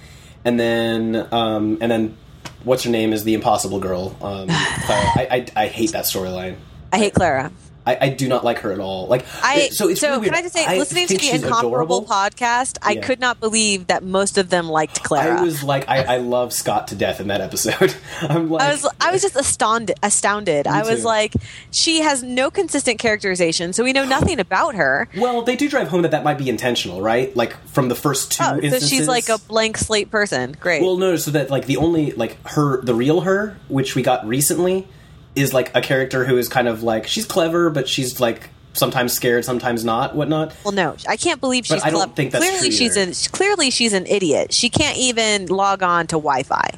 And 0.46 0.58
then, 0.60 1.28
um, 1.32 1.78
and 1.82 1.92
then, 1.92 2.18
what's 2.64 2.84
her 2.84 2.90
name 2.90 3.12
is 3.12 3.26
the 3.26 3.34
Impossible 3.34 3.80
Girl. 3.82 4.16
Um, 4.22 4.48
Clara. 4.48 5.06
I, 5.16 5.28
I, 5.56 5.64
I 5.64 5.68
hate 5.68 5.92
that 5.92 6.06
storyline. 6.06 6.56
I 6.94 6.98
hate 7.00 7.14
Clara. 7.14 7.52
I, 7.88 7.98
I 8.02 8.10
do 8.10 8.28
not 8.28 8.44
like 8.44 8.60
her 8.60 8.72
at 8.74 8.80
all. 8.80 9.08
Like, 9.08 9.26
I 9.42 9.70
so 9.70 9.88
it's 9.88 10.02
really 10.04 10.26
can. 10.26 10.36
I 10.36 10.42
just 10.42 10.54
say, 10.54 10.66
I 10.66 10.78
listening 10.78 11.08
to 11.08 11.18
the 11.18 11.30
Incomparable 11.30 12.00
adorable. 12.00 12.02
podcast, 12.04 12.78
I 12.82 12.92
Yeah. 12.94 13.02
could 13.02 13.20
not 13.20 13.40
believe 13.40 13.88
that 13.88 14.04
most 14.04 14.38
of 14.38 14.50
them 14.50 14.68
liked 14.68 15.04
Clara. 15.04 15.40
I 15.40 15.44
was 15.44 15.64
like, 15.64 15.88
I, 15.88 16.16
I 16.16 16.18
love 16.18 16.52
Scott 16.54 16.90
to 16.90 16.96
death 16.96 17.20
in 17.22 17.28
that 17.28 17.40
episode. 17.42 17.96
I'm 18.22 18.50
like, 18.50 18.62
I 18.64 18.72
was 18.72 18.88
I 19.00 19.12
was 19.12 19.22
just 19.22 19.36
astounded. 19.38 19.98
Astounded. 20.04 20.68
I 20.68 20.84
was 20.84 21.00
too. 21.02 21.06
like, 21.06 21.34
she 21.72 22.02
has 22.02 22.22
no 22.24 22.52
consistent 22.52 23.00
characterization, 23.00 23.72
so 23.74 23.84
we 23.84 23.94
know 23.94 24.06
nothing 24.06 24.40
about 24.40 24.76
her. 24.76 25.08
well, 25.18 25.44
they 25.44 25.56
do 25.56 25.70
drive 25.70 25.88
home 25.88 26.02
that 26.02 26.12
that 26.12 26.24
might 26.26 26.38
be 26.38 26.50
intentional, 26.50 27.02
right? 27.02 27.36
Like 27.36 27.56
from 27.68 27.88
the 27.88 27.96
first 27.96 28.34
two. 28.34 28.44
Oh, 28.44 28.48
so 28.48 28.56
instances. 28.62 28.90
she's 28.90 29.08
like 29.08 29.30
a 29.30 29.38
blank 29.38 29.78
slate 29.78 30.12
person. 30.12 30.56
Great. 30.60 30.82
Well, 30.82 30.98
no, 30.98 31.16
so 31.16 31.32
that 31.32 31.50
like 31.50 31.66
the 31.68 31.78
only 31.78 32.12
like 32.12 32.38
her, 32.50 32.82
the 32.82 32.94
real 32.94 33.22
her, 33.22 33.56
which 33.70 33.96
we 33.96 34.02
got 34.04 34.28
recently, 34.28 34.88
is 35.38 35.54
like 35.54 35.76
a 35.76 35.82
character 35.82 36.26
who 36.26 36.38
is 36.38 36.50
kind 36.50 36.68
of 36.68 36.84
like 36.84 37.08
she's 37.08 37.26
clever, 37.26 37.70
but 37.70 37.88
she's 37.88 38.20
like 38.20 38.50
sometimes 38.74 39.14
scared, 39.14 39.44
sometimes 39.46 39.84
not, 39.86 40.16
whatnot. 40.16 40.54
Well, 40.64 40.74
no, 40.74 40.96
I 41.08 41.18
can't 41.18 41.40
believe 41.42 41.66
she's. 41.66 41.82
I 41.84 41.90
don't 41.90 42.00
clever. 42.00 42.14
think 42.14 42.32
that's 42.32 42.46
clearly 42.48 42.72
she's 42.72 42.98
an 42.98 43.14
clearly 43.32 43.70
she's 43.70 43.94
an 43.94 44.06
idiot. 44.06 44.54
She 44.54 44.70
can't 44.70 44.98
even 44.98 45.48
log 45.48 45.82
on 45.84 46.08
to 46.08 46.16
Wi-Fi. 46.16 46.70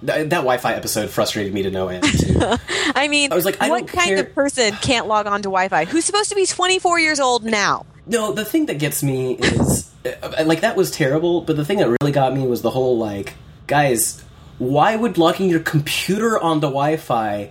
Th- 0.00 0.28
that 0.28 0.30
Wi-Fi 0.30 0.74
episode 0.74 1.10
frustrated 1.10 1.52
me 1.52 1.62
to 1.64 1.70
no 1.70 1.88
end. 1.88 2.04
Too. 2.04 2.38
I 2.94 3.08
mean, 3.08 3.32
I 3.32 3.34
was 3.34 3.44
like, 3.44 3.60
I 3.60 3.68
what 3.68 3.88
kind 3.88 4.08
care- 4.08 4.20
of 4.20 4.34
person 4.34 4.72
can't 4.76 5.06
log 5.06 5.26
on 5.26 5.42
to 5.42 5.48
Wi-Fi? 5.48 5.84
Who's 5.86 6.04
supposed 6.04 6.28
to 6.30 6.34
be 6.36 6.46
24 6.46 7.00
years 7.00 7.20
old 7.20 7.44
now? 7.44 7.86
no, 8.06 8.32
the 8.32 8.44
thing 8.44 8.66
that 8.66 8.78
gets 8.78 9.02
me 9.04 9.34
is 9.34 9.88
uh, 10.04 10.42
like 10.44 10.62
that 10.62 10.74
was 10.76 10.90
terrible, 10.90 11.42
but 11.42 11.56
the 11.56 11.64
thing 11.64 11.78
that 11.78 11.88
really 12.00 12.12
got 12.12 12.34
me 12.34 12.44
was 12.46 12.62
the 12.62 12.70
whole 12.70 12.98
like, 12.98 13.34
guys, 13.66 14.22
why 14.58 14.96
would 14.96 15.16
locking 15.18 15.48
your 15.50 15.60
computer 15.60 16.38
on 16.38 16.60
the 16.60 16.66
Wi-Fi? 16.68 17.50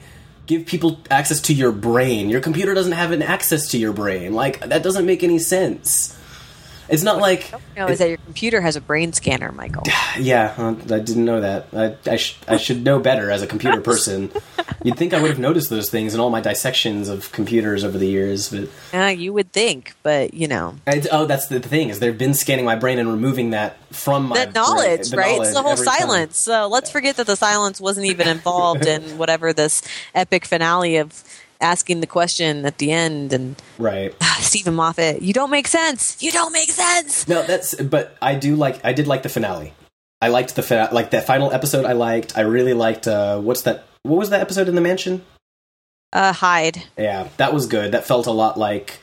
Give 0.50 0.66
people 0.66 1.00
access 1.12 1.42
to 1.42 1.54
your 1.54 1.72
brain. 1.72 2.32
Your 2.32 2.42
computer 2.42 2.74
doesn't 2.74 2.94
have 2.94 3.12
an 3.12 3.22
access 3.22 3.68
to 3.68 3.78
your 3.78 3.94
brain. 3.94 4.34
Like 4.34 4.60
that 4.62 4.82
doesn't 4.82 5.06
make 5.06 5.24
any 5.24 5.38
sense. 5.38 6.19
It's 6.90 7.04
not 7.04 7.20
like 7.20 7.52
No, 7.78 7.88
is 7.88 8.00
that 8.00 8.10
your 8.10 8.18
computer 8.18 8.62
has 8.62 8.76
a 8.76 8.82
brain 8.82 9.14
scanner, 9.14 9.52
Michael? 9.52 9.84
Yeah, 10.20 10.54
I 10.58 11.00
didn't 11.00 11.24
know 11.24 11.40
that. 11.40 11.68
I, 11.72 11.96
I, 12.10 12.16
sh- 12.18 12.38
I 12.48 12.58
should 12.58 12.84
know 12.84 13.00
better 13.00 13.32
as 13.32 13.42
a 13.42 13.48
computer 13.48 13.80
person. 13.80 14.32
You'd 14.84 14.98
think 14.98 15.14
I 15.14 15.22
would 15.22 15.30
have 15.30 15.40
noticed 15.40 15.70
those 15.70 15.90
things 15.90 16.14
in 16.14 16.20
all 16.20 16.30
my 16.30 16.42
dissections 16.42 17.08
of 17.10 17.32
computers 17.32 17.84
over 17.84 17.98
the 17.98 18.08
years, 18.08 18.50
but 18.50 18.70
Uh, 18.98 19.08
you 19.08 19.32
would 19.34 19.52
think, 19.54 19.94
but 20.04 20.34
you 20.34 20.48
know, 20.48 20.76
I, 20.88 21.02
oh, 21.12 21.26
that's 21.26 21.48
the 21.48 21.60
thing 21.60 21.90
is 21.90 22.00
they've 22.00 22.18
been 22.18 22.34
scanning 22.34 22.66
my 22.66 22.76
brain 22.76 22.98
and 23.00 23.10
removing 23.10 23.52
that 23.52 23.78
from 23.94 24.28
my 24.28 24.46
that 24.46 24.54
knowledge, 24.56 25.12
brain, 25.12 25.38
right? 25.38 25.42
It's 25.42 25.54
the 25.54 25.62
whole 25.62 25.74
every 25.74 25.86
time. 25.86 26.00
silence. 26.00 26.38
So 26.38 26.68
let's 26.68 26.90
forget 26.90 27.16
that 27.18 27.28
the 27.28 27.36
silence 27.36 27.80
wasn't 27.80 28.08
even 28.08 28.28
involved 28.28 28.86
in 28.86 29.02
whatever 29.18 29.54
this 29.54 29.82
epic 30.16 30.46
finale 30.46 30.98
of 30.98 31.14
asking 31.62 32.00
the 32.02 32.08
question 32.08 32.66
at 32.66 32.78
the 32.78 32.92
end 32.92 33.34
and 33.34 33.56
right. 33.78 34.14
Steven 34.40 34.74
Moffat, 34.76 35.22
you 35.22 35.34
don't 35.34 35.52
make 35.52 35.68
sense. 35.68 36.22
You 36.22 36.32
don't 36.32 36.54
make 36.54 36.70
sense. 36.70 37.28
No, 37.28 37.44
that's. 37.46 37.76
But 37.76 38.16
I 38.22 38.36
do 38.36 38.56
like. 38.56 38.84
I 38.84 38.94
did 38.94 39.08
like 39.08 39.24
the 39.24 39.30
finale. 39.30 39.74
I 40.22 40.28
liked 40.30 40.56
the 40.56 40.64
fina- 40.64 40.90
like 40.92 41.12
that 41.12 41.26
final 41.26 41.52
episode. 41.54 41.86
I 41.86 41.94
liked. 41.94 42.38
I 42.38 42.42
really 42.42 42.74
liked. 42.74 43.08
uh 43.08 43.40
What's 43.40 43.62
that? 43.64 43.84
What 44.04 44.18
was 44.18 44.30
that 44.32 44.42
episode 44.42 44.68
in 44.70 44.76
the 44.76 44.82
mansion? 44.82 45.24
Uh, 46.12 46.34
Hide. 46.34 46.84
Yeah, 46.98 47.28
that 47.38 47.54
was 47.54 47.68
good. 47.68 47.92
That 47.92 48.06
felt 48.06 48.26
a 48.28 48.32
lot 48.32 48.58
like. 48.58 49.00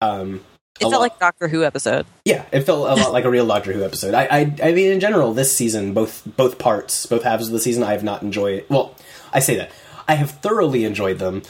um 0.00 0.36
It 0.78 0.80
felt 0.80 0.92
lot- 0.92 1.00
like 1.00 1.18
Doctor 1.18 1.48
Who 1.48 1.64
episode. 1.64 2.06
Yeah, 2.24 2.44
it 2.52 2.62
felt 2.62 2.90
a 2.90 3.00
lot 3.02 3.12
like 3.12 3.24
a 3.24 3.30
real 3.30 3.46
Doctor 3.46 3.72
Who 3.72 3.82
episode. 3.84 4.14
I, 4.14 4.24
I, 4.26 4.54
I 4.62 4.72
mean, 4.72 4.92
in 4.92 5.00
general, 5.00 5.32
this 5.32 5.56
season, 5.56 5.94
both 5.94 6.22
both 6.36 6.58
parts, 6.58 7.06
both 7.06 7.22
halves 7.22 7.46
of 7.46 7.52
the 7.52 7.60
season, 7.60 7.82
I 7.82 7.92
have 7.92 8.04
not 8.04 8.22
enjoyed. 8.22 8.64
Well, 8.68 8.94
I 9.32 9.40
say 9.40 9.56
that 9.56 9.70
I 10.06 10.14
have 10.16 10.30
thoroughly 10.32 10.84
enjoyed 10.84 11.18
them 11.18 11.42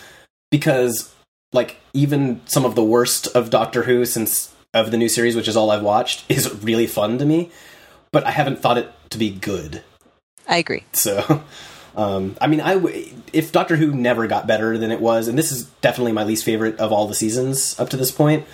because, 0.51 1.15
like, 1.53 1.77
even 1.93 2.41
some 2.47 2.65
of 2.65 2.75
the 2.75 2.85
worst 2.85 3.27
of 3.29 3.51
Doctor 3.51 3.85
Who 3.85 4.05
since 4.05 4.55
of 4.73 4.91
the 4.91 4.97
new 4.97 5.09
series, 5.09 5.35
which 5.35 5.49
is 5.49 5.57
all 5.57 5.71
I've 5.71 5.83
watched, 5.83 6.25
is 6.31 6.63
really 6.63 6.87
fun 6.87 7.19
to 7.19 7.25
me. 7.25 7.51
But 8.13 8.25
I 8.25 8.31
haven't 8.33 8.61
thought 8.61 8.79
it 8.79 8.91
to 9.11 9.19
be 9.19 9.31
good. 9.31 9.83
I 10.49 10.57
agree. 10.57 10.85
So, 10.93 11.43
um, 11.97 12.37
I 12.41 12.47
mean, 12.47 12.61
I 12.61 12.75
w- 12.75 13.15
if 13.33 13.53
Doctor 13.53 13.77
Who 13.77 13.93
never 13.93 14.27
got 14.27 14.47
better 14.47 14.77
than 14.77 14.91
it 14.91 15.01
was, 15.01 15.29
and 15.29 15.39
this 15.39 15.53
is 15.53 15.65
definitely 15.81 16.13
my 16.13 16.25
least 16.25 16.45
favorite 16.45 16.79
of 16.81 16.93
all 16.93 17.07
the 17.07 17.15
seasons 17.15 17.79
up 17.79 17.89
to 17.91 17.97
this 17.97 18.11
point, 18.11 18.47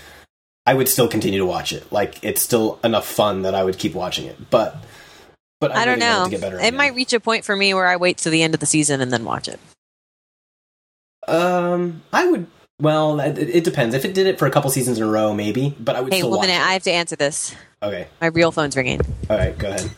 I 0.67 0.75
would 0.75 0.89
still 0.89 1.09
continue 1.09 1.39
to 1.39 1.47
watch 1.47 1.73
it. 1.73 1.91
Like, 1.91 2.23
it's 2.23 2.43
still 2.43 2.79
enough 2.85 3.07
fun 3.07 3.43
that 3.43 3.55
I 3.55 3.65
would 3.65 3.79
keep 3.79 3.95
watching 3.95 4.27
it. 4.27 4.51
But, 4.51 4.77
but 5.61 5.71
I, 5.75 5.83
I, 5.83 5.85
don't 5.87 5.99
really 5.99 6.11
know. 6.11 6.23
it 6.23 6.25
to 6.25 6.31
get 6.33 6.41
better. 6.41 6.61
It 6.61 6.75
might 6.75 6.95
reach 6.95 7.13
a 7.13 7.21
point 7.21 7.45
for 7.45 7.57
me 7.57 7.73
where 7.73 7.87
I 7.87 7.97
wait 7.97 8.19
to 8.19 8.31
the 8.31 8.43
end 8.43 8.53
of 8.53 8.61
the 8.61 8.67
season 8.67 9.01
and 9.01 9.13
then 9.13 9.25
watch 9.25 9.49
it. 9.49 9.61
Um, 11.29 12.03
I 12.12 12.29
would. 12.29 12.47
Well, 12.81 13.19
it, 13.21 13.39
it 13.39 13.65
depends. 13.65 13.95
If 13.95 14.05
it 14.05 14.12
did 14.15 14.27
it 14.27 14.39
for 14.39 14.47
a 14.47 14.51
couple 14.51 14.71
seasons 14.71 14.99
in 14.99 15.05
a 15.05 15.11
row, 15.11 15.33
maybe. 15.35 15.75
But 15.81 15.97
I 15.97 16.01
would 16.03 16.12
Hey, 16.12 16.21
still 16.21 16.31
one 16.31 16.43
minute. 16.47 16.61
it. 16.61 16.67
I 16.67 16.73
have 16.75 16.83
to 16.83 16.93
answer 16.93 17.17
this. 17.17 17.55
Okay. 17.83 18.07
My 18.21 18.27
real 18.29 18.53
phone's 18.53 18.77
ringing. 18.77 19.01
All 19.31 19.39
right. 19.39 19.57
Go 19.57 19.71
ahead. 19.71 19.91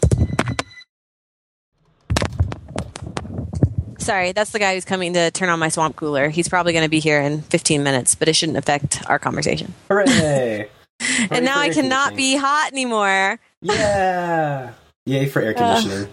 Sorry, 3.98 4.32
that's 4.32 4.52
the 4.52 4.58
guy 4.58 4.74
who's 4.74 4.86
coming 4.86 5.12
to 5.14 5.30
turn 5.32 5.50
on 5.50 5.58
my 5.58 5.68
swamp 5.68 5.96
cooler. 5.96 6.30
He's 6.30 6.48
probably 6.48 6.72
going 6.72 6.84
to 6.84 6.88
be 6.88 7.00
here 7.00 7.20
in 7.20 7.42
15 7.42 7.82
minutes, 7.82 8.14
but 8.14 8.26
it 8.28 8.34
shouldn't 8.36 8.56
affect 8.56 9.02
our 9.06 9.18
conversation. 9.18 9.74
Hooray! 9.88 10.70
and 11.30 11.44
now 11.44 11.58
I 11.58 11.68
cannot 11.68 12.16
be 12.16 12.36
hot 12.36 12.70
anymore. 12.72 13.38
Yeah. 13.60 14.72
Yay 15.04 15.26
for 15.26 15.42
air 15.42 15.52
conditioning. 15.52 16.08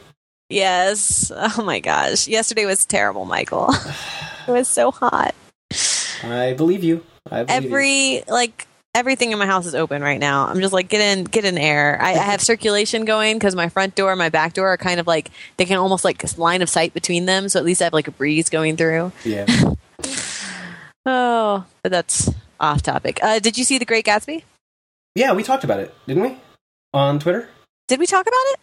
Yes. 0.49 1.31
Oh 1.33 1.63
my 1.63 1.79
gosh. 1.79 2.27
Yesterday 2.27 2.65
was 2.65 2.85
terrible, 2.85 3.23
Michael. 3.25 3.73
it 4.47 4.51
was 4.51 4.67
so 4.67 4.91
hot. 4.91 5.35
I 6.23 6.53
believe 6.53 6.83
you. 6.83 7.03
I 7.29 7.43
believe 7.43 7.63
you. 7.63 7.69
Every 7.69 8.23
like 8.27 8.67
everything 8.95 9.31
in 9.31 9.37
my 9.37 9.45
house 9.45 9.65
is 9.65 9.75
open 9.75 10.01
right 10.01 10.19
now. 10.19 10.47
I'm 10.47 10.59
just 10.61 10.73
like 10.73 10.89
get 10.89 11.01
in, 11.01 11.25
get 11.25 11.45
in 11.45 11.57
air. 11.57 11.99
I, 12.01 12.11
I 12.11 12.17
have 12.17 12.41
circulation 12.51 13.05
going 13.05 13.37
because 13.37 13.55
my 13.55 13.69
front 13.69 13.95
door, 13.95 14.11
and 14.11 14.19
my 14.19 14.29
back 14.29 14.53
door 14.53 14.69
are 14.69 14.77
kind 14.77 14.99
of 14.99 15.07
like 15.07 15.29
they 15.57 15.65
can 15.65 15.77
almost 15.77 16.05
like 16.05 16.37
line 16.37 16.61
of 16.61 16.69
sight 16.69 16.93
between 16.93 17.25
them. 17.25 17.49
So 17.49 17.59
at 17.59 17.65
least 17.65 17.81
I 17.81 17.85
have 17.85 17.93
like 17.93 18.07
a 18.07 18.11
breeze 18.11 18.49
going 18.49 18.77
through. 18.77 19.11
Yeah. 19.23 19.45
Oh, 21.07 21.65
but 21.83 21.91
that's 21.91 22.31
off 22.59 22.81
topic. 22.81 23.19
Uh, 23.21 23.37
did 23.39 23.57
you 23.57 23.63
see 23.63 23.77
The 23.77 23.85
Great 23.85 24.05
Gatsby? 24.05 24.43
Yeah, 25.13 25.33
we 25.33 25.43
talked 25.43 25.63
about 25.63 25.79
it, 25.79 25.93
didn't 26.07 26.23
we? 26.23 26.37
On 26.93 27.19
Twitter? 27.19 27.47
Did 27.87 27.99
we 27.99 28.07
talk 28.07 28.25
about 28.25 28.43
it? 28.53 28.59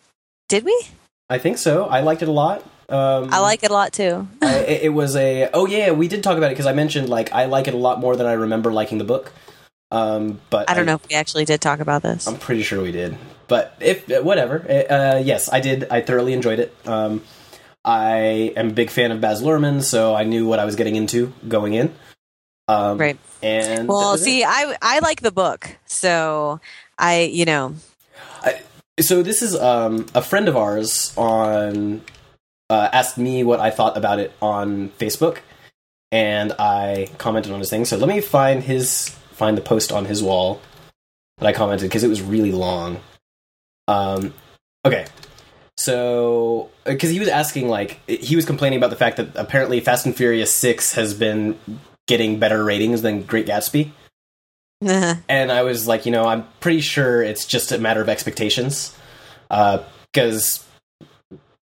Did 0.48 0.64
we? 0.64 0.88
I 1.30 1.38
think 1.38 1.58
so. 1.58 1.86
I 1.86 2.00
liked 2.00 2.20
it 2.20 2.28
a 2.28 2.32
lot. 2.32 2.68
Um, 2.88 3.28
I 3.32 3.38
like 3.38 3.62
it 3.62 3.70
a 3.70 3.72
lot 3.72 3.92
too. 3.92 4.28
I, 4.42 4.58
it 4.58 4.92
was 4.92 5.16
a. 5.16 5.50
Oh 5.52 5.66
yeah, 5.66 5.92
we 5.92 6.08
did 6.08 6.22
talk 6.22 6.36
about 6.36 6.48
it 6.48 6.54
because 6.54 6.66
I 6.66 6.72
mentioned 6.72 7.08
like 7.08 7.32
I 7.32 7.46
like 7.46 7.68
it 7.68 7.74
a 7.74 7.78
lot 7.78 8.00
more 8.00 8.16
than 8.16 8.26
I 8.26 8.32
remember 8.32 8.72
liking 8.72 8.98
the 8.98 9.04
book. 9.04 9.32
Um, 9.90 10.40
but 10.50 10.70
I 10.70 10.74
don't 10.74 10.86
know 10.86 10.94
if 10.94 11.08
we 11.08 11.14
actually 11.14 11.44
did 11.44 11.60
talk 11.60 11.80
about 11.80 12.02
this. 12.02 12.26
I'm 12.26 12.38
pretty 12.38 12.62
sure 12.62 12.82
we 12.82 12.92
did. 12.92 13.16
But 13.48 13.76
if 13.80 14.08
whatever, 14.22 14.60
uh, 14.60 15.20
yes, 15.22 15.52
I 15.52 15.60
did. 15.60 15.88
I 15.90 16.00
thoroughly 16.00 16.32
enjoyed 16.32 16.58
it. 16.58 16.74
Um, 16.86 17.22
I 17.84 18.52
am 18.56 18.68
a 18.68 18.72
big 18.72 18.90
fan 18.90 19.10
of 19.10 19.20
Baz 19.20 19.42
Luhrmann, 19.42 19.82
so 19.82 20.14
I 20.14 20.24
knew 20.24 20.46
what 20.46 20.58
I 20.58 20.64
was 20.64 20.76
getting 20.76 20.96
into 20.96 21.32
going 21.48 21.74
in. 21.74 21.94
Um, 22.68 22.96
Right. 22.98 23.18
And 23.42 23.88
Well, 23.88 24.12
was 24.12 24.22
it. 24.22 24.24
see, 24.24 24.44
I 24.44 24.76
I 24.80 25.00
like 25.00 25.20
the 25.20 25.32
book, 25.32 25.76
so 25.84 26.60
I 26.98 27.22
you 27.22 27.44
know 27.44 27.74
so 29.00 29.22
this 29.22 29.42
is 29.42 29.54
um, 29.54 30.06
a 30.14 30.22
friend 30.22 30.48
of 30.48 30.56
ours 30.56 31.12
on 31.16 32.02
uh, 32.72 32.88
asked 32.92 33.18
me 33.18 33.44
what 33.44 33.60
I 33.60 33.70
thought 33.70 33.96
about 33.96 34.18
it 34.18 34.32
on 34.40 34.88
Facebook, 34.98 35.38
and 36.10 36.52
I 36.58 37.08
commented 37.18 37.52
on 37.52 37.60
his 37.60 37.70
thing. 37.70 37.84
So 37.84 37.96
let 37.96 38.08
me 38.08 38.20
find 38.20 38.62
his 38.62 39.10
find 39.32 39.56
the 39.56 39.62
post 39.62 39.92
on 39.92 40.06
his 40.06 40.22
wall 40.22 40.60
that 41.38 41.46
I 41.46 41.52
commented 41.52 41.88
because 41.88 42.04
it 42.04 42.08
was 42.08 42.22
really 42.22 42.52
long. 42.52 43.00
Um, 43.88 44.32
okay, 44.84 45.06
so 45.76 46.70
because 46.84 47.10
he 47.10 47.18
was 47.18 47.28
asking 47.28 47.68
like 47.68 48.00
he 48.08 48.36
was 48.36 48.44
complaining 48.44 48.78
about 48.78 48.90
the 48.90 48.96
fact 48.96 49.16
that 49.18 49.28
apparently 49.34 49.80
Fast 49.80 50.06
and 50.06 50.16
Furious 50.16 50.52
Six 50.52 50.94
has 50.94 51.14
been 51.14 51.58
getting 52.08 52.38
better 52.38 52.64
ratings 52.64 53.02
than 53.02 53.22
Great 53.22 53.46
Gatsby. 53.46 53.90
And 55.28 55.52
I 55.52 55.62
was 55.62 55.86
like, 55.86 56.06
you 56.06 56.12
know, 56.12 56.26
I'm 56.26 56.44
pretty 56.60 56.80
sure 56.80 57.22
it's 57.22 57.46
just 57.46 57.70
a 57.70 57.78
matter 57.78 58.02
of 58.02 58.08
expectations. 58.08 58.96
Because, 59.48 60.66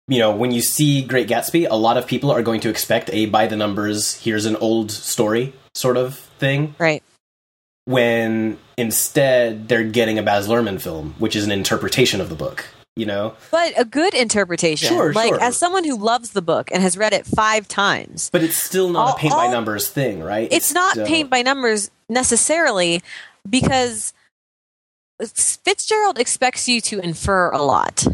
you 0.09 0.19
know, 0.19 0.35
when 0.35 0.51
you 0.51 0.59
see 0.61 1.01
Great 1.03 1.29
Gatsby, 1.29 1.67
a 1.69 1.75
lot 1.77 1.95
of 1.97 2.05
people 2.07 2.31
are 2.31 2.41
going 2.41 2.59
to 2.61 2.69
expect 2.69 3.09
a 3.13 3.27
by 3.27 3.47
the 3.47 3.55
numbers, 3.55 4.15
here's 4.21 4.45
an 4.45 4.55
old 4.57 4.91
story 4.91 5.53
sort 5.75 5.95
of 5.97 6.17
thing. 6.39 6.75
right. 6.79 7.01
When 7.85 8.57
instead 8.77 9.67
they're 9.67 9.83
getting 9.83 10.19
a 10.19 10.23
Baz 10.23 10.47
Luhrmann 10.47 10.79
film, 10.81 11.15
which 11.17 11.35
is 11.35 11.45
an 11.45 11.51
interpretation 11.51 12.21
of 12.21 12.29
the 12.29 12.35
book, 12.35 12.65
you 12.95 13.05
know? 13.07 13.35
But 13.49 13.73
a 13.79 13.83
good 13.85 14.13
interpretation. 14.13 14.89
Sure, 14.89 15.11
like 15.13 15.29
sure. 15.29 15.41
as 15.41 15.57
someone 15.57 15.83
who 15.85 15.97
loves 15.97 16.31
the 16.31 16.41
book 16.43 16.69
and 16.71 16.83
has 16.83 16.97
read 16.97 17.13
it 17.13 17.25
five 17.25 17.67
times, 17.67 18.29
But 18.31 18.43
it's 18.43 18.57
still 18.57 18.89
not 18.89 19.07
All- 19.07 19.15
a 19.15 19.17
paint-by-numbers 19.17 19.89
thing, 19.89 20.21
right? 20.21 20.47
it's 20.51 20.71
not 20.73 20.91
still- 20.91 21.07
paint 21.07 21.29
by 21.31 21.41
numbers 21.41 21.89
necessarily 22.07 23.01
because 23.49 24.13
Fitzgerald 25.19 26.19
expects 26.19 26.67
you 26.69 26.81
to 26.81 26.99
infer 26.99 27.49
a 27.51 27.61
lot. 27.61 28.05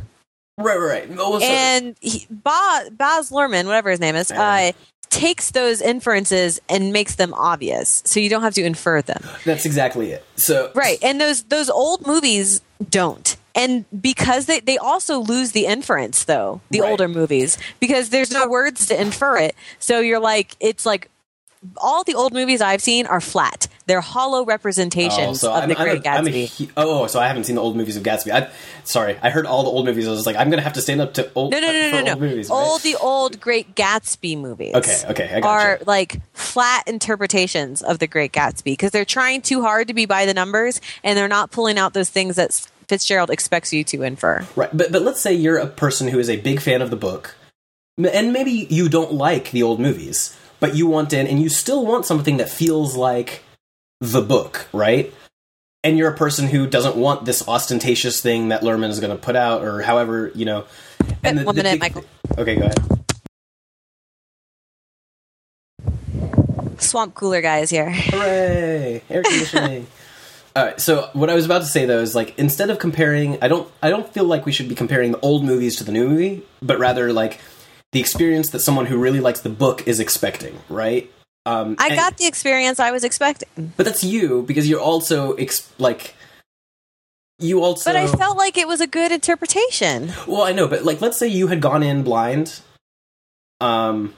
Right, 0.57 0.77
right, 0.79 1.09
right. 1.09 1.41
And 1.43 1.95
he, 2.01 2.25
ba- 2.29 2.89
Baz 2.91 3.29
Luhrmann, 3.29 3.65
whatever 3.65 3.89
his 3.91 3.99
name 3.99 4.15
is, 4.15 4.31
uh, 4.31 4.71
takes 5.09 5.51
those 5.51 5.81
inferences 5.81 6.59
and 6.69 6.91
makes 6.93 7.15
them 7.15 7.33
obvious, 7.33 8.01
so 8.05 8.19
you 8.19 8.29
don't 8.29 8.41
have 8.41 8.53
to 8.55 8.63
infer 8.63 9.01
them. 9.01 9.21
that's 9.45 9.65
exactly 9.65 10.11
it. 10.11 10.25
So, 10.35 10.71
Right, 10.73 10.97
and 11.01 11.19
those 11.21 11.43
those 11.43 11.69
old 11.69 12.05
movies 12.07 12.61
don't, 12.89 13.35
and 13.53 13.85
because 14.01 14.45
they 14.47 14.59
they 14.61 14.77
also 14.77 15.19
lose 15.19 15.51
the 15.51 15.65
inference 15.65 16.23
though 16.25 16.59
the 16.69 16.81
Right. 16.81 16.89
older 16.89 17.07
movies 17.07 17.57
because 17.79 18.09
there's 18.09 18.31
no 18.31 18.47
words 18.47 18.85
to 18.87 18.99
infer 18.99 19.37
it. 19.37 19.55
So 19.79 19.99
you're 19.99 20.19
like 20.19 20.55
it's 20.59 20.85
like 20.85 21.09
all 21.77 22.03
the 22.03 22.15
old 22.15 22.33
movies 22.33 22.61
I've 22.61 22.81
seen 22.81 23.05
are 23.07 23.21
flat. 23.21 23.67
They're 23.87 24.01
hollow 24.01 24.45
representations 24.45 25.43
Oh, 25.43 25.47
so 25.47 25.53
of 25.53 25.63
I'm, 25.63 25.69
the 25.69 25.77
I'm 25.77 25.83
Great 25.85 25.97
a, 25.97 25.99
a 25.99 26.03
Gatsby. 26.03 26.57
hu- 26.57 26.71
oh, 26.75 27.07
so 27.07 27.19
I 27.19 27.27
haven't 27.27 27.43
seen 27.43 27.55
the 27.55 27.61
old 27.61 27.75
movies 27.77 27.95
of 27.97 28.03
Gatsby. 28.03 28.31
I, 28.31 28.49
sorry, 28.83 29.17
I 29.21 29.29
heard 29.29 29.45
all 29.45 29.63
the 29.63 29.69
old 29.69 29.85
movies. 29.85 30.07
I 30.07 30.11
was 30.11 30.25
like, 30.25 30.35
I'm 30.35 30.49
gonna 30.49 30.63
have 30.63 30.73
to 30.73 30.81
stand 30.81 31.01
up 31.01 31.13
to 31.15 31.31
old. 31.35 31.51
no, 31.51 31.59
no, 31.59 31.71
no, 31.71 31.91
no, 31.91 32.01
no. 32.01 32.11
old 32.13 32.21
movies. 32.21 32.49
right? 32.49 32.55
All 32.55 32.79
the 32.79 32.95
old 32.95 33.39
Great 33.39 33.75
Gatsby 33.75 34.37
movies. 34.39 34.73
Okay, 34.75 35.03
okay, 35.09 35.29
I 35.35 35.35
are 35.47 35.73
gotcha. 35.77 35.83
like 35.85 36.21
flat 36.33 36.83
interpretations 36.87 37.81
of 37.83 37.99
the 37.99 38.07
Great 38.07 38.31
Gatsby 38.33 38.63
because 38.63 38.91
they're 38.91 39.05
trying 39.05 39.41
too 39.41 39.61
hard 39.61 39.87
to 39.89 39.93
be 39.93 40.05
by 40.05 40.25
the 40.25 40.33
numbers 40.33 40.81
and 41.03 41.17
they're 41.17 41.27
not 41.27 41.51
pulling 41.51 41.77
out 41.77 41.93
those 41.93 42.09
things 42.09 42.35
that 42.37 42.51
Fitzgerald 42.87 43.29
expects 43.29 43.71
you 43.73 43.83
to 43.85 44.01
infer. 44.03 44.45
Right, 44.55 44.75
but 44.75 44.91
but 44.91 45.01
let's 45.03 45.21
say 45.21 45.33
you're 45.33 45.57
a 45.57 45.67
person 45.67 46.07
who 46.07 46.17
is 46.19 46.29
a 46.29 46.37
big 46.37 46.59
fan 46.59 46.81
of 46.81 46.89
the 46.89 46.95
book, 46.95 47.35
and 47.97 48.33
maybe 48.33 48.67
you 48.69 48.89
don't 48.89 49.13
like 49.13 49.51
the 49.51 49.63
old 49.63 49.79
movies, 49.79 50.35
but 50.59 50.75
you 50.75 50.87
want 50.87 51.13
in, 51.13 51.27
and 51.27 51.41
you 51.41 51.49
still 51.49 51.85
want 51.85 52.05
something 52.05 52.37
that 52.37 52.49
feels 52.49 52.95
like 52.95 53.43
the 54.01 54.21
book, 54.21 54.67
right? 54.73 55.13
And 55.83 55.97
you're 55.97 56.09
a 56.11 56.17
person 56.17 56.47
who 56.47 56.65
doesn't 56.67 56.95
want 56.95 57.25
this 57.25 57.47
ostentatious 57.47 58.21
thing 58.21 58.49
that 58.49 58.61
Luhrmann 58.61 58.89
is 58.89 58.99
going 58.99 59.15
to 59.15 59.21
put 59.21 59.35
out, 59.35 59.63
or 59.63 59.81
however 59.81 60.31
you 60.33 60.45
know. 60.45 60.65
And 61.23 61.45
One 61.45 61.55
minute, 61.55 61.73
big- 61.73 61.79
Michael. 61.81 62.05
Okay, 62.37 62.55
go 62.55 62.65
ahead. 62.65 63.05
Swamp 66.77 67.13
Cooler 67.15 67.41
guy 67.41 67.59
is 67.59 67.69
here. 67.69 67.89
Hooray! 67.91 69.01
Air 69.09 69.23
conditioning. 69.23 69.87
All 70.55 70.65
right. 70.65 70.79
So 70.79 71.09
what 71.13 71.29
I 71.29 71.35
was 71.35 71.45
about 71.45 71.59
to 71.59 71.67
say 71.67 71.85
though 71.85 71.99
is 71.99 72.15
like 72.15 72.37
instead 72.39 72.69
of 72.69 72.79
comparing, 72.79 73.37
I 73.41 73.47
don't, 73.47 73.69
I 73.83 73.89
don't 73.89 74.11
feel 74.13 74.23
like 74.25 74.45
we 74.45 74.51
should 74.51 74.69
be 74.69 74.75
comparing 74.75 75.11
the 75.11 75.19
old 75.19 75.43
movies 75.43 75.77
to 75.77 75.83
the 75.83 75.91
new 75.91 76.07
movie, 76.07 76.43
but 76.61 76.79
rather 76.79 77.11
like 77.11 77.39
the 77.95 78.01
experience 78.01 78.49
that 78.49 78.59
someone 78.59 78.85
who 78.87 78.97
really 78.97 79.21
likes 79.21 79.39
the 79.39 79.49
book 79.49 79.87
is 79.87 80.01
expecting, 80.01 80.59
right? 80.67 81.09
Um, 81.45 81.77
I 81.79 81.87
and- 81.87 81.95
got 81.95 82.17
the 82.17 82.27
experience 82.27 82.77
I 82.77 82.91
was 82.91 83.05
expecting, 83.05 83.71
but 83.77 83.85
that's 83.85 84.03
you 84.03 84.41
because 84.41 84.67
you're 84.69 84.81
also 84.81 85.33
ex- 85.35 85.71
like. 85.79 86.13
You 87.39 87.63
also, 87.63 87.89
but 87.89 87.95
I 87.95 88.07
felt 88.07 88.37
like 88.37 88.57
it 88.57 88.67
was 88.67 88.81
a 88.81 88.87
good 88.87 89.13
interpretation. 89.13 90.11
well, 90.27 90.43
I 90.43 90.51
know, 90.51 90.67
but 90.67 90.83
like, 90.83 90.99
let's 90.99 91.17
say 91.17 91.27
you 91.27 91.47
had 91.47 91.61
gone 91.61 91.83
in 91.83 92.03
blind, 92.03 92.59
um, 93.61 94.13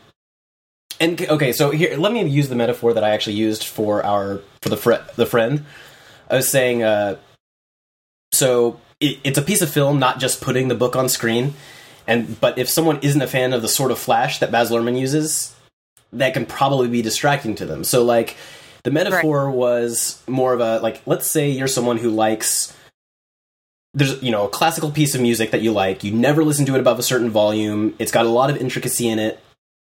And 0.99 1.21
okay, 1.21 1.51
so 1.53 1.69
here, 1.69 1.97
let 1.97 2.11
me 2.11 2.28
use 2.28 2.49
the 2.49 2.55
metaphor 2.55 2.93
that 2.93 3.03
I 3.03 3.11
actually 3.11 3.36
used 3.36 3.63
for 3.63 4.03
our 4.03 4.41
for 4.63 4.69
the 4.69 4.78
fr- 4.78 5.05
the 5.15 5.28
friend. 5.28 5.65
I 6.32 6.36
was 6.36 6.49
saying, 6.49 6.82
uh, 6.82 7.17
so 8.34 8.80
it, 8.99 9.19
it's 9.23 9.38
a 9.38 9.43
piece 9.43 9.61
of 9.61 9.69
film, 9.69 9.99
not 9.99 10.19
just 10.19 10.41
putting 10.41 10.67
the 10.67 10.75
book 10.75 10.95
on 10.95 11.09
screen. 11.09 11.53
And 12.08 12.39
but 12.39 12.58
if 12.58 12.70
someone 12.70 12.99
isn't 13.01 13.22
a 13.22 13.28
fan 13.28 13.53
of 13.53 13.62
the 13.62 13.68
sort 13.68 13.91
of 13.91 13.99
flash 13.99 14.39
that 14.39 14.51
Baz 14.51 14.72
Luhrmann 14.72 14.97
uses, 14.99 15.53
that 16.14 16.34
can 16.34 16.45
probably 16.45 16.88
be 16.88 17.01
distracting 17.01 17.55
to 17.55 17.66
them. 17.66 17.84
So 17.84 18.03
like 18.03 18.38
the 18.84 18.91
metaphor 18.91 19.47
right. 19.47 19.55
was 19.55 20.24
more 20.28 20.53
of 20.53 20.62
a 20.62 20.80
like 20.80 21.01
let's 21.05 21.28
say 21.28 21.49
you're 21.49 21.68
someone 21.68 21.97
who 21.97 22.10
likes 22.10 22.74
there's 23.93 24.22
you 24.24 24.32
know 24.32 24.45
a 24.45 24.49
classical 24.49 24.91
piece 24.91 25.14
of 25.14 25.22
music 25.22 25.51
that 25.51 25.62
you 25.62 25.72
like 25.72 26.03
you 26.03 26.14
never 26.14 26.43
listen 26.43 26.66
to 26.66 26.76
it 26.76 26.80
above 26.80 26.99
a 26.99 27.03
certain 27.03 27.30
volume 27.30 27.93
it's 27.99 28.12
got 28.12 28.26
a 28.26 28.30
lot 28.30 28.49
of 28.49 28.58
intricacy 28.58 29.08
in 29.08 29.20
it 29.20 29.43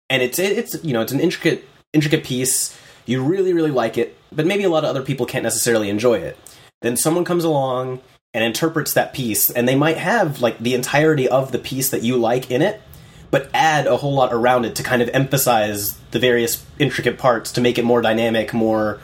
and 0.09 0.24
it's 0.24 0.39
it's 0.39 0.84
you 0.84 0.93
know 0.93 1.01
it's 1.01 1.11
an 1.11 1.20
intricate 1.20 1.68
intricate 1.93 2.24
piece 2.24 2.76
you 3.05 3.24
really 3.24 3.53
really 3.53 3.70
like 3.72 3.97
it 3.97 4.18
but 4.32 4.45
maybe 4.45 4.63
a 4.63 4.70
lot 4.70 4.84
of 4.84 4.89
other 4.89 5.03
people 5.03 5.26
can't 5.26 5.43
necessarily 5.43 5.89
enjoy 5.89 6.15
it 6.15 6.38
then 6.82 6.97
someone 6.97 7.26
comes 7.26 7.43
along 7.43 7.99
and 8.34 8.43
interprets 8.43 8.93
that 8.93 9.13
piece 9.13 9.49
and 9.49 9.67
they 9.67 9.75
might 9.75 9.97
have 9.97 10.41
like 10.41 10.59
the 10.59 10.73
entirety 10.73 11.28
of 11.28 11.51
the 11.51 11.59
piece 11.59 11.89
that 11.89 12.03
you 12.03 12.17
like 12.17 12.51
in 12.51 12.61
it 12.61 12.82
but 13.30 13.49
add 13.53 13.88
a 13.88 13.97
whole 13.97 14.13
lot 14.13 14.34
around 14.34 14.65
it 14.65 14.75
to 14.75 14.84
kind 14.84 15.01
of 15.01 15.09
emphasize 15.09 15.97
the 16.11 16.19
various 16.19 16.65
intricate 16.80 17.17
parts 17.17 17.51
to 17.51 17.61
make 17.61 17.78
it 17.78 17.84
more 17.84 18.01
dynamic 18.01 18.53
more 18.53 18.99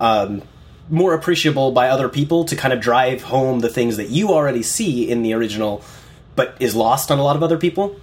um, 0.00 0.42
more 0.88 1.14
appreciable 1.14 1.72
by 1.72 1.88
other 1.88 2.08
people 2.08 2.44
to 2.44 2.56
kind 2.56 2.72
of 2.72 2.80
drive 2.80 3.22
home 3.22 3.60
the 3.60 3.68
things 3.68 3.96
that 3.96 4.10
you 4.10 4.28
already 4.28 4.62
see 4.62 5.08
in 5.08 5.22
the 5.22 5.32
original 5.32 5.82
but 6.34 6.56
is 6.60 6.74
lost 6.74 7.10
on 7.10 7.18
a 7.18 7.22
lot 7.22 7.36
of 7.36 7.42
other 7.42 7.58
people. 7.58 7.98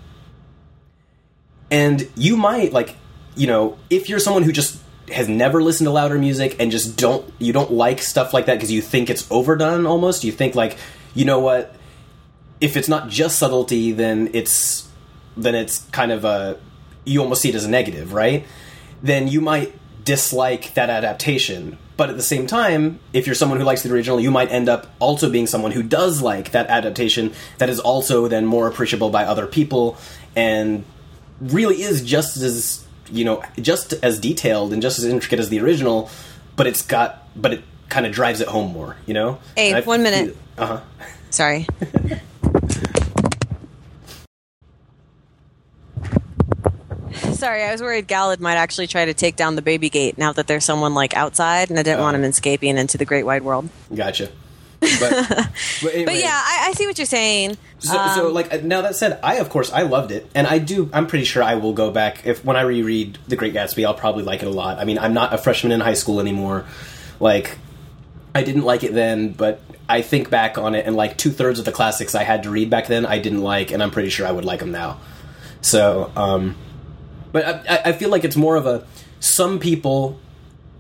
And 1.72 2.10
you 2.16 2.36
might 2.38 2.74
like 2.74 2.96
you 3.36 3.48
know 3.48 3.78
if 3.90 4.10
you're 4.10 4.20
someone 4.20 4.44
who 4.44 4.52
just 4.52 4.82
has 5.12 5.28
never 5.28 5.62
listened 5.62 5.86
to 5.88 5.92
louder 5.92 6.18
music 6.18 6.56
and 6.60 6.72
just 6.72 6.98
don't 6.98 7.32
you 7.40 7.54
don't 7.54 7.72
like 7.72 8.02
stuff 8.02 8.34
like 8.34 8.46
that 8.46 8.56
because 8.56 8.72
you 8.72 8.82
think 8.82 9.10
it's 9.10 9.30
overdone 9.32 9.86
almost. 9.86 10.24
You 10.24 10.32
think 10.32 10.56
like 10.56 10.78
you 11.14 11.26
know 11.26 11.40
what? 11.40 11.76
If 12.62 12.78
it's 12.78 12.88
not 12.88 13.10
just 13.10 13.40
subtlety 13.40 13.92
then 13.92 14.30
it's 14.34 14.88
then 15.38 15.56
it's 15.56 15.80
kind 15.92 16.12
of 16.12 16.26
a 16.26 16.60
you 17.06 17.22
almost 17.22 17.42
see 17.42 17.50
it 17.50 17.56
as 17.56 17.66
a 17.66 17.70
negative 17.70 18.14
right? 18.14 18.46
Then 19.02 19.28
you 19.28 19.42
might 19.42 19.74
dislike 20.04 20.74
that 20.74 20.90
adaptation. 20.90 21.78
But 21.96 22.10
at 22.10 22.18
the 22.18 22.24
same 22.24 22.48
time 22.48 23.00
if 23.14 23.26
you're 23.26 23.36
someone 23.36 23.60
who 23.60 23.66
likes 23.66 23.84
the 23.84 23.94
original 23.94 24.20
you 24.20 24.32
might 24.32 24.52
end 24.52 24.70
up 24.70 24.88
also 25.00 25.30
being 25.30 25.48
someone 25.48 25.72
who 25.72 25.84
does 25.84 26.22
like 26.22 26.52
that 26.52 26.68
adaptation 26.68 27.34
that 27.58 27.70
is 27.70 27.80
also 27.80 28.28
then 28.28 28.46
more 28.46 28.68
appreciable 28.68 29.10
by 29.10 29.26
other 29.26 29.48
people 29.48 29.98
and 30.36 30.86
really 31.42 31.82
is 31.82 32.04
just 32.04 32.38
as 32.38 32.86
you 33.12 33.26
know 33.26 33.44
just 33.62 33.94
as 34.04 34.20
detailed 34.20 34.74
and 34.74 34.82
just 34.82 35.00
as 35.00 35.06
intricate 35.06 35.40
as 35.40 35.50
the 35.50 35.60
original, 35.60 36.10
but 36.56 36.68
it's 36.68 36.82
got 36.82 37.28
but 37.36 37.54
it 37.54 37.64
kind 37.90 38.06
of 38.06 38.12
drives 38.12 38.42
it 38.42 38.48
home 38.48 38.72
more. 38.72 38.96
You 39.06 39.14
know. 39.14 39.40
Hey, 39.56 39.74
I've, 39.74 39.88
one 39.88 40.04
minute. 40.04 40.36
Uh 40.58 40.66
huh. 40.66 40.82
Sorry. 41.30 41.68
Sorry, 47.40 47.64
I 47.64 47.72
was 47.72 47.82
worried 47.82 48.06
Galad 48.10 48.42
might 48.42 48.56
actually 48.56 48.88
try 48.88 49.06
to 49.06 49.14
take 49.14 49.38
down 49.38 49.56
the 49.56 49.62
baby 49.62 49.90
gate 49.90 50.18
now 50.18 50.34
that 50.34 50.48
there's 50.48 50.66
someone 50.66 50.94
like 50.94 51.16
outside, 51.16 51.70
and 51.70 51.80
I 51.80 51.84
didn't 51.84 52.02
uh, 52.02 52.04
want 52.04 52.16
him 52.16 52.26
escaping 52.26 52.78
into 52.78 52.98
the 52.98 53.06
great 53.06 53.26
wide 53.26 53.44
world. 53.44 53.70
Gotcha. 53.96 54.30
But, 55.00 55.50
but, 55.82 55.94
anyway. 55.94 56.06
but 56.06 56.16
yeah, 56.16 56.32
I, 56.32 56.68
I, 56.70 56.74
see 56.74 56.86
what 56.86 56.98
you're 56.98 57.06
saying. 57.06 57.58
So, 57.80 57.98
um, 57.98 58.16
so, 58.16 58.30
like 58.30 58.64
now 58.64 58.82
that 58.82 58.96
said, 58.96 59.20
I 59.22 59.36
of 59.36 59.50
course 59.50 59.72
I 59.72 59.82
loved 59.82 60.12
it, 60.12 60.30
and 60.34 60.48
I 60.48 60.58
do. 60.60 60.90
I'm 60.94 61.08
pretty 61.08 61.26
sure 61.26 61.44
I 61.44 61.56
will 61.56 61.74
go 61.74 61.92
back 61.92 62.26
if 62.26 62.44
when 62.46 62.56
I 62.56 62.62
reread 62.62 63.18
The 63.28 63.36
Great 63.36 63.54
Gatsby, 63.54 63.86
I'll 63.86 63.94
probably 63.94 64.24
like 64.24 64.42
it 64.42 64.48
a 64.48 64.52
lot. 64.52 64.80
I 64.80 64.86
mean, 64.86 64.98
I'm 64.98 65.14
not 65.14 65.34
a 65.34 65.38
freshman 65.38 65.72
in 65.72 65.80
high 65.82 65.94
school 65.94 66.20
anymore. 66.20 66.66
Like, 67.20 67.58
I 68.34 68.44
didn't 68.44 68.64
like 68.64 68.84
it 68.84 68.94
then, 68.94 69.34
but 69.34 69.62
I 69.88 70.02
think 70.02 70.30
back 70.30 70.58
on 70.58 70.76
it, 70.76 70.86
and 70.86 70.96
like 70.96 71.18
two 71.18 71.32
thirds 71.32 71.60
of 71.60 71.66
the 71.66 71.72
classics 71.72 72.16
I 72.16 72.24
had 72.24 72.44
to 72.44 72.50
read 72.50 72.70
back 72.70 72.88
then, 72.88 73.06
I 73.06 73.20
didn't 73.20 73.42
like, 73.42 73.72
and 73.72 73.84
I'm 73.84 73.92
pretty 73.92 74.10
sure 74.10 74.28
I 74.28 74.32
would 74.32 74.46
like 74.46 74.60
them 74.60 74.72
now. 74.72 75.00
So, 75.62 76.12
um, 76.16 76.56
but 77.32 77.70
I, 77.70 77.82
I 77.86 77.92
feel 77.94 78.10
like 78.10 78.24
it's 78.24 78.38
more 78.38 78.56
of 78.56 78.66
a 78.66 78.86
some 79.20 79.60
people 79.60 80.20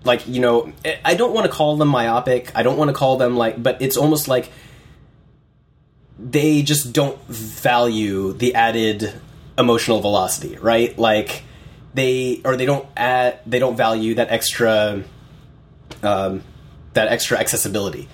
like 0.03 0.27
you 0.27 0.39
know 0.39 0.71
i 1.03 1.13
don't 1.13 1.33
want 1.33 1.45
to 1.45 1.51
call 1.51 1.75
them 1.75 1.87
myopic 1.87 2.51
i 2.55 2.63
don't 2.63 2.77
want 2.77 2.89
to 2.89 2.93
call 2.93 3.17
them 3.17 3.35
like 3.35 3.61
but 3.61 3.81
it's 3.81 3.97
almost 3.97 4.27
like 4.27 4.49
they 6.19 6.61
just 6.61 6.91
don't 6.91 7.19
value 7.27 8.33
the 8.33 8.55
added 8.55 9.13
emotional 9.59 10.01
velocity 10.01 10.57
right? 10.57 10.97
Like 10.97 11.43
they 11.93 12.41
or 12.45 12.55
they 12.55 12.65
don't 12.65 12.87
add 12.95 13.39
they 13.45 13.59
don't 13.59 13.75
value 13.75 14.15
that 14.15 14.29
extra 14.31 15.03
um 16.03 16.43
that 16.93 17.07
extra 17.09 17.37
accessibility. 17.37 18.07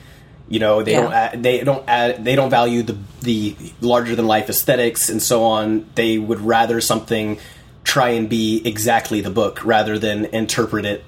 You 0.48 0.60
know 0.60 0.84
they 0.84 0.92
yeah. 0.94 1.02
don't 1.02 1.14
add, 1.14 1.44
they 1.44 1.64
don't 1.64 1.90
add 1.90 2.26
they 2.26 2.36
don't 2.36 2.50
value 2.50 2.84
the 2.84 2.98
the 3.22 3.56
larger 3.82 4.16
than 4.16 4.28
life 4.28 4.50
aesthetics 4.50 5.10
and 5.10 5.22
so 5.22 5.44
on. 5.44 5.90
They 5.96 6.18
would 6.18 6.42
rather 6.42 6.82
something 6.82 7.40
try 7.84 8.10
and 8.10 8.28
be 8.28 8.62
exactly 8.66 9.22
the 9.22 9.30
book 9.30 9.64
rather 9.64 9.98
than 10.00 10.26
interpret 10.26 10.86
it 10.86 11.04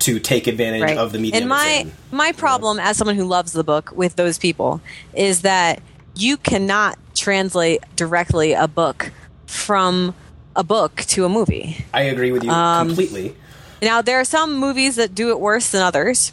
to 0.00 0.20
take 0.20 0.46
advantage 0.46 0.82
right. 0.82 0.98
of 0.98 1.12
the 1.12 1.18
medium. 1.18 1.42
And 1.42 1.48
my 1.48 1.86
my 2.10 2.32
problem 2.32 2.78
as 2.78 2.96
someone 2.96 3.16
who 3.16 3.24
loves 3.24 3.52
the 3.52 3.64
book 3.64 3.92
with 3.94 4.16
those 4.16 4.38
people 4.38 4.80
is 5.14 5.42
that 5.42 5.82
you 6.14 6.36
cannot 6.36 6.98
translate 7.14 7.82
directly 7.94 8.52
a 8.52 8.68
book 8.68 9.12
from 9.46 10.14
a 10.54 10.64
book 10.64 10.96
to 11.08 11.24
a 11.24 11.28
movie. 11.28 11.84
I 11.92 12.02
agree 12.02 12.32
with 12.32 12.44
you 12.44 12.50
um, 12.50 12.88
completely. 12.88 13.36
Now 13.82 14.02
there 14.02 14.20
are 14.20 14.24
some 14.24 14.56
movies 14.56 14.96
that 14.96 15.14
do 15.14 15.30
it 15.30 15.40
worse 15.40 15.70
than 15.70 15.82
others. 15.82 16.32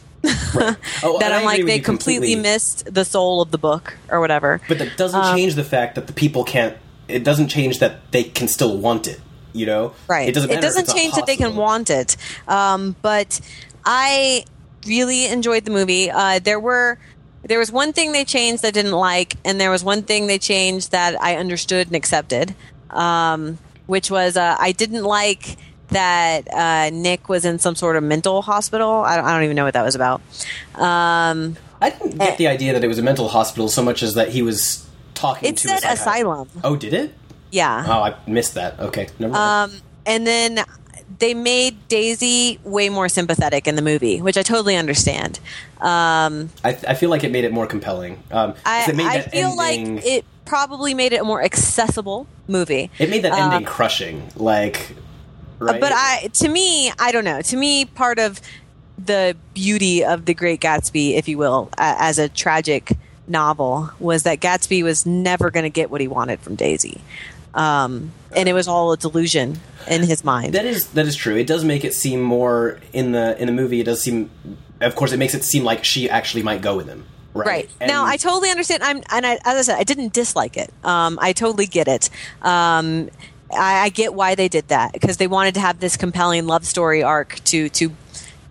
Right. 0.56 0.78
Oh, 1.04 1.20
that 1.20 1.34
I'm 1.34 1.44
like 1.44 1.66
they 1.66 1.80
completely, 1.80 2.28
completely, 2.28 2.36
missed 2.36 2.94
the 2.94 3.04
soul 3.04 3.42
of 3.42 3.52
the 3.52 3.58
book 3.58 3.98
or 4.08 4.22
whatever. 4.22 4.62
But 4.70 4.78
that 4.78 4.96
doesn't 4.96 5.20
um, 5.20 5.36
change 5.36 5.56
the 5.56 5.66
fact 5.66 5.96
that 5.96 6.08
the 6.08 6.14
people 6.14 6.46
can't. 6.46 6.78
It 7.10 7.26
doesn't 7.26 7.50
change 7.50 7.80
that 7.80 8.10
they 8.12 8.24
can 8.24 8.48
still 8.48 8.78
want 8.78 9.08
it 9.08 9.20
you 9.54 9.66
know? 9.66 9.94
Right. 10.08 10.30
It 10.30 10.34
doesn't, 10.34 10.52
it 10.52 10.62
doesn't 10.62 10.90
change 10.90 11.14
that 11.16 11.26
they 11.26 11.38
can 11.38 11.56
want 11.56 11.90
it. 11.90 12.18
Um, 12.48 12.96
but 13.02 13.40
i 13.86 14.46
really 14.86 15.28
enjoyed 15.28 15.66
the 15.66 15.72
movie. 15.72 16.12
Uh, 16.12 16.40
there 16.40 16.60
were 16.60 16.98
there 17.46 17.60
was 17.60 17.72
one 17.72 17.94
thing 17.94 18.12
they 18.12 18.26
changed 18.26 18.62
that 18.64 18.70
I 18.70 18.72
didn't 18.72 18.92
like 18.92 19.36
and 19.44 19.60
there 19.60 19.72
was 19.72 19.84
one 19.84 20.04
thing 20.04 20.28
they 20.28 20.40
changed 20.40 20.92
that 20.92 21.22
i 21.22 21.36
understood 21.36 21.88
and 21.88 21.96
accepted 21.96 22.56
um, 22.90 23.58
which 23.86 24.10
was 24.10 24.38
uh, 24.38 24.56
i 24.60 24.72
didn't 24.72 25.04
like 25.04 25.58
that 25.90 26.48
uh, 26.54 26.90
nick 26.92 27.30
was 27.30 27.46
in 27.46 27.60
some 27.60 27.76
sort 27.76 27.96
of 27.96 28.04
mental 28.04 28.42
hospital. 28.42 29.04
I 29.04 29.16
don't, 29.16 29.26
I 29.26 29.34
don't 29.34 29.44
even 29.44 29.56
know 29.56 29.66
what 29.66 29.76
that 29.76 29.84
was 29.84 29.96
about. 29.96 30.22
Um, 30.76 31.58
i 31.82 31.90
didn't 31.90 32.18
get 32.18 32.38
the 32.38 32.48
idea 32.48 32.74
that 32.74 32.84
it 32.84 32.88
was 32.88 32.98
a 32.98 33.04
mental 33.04 33.28
hospital 33.28 33.68
so 33.68 33.84
much 33.84 34.02
as 34.02 34.16
that 34.16 34.30
he 34.30 34.42
was 34.42 34.88
talking 35.14 35.50
it 35.50 35.58
to 35.58 35.68
said 35.68 35.84
asylum. 35.84 36.50
Oh 36.64 36.76
did 36.76 36.94
it 36.94 37.14
yeah. 37.54 37.86
Oh, 37.88 38.02
I 38.02 38.16
missed 38.28 38.56
that. 38.56 38.80
Okay, 38.80 39.08
never 39.20 39.34
mind. 39.34 39.72
Um, 39.74 39.82
and 40.06 40.26
then 40.26 40.66
they 41.20 41.36
made 41.36 41.88
Daisy 41.88 42.60
way 42.64 42.90
more 42.90 43.08
sympathetic 43.08 43.68
in 43.68 43.76
the 43.76 43.82
movie, 43.82 44.22
which 44.22 44.38
I 44.38 44.42
totally 44.42 44.76
understand. 44.76 45.40
Um, 45.80 46.50
I, 46.64 46.78
I, 46.88 46.94
feel 46.96 47.10
like 47.10 47.24
it 47.24 47.32
made 47.32 47.44
it 47.44 47.54
more 47.54 47.68
compelling. 47.68 48.22
Um, 48.32 48.56
I, 48.66 48.86
I 48.86 49.22
feel 49.22 49.60
ending, 49.62 49.96
like 49.96 50.06
it 50.06 50.26
probably 50.46 50.94
made 50.94 51.14
it 51.14 51.22
a 51.22 51.24
more 51.24 51.44
accessible 51.44 52.26
movie. 52.48 52.90
It 52.98 53.10
made 53.10 53.22
that 53.24 53.34
ending 53.34 53.60
um, 53.60 53.66
crushing, 53.66 54.30
like. 54.36 54.96
Right? 55.60 55.80
But 55.80 55.94
I, 55.94 56.30
to 56.34 56.50
me, 56.50 56.92
I 57.00 57.12
don't 57.12 57.24
know. 57.24 57.42
To 57.42 57.56
me, 57.56 57.86
part 57.86 58.18
of 58.18 58.42
the 58.98 59.38
beauty 59.54 60.04
of 60.04 60.26
The 60.26 60.34
Great 60.34 60.60
Gatsby, 60.60 61.16
if 61.16 61.28
you 61.28 61.38
will, 61.38 61.70
as 61.78 62.18
a 62.18 62.28
tragic 62.28 62.98
novel, 63.28 63.92
was 64.00 64.24
that 64.24 64.40
Gatsby 64.40 64.84
was 64.84 65.06
never 65.06 65.52
going 65.52 65.64
to 65.64 65.70
get 65.70 65.90
what 65.90 66.02
he 66.02 66.08
wanted 66.08 66.42
from 66.42 66.56
Daisy 66.56 67.00
um, 67.54 68.12
and 68.36 68.50
it 68.50 68.54
was 68.54 68.68
all 68.68 68.92
a 68.92 68.98
delusion 68.98 69.60
in 69.88 70.04
his 70.04 70.24
mind. 70.24 70.54
That 70.54 70.66
is 70.66 70.88
that 70.90 71.06
is 71.06 71.16
true. 71.16 71.36
It 71.36 71.48
does 71.48 71.64
make 71.64 71.84
it 71.84 71.94
seem 71.94 72.22
more 72.22 72.80
in 72.92 73.12
the 73.12 73.40
in 73.40 73.48
the 73.48 73.54
movie. 73.54 73.80
It 73.80 73.86
does 73.86 74.02
seem, 74.02 74.30
of 74.82 74.96
course, 74.96 75.12
it 75.12 75.18
makes 75.18 75.34
it 75.34 75.44
seem 75.44 75.64
like 75.64 75.84
she 75.84 76.10
actually 76.10 76.44
might 76.44 76.62
go 76.62 76.76
with 76.76 76.88
him. 76.88 77.06
Right. 77.34 77.70
right. 77.80 77.88
now, 77.88 78.06
I 78.06 78.18
totally 78.18 78.52
understand. 78.52 78.84
I'm, 78.84 79.02
and 79.12 79.26
I, 79.26 79.40
as 79.44 79.58
I 79.58 79.62
said, 79.62 79.80
I 79.80 79.84
didn't 79.84 80.14
dislike 80.14 80.56
it. 80.56 80.72
Um, 80.84 81.18
I 81.20 81.34
totally 81.34 81.66
get 81.66 81.88
it. 81.88 82.12
Um, 82.44 83.10
I, 83.52 83.86
I, 83.86 83.90
get 83.90 84.14
why 84.14 84.36
they 84.36 84.48
did 84.48 84.68
that 84.68 84.94
because 84.94 85.18
they 85.18 85.26
wanted 85.26 85.56
to 85.56 85.60
have 85.60 85.80
this 85.80 85.98
compelling 85.98 86.46
love 86.46 86.66
story 86.66 87.02
arc 87.02 87.44
to 87.46 87.70
to 87.70 87.92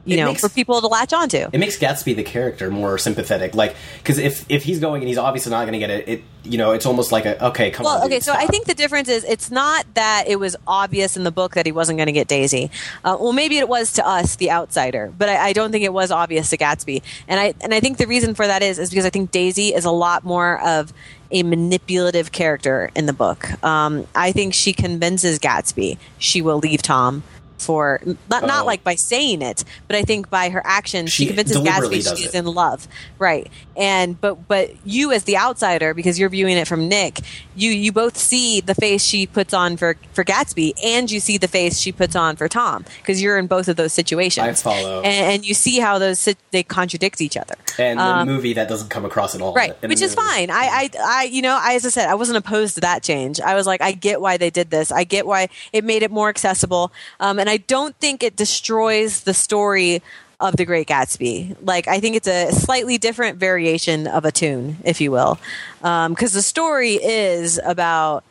you 0.04 0.14
it 0.14 0.20
know, 0.20 0.26
makes, 0.26 0.40
for 0.40 0.48
people 0.48 0.80
to 0.80 0.86
latch 0.86 1.12
onto. 1.12 1.48
It 1.52 1.58
makes 1.58 1.78
Gatsby 1.78 2.16
the 2.16 2.24
character 2.24 2.70
more 2.70 2.98
sympathetic, 2.98 3.54
like 3.54 3.76
because 3.98 4.18
if 4.18 4.44
if 4.48 4.64
he's 4.64 4.80
going 4.80 5.02
and 5.02 5.08
he's 5.08 5.18
obviously 5.18 5.50
not 5.50 5.62
going 5.62 5.74
to 5.74 5.78
get 5.78 5.90
it, 5.90 6.08
it 6.08 6.24
you 6.44 6.58
know, 6.58 6.72
it's 6.72 6.86
almost 6.86 7.12
like 7.12 7.24
a 7.24 7.46
okay, 7.46 7.70
come 7.70 7.84
well, 7.84 7.98
on. 7.98 8.06
okay, 8.06 8.16
dude, 8.16 8.24
so 8.24 8.32
stop. 8.32 8.42
I 8.42 8.46
think 8.46 8.66
the 8.66 8.74
difference 8.74 9.08
is 9.08 9.22
it's 9.24 9.50
not 9.50 9.86
that 9.94 10.24
it 10.26 10.40
was 10.40 10.56
obvious 10.66 11.16
in 11.16 11.22
the 11.22 11.30
book 11.30 11.54
that 11.54 11.66
he 11.66 11.72
wasn't 11.72 11.98
going 11.98 12.06
to 12.06 12.12
get 12.12 12.26
Daisy. 12.26 12.70
Uh, 13.04 13.16
well, 13.20 13.32
maybe 13.32 13.58
it 13.58 13.68
was 13.68 13.92
to 13.94 14.06
us, 14.06 14.36
the 14.36 14.50
outsider, 14.50 15.12
but 15.16 15.28
I, 15.28 15.48
I, 15.48 15.52
don't 15.52 15.70
think 15.70 15.84
it 15.84 15.92
was 15.92 16.10
obvious 16.10 16.50
to 16.50 16.56
Gatsby. 16.56 17.02
And 17.28 17.38
I 17.38 17.54
and 17.60 17.72
I 17.72 17.78
think 17.78 17.98
the 17.98 18.06
reason 18.06 18.34
for 18.34 18.46
that 18.46 18.62
is 18.62 18.78
is 18.80 18.90
because 18.90 19.06
I 19.06 19.10
think 19.10 19.30
Daisy 19.30 19.68
is 19.68 19.84
a 19.84 19.92
lot 19.92 20.24
more 20.24 20.60
of 20.62 20.92
a 21.30 21.44
manipulative 21.44 22.32
character 22.32 22.90
in 22.96 23.06
the 23.06 23.12
book. 23.12 23.62
Um, 23.64 24.06
I 24.14 24.32
think 24.32 24.52
she 24.52 24.72
convinces 24.72 25.38
Gatsby 25.38 25.96
she 26.18 26.42
will 26.42 26.58
leave 26.58 26.82
Tom 26.82 27.22
for 27.64 28.00
not, 28.28 28.42
Oh. 28.42 28.46
not 28.46 28.66
like 28.66 28.82
by 28.84 28.94
saying 28.94 29.42
it, 29.42 29.64
but 29.86 29.96
I 29.96 30.02
think 30.02 30.28
by 30.30 30.50
her 30.50 30.62
actions 30.64 31.12
she, 31.12 31.22
She 31.24 31.26
convinces 31.28 31.56
Gatsby 31.56 32.16
she's 32.16 32.26
it. 32.26 32.34
in 32.34 32.44
love, 32.46 32.86
right? 33.18 33.50
And 33.76 34.20
but 34.20 34.46
but 34.48 34.70
you 34.84 35.12
as 35.12 35.24
the 35.24 35.36
outsider, 35.38 35.94
because 35.94 36.18
you're 36.18 36.28
viewing 36.28 36.56
it 36.56 36.68
from 36.68 36.88
Nick, 36.88 37.20
you 37.56 37.70
you 37.70 37.92
both 37.92 38.16
see 38.18 38.60
the 38.60 38.74
face 38.74 39.02
she 39.04 39.26
puts 39.26 39.54
on 39.54 39.76
for 39.76 39.96
for 40.12 40.24
Gatsby, 40.24 40.72
and 40.84 41.10
you 41.10 41.20
see 41.20 41.38
the 41.38 41.48
face 41.48 41.78
she 41.78 41.92
puts 41.92 42.14
on 42.16 42.36
for 42.36 42.48
Tom, 42.48 42.84
because 42.98 43.22
you're 43.22 43.38
in 43.38 43.46
both 43.46 43.68
of 43.68 43.76
those 43.76 43.92
situations. 43.92 44.46
I 44.46 44.52
follow. 44.54 45.02
and, 45.02 45.32
and 45.34 45.46
you 45.46 45.54
see 45.54 45.78
how 45.78 45.98
those 45.98 46.18
sit- 46.18 46.38
they 46.50 46.62
contradict 46.62 47.20
each 47.20 47.36
other. 47.36 47.54
And 47.78 47.98
Um, 47.98 48.26
the 48.26 48.34
movie, 48.34 48.52
that 48.54 48.68
doesn't 48.68 48.88
come 48.90 49.04
across 49.06 49.34
at 49.34 49.40
all. 49.40 49.54
right 49.54 49.74
which 49.82 50.02
is 50.02 50.14
fine 50.14 50.50
I, 50.50 50.60
I 50.60 50.90
i 51.02 51.22
you 51.24 51.40
know 51.42 51.58
I, 51.60 51.74
as 51.74 51.86
i 51.86 51.88
said 51.88 52.08
i 52.08 52.14
wasn't 52.14 52.36
opposed 52.36 52.74
to 52.74 52.80
that 52.82 53.02
change 53.02 53.40
i 53.40 53.54
was 53.54 53.66
like 53.66 53.80
i 53.80 53.92
get 53.92 54.20
why 54.20 54.36
they 54.36 54.50
did 54.50 54.70
this 54.70 54.92
i 54.92 55.04
get 55.04 55.26
why 55.26 55.48
it 55.72 55.82
made 55.84 56.02
it 56.02 56.10
more 56.10 56.28
accessible 56.28 56.92
um, 57.20 57.38
and 57.38 57.48
i 57.52 57.58
don't 57.58 57.94
think 57.96 58.22
it 58.22 58.34
destroys 58.34 59.20
the 59.20 59.34
story 59.34 60.02
of 60.40 60.56
the 60.56 60.64
great 60.64 60.88
gatsby. 60.88 61.56
Like 61.62 61.86
i 61.86 62.00
think 62.00 62.16
it's 62.16 62.28
a 62.28 62.50
slightly 62.50 62.98
different 62.98 63.38
variation 63.38 64.06
of 64.06 64.24
a 64.24 64.32
tune 64.32 64.78
if 64.84 65.00
you 65.00 65.10
will. 65.10 65.38
Because 65.80 66.32
the 66.32 66.42
story 66.42 66.94
is 66.94 67.60
about 67.64 68.24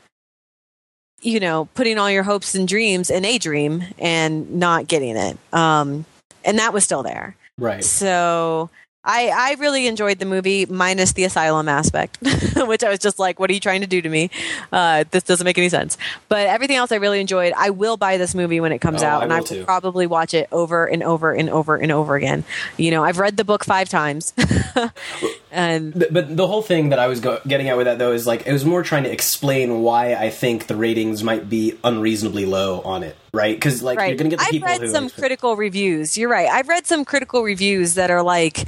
you 1.22 1.40
know 1.40 1.66
putting 1.76 1.98
all 1.98 2.10
your 2.10 2.24
hopes 2.24 2.56
and 2.56 2.68
dreams 2.68 3.10
in 3.10 3.24
a 3.26 3.38
dream 3.38 3.84
and 4.00 4.56
not 4.56 4.88
getting 4.88 5.16
it. 5.16 5.38
Um, 5.54 6.06
and 6.44 6.58
that 6.60 6.74
was 6.74 6.84
still 6.84 7.04
there. 7.04 7.36
Right. 7.58 7.84
so 7.84 8.72
I 9.04 9.30
I 9.34 9.56
really 9.60 9.88
enjoyed 9.88 10.20
the 10.20 10.26
movie 10.26 10.66
minus 10.68 11.14
the 11.14 11.24
asylum 11.24 11.68
aspect, 11.68 12.18
which 12.56 12.84
I 12.84 12.90
was 12.90 13.00
just 13.00 13.18
like, 13.18 13.40
what 13.40 13.50
are 13.50 13.54
you 13.54 13.60
trying 13.60 13.82
to 13.82 13.88
do 13.88 14.02
to 14.02 14.10
me? 14.10 14.30
Uh, 14.72 15.06
this 15.10 15.24
doesn't 15.24 15.44
make 15.46 15.58
any 15.58 15.70
sense. 15.70 15.98
But 16.30 16.48
everything 16.48 16.76
else 16.78 16.92
I 16.92 16.98
really 16.98 17.20
enjoyed. 17.20 17.54
I 17.58 17.72
will 17.72 17.98
buy 17.98 18.18
this 18.18 18.36
movie 18.36 18.60
when 18.60 18.72
it 18.72 18.80
comes 18.80 19.02
Oh, 19.02 19.08
out, 19.08 19.22
I 19.22 19.24
and 19.24 19.34
I 19.34 19.40
will 19.40 19.46
too. 19.48 19.64
probably 19.66 20.06
watch 20.06 20.34
it 20.36 20.48
over 20.52 20.86
and 20.86 21.02
over 21.02 21.34
and 21.34 21.50
over 21.50 21.76
and 21.78 21.92
over 21.92 22.16
again. 22.16 22.44
You 22.78 22.92
know, 22.92 23.04
I've 23.04 23.18
read 23.18 23.38
the 23.38 23.44
book 23.44 23.66
five 23.66 23.90
times, 23.90 24.34
and 25.52 25.94
But, 25.94 26.14
but 26.14 26.36
the 26.38 26.48
whole 26.48 26.62
thing 26.62 26.90
that 26.90 27.00
I 27.00 27.08
was 27.08 27.20
go- 27.20 27.40
getting 27.46 27.70
at 27.70 27.78
with 27.78 27.86
that 27.86 28.00
though 28.00 28.14
is 28.14 28.26
like 28.26 28.48
it 28.48 28.54
was 28.54 28.66
more 28.66 28.84
trying 28.84 29.04
to 29.04 29.12
explain 29.12 29.82
why 29.82 30.14
I 30.14 30.30
think 30.30 30.68
the 30.68 30.76
ratings 30.76 31.24
might 31.24 31.50
be 31.50 31.78
unreasonably 31.84 32.46
low 32.46 32.82
on 32.82 33.04
it, 33.04 33.16
right? 33.34 33.56
Because 33.56 33.84
like 33.84 34.00
you're 34.00 34.16
gonna 34.16 34.30
get 34.30 34.40
the 34.40 34.46
I've 34.46 34.52
people 34.52 34.68
read 34.68 34.82
who 34.82 34.88
some 34.92 35.10
critical 35.10 35.56
reviews. 35.56 36.18
You're 36.18 36.30
right. 36.30 36.50
I've 36.50 36.68
read 36.70 36.88
some 36.88 37.06
critical 37.06 37.44
reviews 37.44 37.96
that 37.96 38.10
are 38.10 38.24
like, 38.24 38.66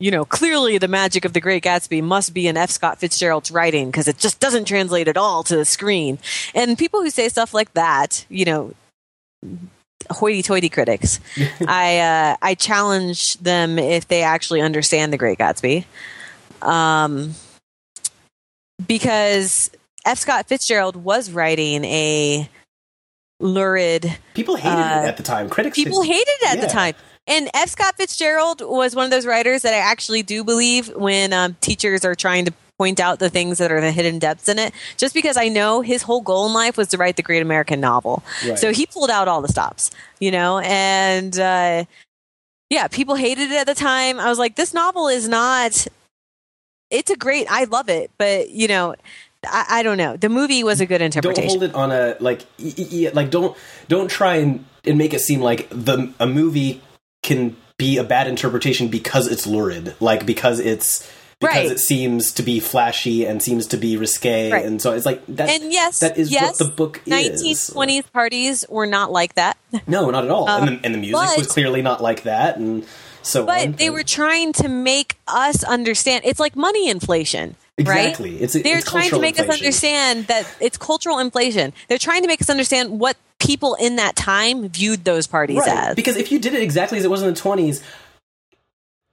you 0.00 0.10
know, 0.10 0.24
clearly 0.24 0.78
the 0.78 0.88
magic 0.88 1.24
of 1.24 1.32
the 1.32 1.40
Great 1.40 1.62
Gatsby 1.62 2.02
must 2.02 2.34
be 2.34 2.46
in 2.48 2.56
F. 2.56 2.70
Scott 2.70 2.98
Fitzgerald's 2.98 3.50
writing 3.50 3.90
because 3.90 4.08
it 4.08 4.18
just 4.18 4.40
doesn't 4.40 4.66
translate 4.66 5.08
at 5.08 5.16
all 5.16 5.42
to 5.44 5.56
the 5.56 5.64
screen. 5.64 6.18
And 6.54 6.76
people 6.76 7.00
who 7.02 7.10
say 7.10 7.28
stuff 7.28 7.54
like 7.54 7.72
that, 7.74 8.24
you 8.28 8.44
know, 8.44 8.74
hoity-toity 10.10 10.68
critics, 10.68 11.20
I 11.66 11.98
uh, 11.98 12.36
I 12.42 12.54
challenge 12.54 13.34
them 13.38 13.78
if 13.78 14.08
they 14.08 14.22
actually 14.22 14.60
understand 14.60 15.12
the 15.12 15.18
Great 15.18 15.38
Gatsby, 15.38 15.84
um, 16.62 17.34
because 18.86 19.70
F. 20.04 20.18
Scott 20.18 20.46
Fitzgerald 20.48 20.96
was 20.96 21.30
writing 21.30 21.84
a 21.84 22.48
lurid 23.40 24.18
people 24.34 24.56
hated 24.56 24.78
uh, 24.78 25.02
it 25.04 25.08
at 25.08 25.16
the 25.16 25.22
time. 25.22 25.48
Critics 25.48 25.76
people 25.76 26.02
did- 26.02 26.12
hated 26.12 26.28
it 26.42 26.56
at 26.56 26.60
the 26.60 26.66
time. 26.66 26.94
And 27.26 27.50
F. 27.52 27.68
Scott 27.68 27.94
Fitzgerald 27.98 28.62
was 28.62 28.96
one 28.96 29.04
of 29.04 29.10
those 29.10 29.26
writers 29.26 29.60
that 29.60 29.74
I 29.74 29.78
actually 29.78 30.22
do 30.22 30.42
believe 30.44 30.88
when 30.96 31.34
um, 31.34 31.56
teachers 31.60 32.02
are 32.06 32.14
trying 32.14 32.46
to 32.46 32.52
point 32.78 33.00
out 33.00 33.18
the 33.18 33.28
things 33.28 33.58
that 33.58 33.70
are 33.72 33.80
the 33.80 33.90
hidden 33.90 34.18
depths 34.18 34.48
in 34.48 34.58
it. 34.58 34.72
Just 34.96 35.12
because 35.14 35.36
I 35.36 35.48
know 35.48 35.80
his 35.80 36.02
whole 36.02 36.20
goal 36.20 36.46
in 36.46 36.52
life 36.52 36.76
was 36.76 36.88
to 36.88 36.96
write 36.96 37.16
the 37.16 37.22
great 37.22 37.42
American 37.42 37.80
novel, 37.80 38.22
Right. 38.46 38.58
so 38.58 38.72
he 38.72 38.86
pulled 38.86 39.10
out 39.10 39.26
all 39.28 39.42
the 39.42 39.48
stops, 39.48 39.90
you 40.20 40.30
know. 40.30 40.58
And 40.60 41.38
uh, 41.38 41.84
yeah, 42.70 42.88
people 42.88 43.16
hated 43.16 43.50
it 43.50 43.56
at 43.56 43.66
the 43.66 43.74
time. 43.74 44.20
I 44.20 44.28
was 44.28 44.38
like, 44.38 44.54
this 44.56 44.72
novel 44.72 45.08
is 45.08 45.28
not. 45.28 45.86
It's 46.90 47.10
a 47.10 47.16
great. 47.16 47.46
I 47.50 47.64
love 47.64 47.88
it, 47.88 48.10
but 48.18 48.50
you 48.50 48.68
know. 48.68 48.94
I, 49.46 49.66
I 49.68 49.82
don't 49.84 49.98
know. 49.98 50.16
The 50.16 50.28
movie 50.28 50.64
was 50.64 50.80
a 50.80 50.86
good 50.86 51.00
interpretation. 51.00 51.60
don't 51.60 51.70
hold 51.70 51.70
it 51.70 51.74
on 51.76 51.92
a 51.92 52.16
like 52.18 52.44
like 53.14 53.30
don't 53.30 53.56
don't 53.86 54.10
try 54.10 54.34
and, 54.36 54.64
and 54.84 54.98
make 54.98 55.14
it 55.14 55.20
seem 55.20 55.40
like 55.40 55.68
the 55.70 56.12
a 56.18 56.26
movie 56.26 56.82
can 57.22 57.56
be 57.76 57.98
a 57.98 58.04
bad 58.04 58.26
interpretation 58.26 58.88
because 58.88 59.28
it's 59.28 59.46
lurid 59.46 59.94
like 60.00 60.26
because 60.26 60.58
it's 60.58 61.08
because 61.40 61.54
Right. 61.54 61.70
it 61.70 61.78
seems 61.78 62.32
to 62.32 62.42
be 62.42 62.58
flashy 62.60 63.24
and 63.24 63.42
seems 63.42 63.66
to 63.68 63.76
be 63.76 63.96
risque 63.96 64.50
Right. 64.50 64.64
and 64.64 64.82
so 64.82 64.92
it's 64.92 65.06
like 65.06 65.22
that 65.28 65.48
and 65.48 65.72
yes, 65.72 66.00
that 66.00 66.18
is 66.18 66.30
yes, 66.32 66.58
what 66.58 66.58
the 66.58 66.74
book 66.74 67.00
is 67.06 67.12
1920s 67.12 68.04
parties 68.12 68.64
were 68.68 68.86
not 68.86 69.12
like 69.12 69.34
that. 69.34 69.56
no 69.86 70.10
not 70.10 70.24
at 70.24 70.30
all 70.30 70.48
Um, 70.48 70.66
and, 70.68 70.78
the, 70.80 70.84
and 70.84 70.94
the 70.94 70.98
music 70.98 71.14
but- 71.14 71.38
was 71.38 71.46
clearly 71.46 71.82
not 71.82 72.02
like 72.02 72.22
that 72.24 72.56
and 72.56 72.84
so 73.22 73.44
but 73.46 73.66
on. 73.66 73.72
they 73.72 73.90
were 73.90 74.02
trying 74.04 74.52
to 74.54 74.68
make 74.68 75.16
us 75.28 75.62
understand 75.64 76.22
it's 76.24 76.40
like 76.40 76.56
money 76.56 76.88
inflation 76.88 77.54
exactly 77.76 78.32
right 78.32 78.42
it's 78.42 78.54
they're 78.54 78.80
trying 78.80 79.10
to 79.10 79.20
make 79.20 79.38
us 79.38 79.48
understand 79.48 80.26
that 80.26 80.46
it's 80.60 80.76
cultural 80.78 81.18
inflation 81.18 81.72
they're 81.88 81.98
trying 81.98 82.22
to 82.22 82.28
make 82.28 82.40
us 82.40 82.48
understand 82.50 82.98
what 82.98 83.16
people 83.38 83.74
in 83.76 83.96
that 83.96 84.16
time 84.16 84.68
viewed 84.68 85.04
those 85.04 85.26
parties 85.28 85.58
Right. 85.58 85.68
as 85.90 85.94
Because 85.94 86.16
if 86.16 86.32
you 86.32 86.40
did 86.40 86.54
it 86.54 86.62
exactly 86.62 86.98
as 86.98 87.04
it 87.04 87.10
was 87.10 87.22
in 87.22 87.28
the 87.32 87.38
20s, 87.40 87.80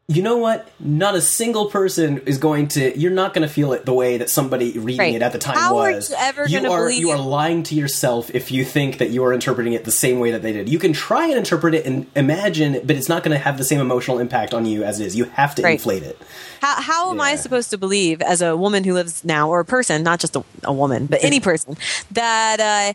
you 0.07 0.21
know 0.21 0.37
what? 0.37 0.69
Not 0.79 1.15
a 1.15 1.21
single 1.21 1.65
person 1.71 2.19
is 2.27 2.37
going 2.37 2.67
to. 2.69 2.95
You're 2.97 3.09
not 3.11 3.33
going 3.33 3.41
to 3.47 3.51
feel 3.51 3.73
it 3.73 3.85
the 3.85 3.93
way 3.93 4.17
that 4.17 4.29
somebody 4.29 4.77
reading 4.77 4.99
Right. 4.99 5.15
it 5.15 5.23
at 5.23 5.31
the 5.31 5.39
time 5.39 5.55
How 5.57 5.77
are 5.79 5.91
was. 5.93 6.11
you 6.11 6.15
ever 6.19 6.47
gonna 6.47 6.69
are 6.69 6.81
believe 6.83 6.99
you 6.99 7.09
are 7.09 7.17
lying 7.17 7.63
to 7.63 7.75
yourself 7.75 8.29
if 8.35 8.51
you 8.51 8.63
think 8.63 8.99
that 8.99 9.09
you 9.09 9.23
are 9.25 9.33
interpreting 9.33 9.73
it 9.73 9.83
the 9.83 9.89
same 9.91 10.19
way 10.19 10.29
that 10.29 10.43
they 10.43 10.53
did. 10.53 10.69
You 10.69 10.77
can 10.77 10.93
try 10.93 11.25
and 11.25 11.37
interpret 11.39 11.73
it 11.73 11.87
and 11.87 12.05
imagine, 12.15 12.81
but 12.85 12.95
it's 12.95 13.09
not 13.09 13.23
going 13.23 13.35
to 13.35 13.43
have 13.43 13.57
the 13.57 13.63
same 13.63 13.79
emotional 13.81 14.19
impact 14.19 14.53
on 14.53 14.67
you 14.67 14.83
as 14.83 14.99
it 14.99 15.07
is. 15.07 15.15
You 15.15 15.23
have 15.25 15.55
to 15.55 15.63
Right. 15.63 15.71
inflate 15.73 16.03
it. 16.03 16.19
how, 16.61 16.81
how 16.81 17.11
am 17.11 17.19
i 17.19 17.35
supposed 17.35 17.71
to 17.71 17.77
believe 17.77 18.21
as 18.21 18.43
a 18.43 18.55
woman 18.55 18.83
who 18.83 18.93
lives 18.93 19.23
now 19.25 19.49
or 19.49 19.59
a 19.59 19.65
person 19.65 20.03
not 20.03 20.19
just 20.19 20.35
a, 20.35 20.43
a 20.63 20.71
woman 20.73 21.05
but 21.07 21.23
any 21.23 21.39
person 21.39 21.75
that 22.11 22.59
uh 22.59 22.93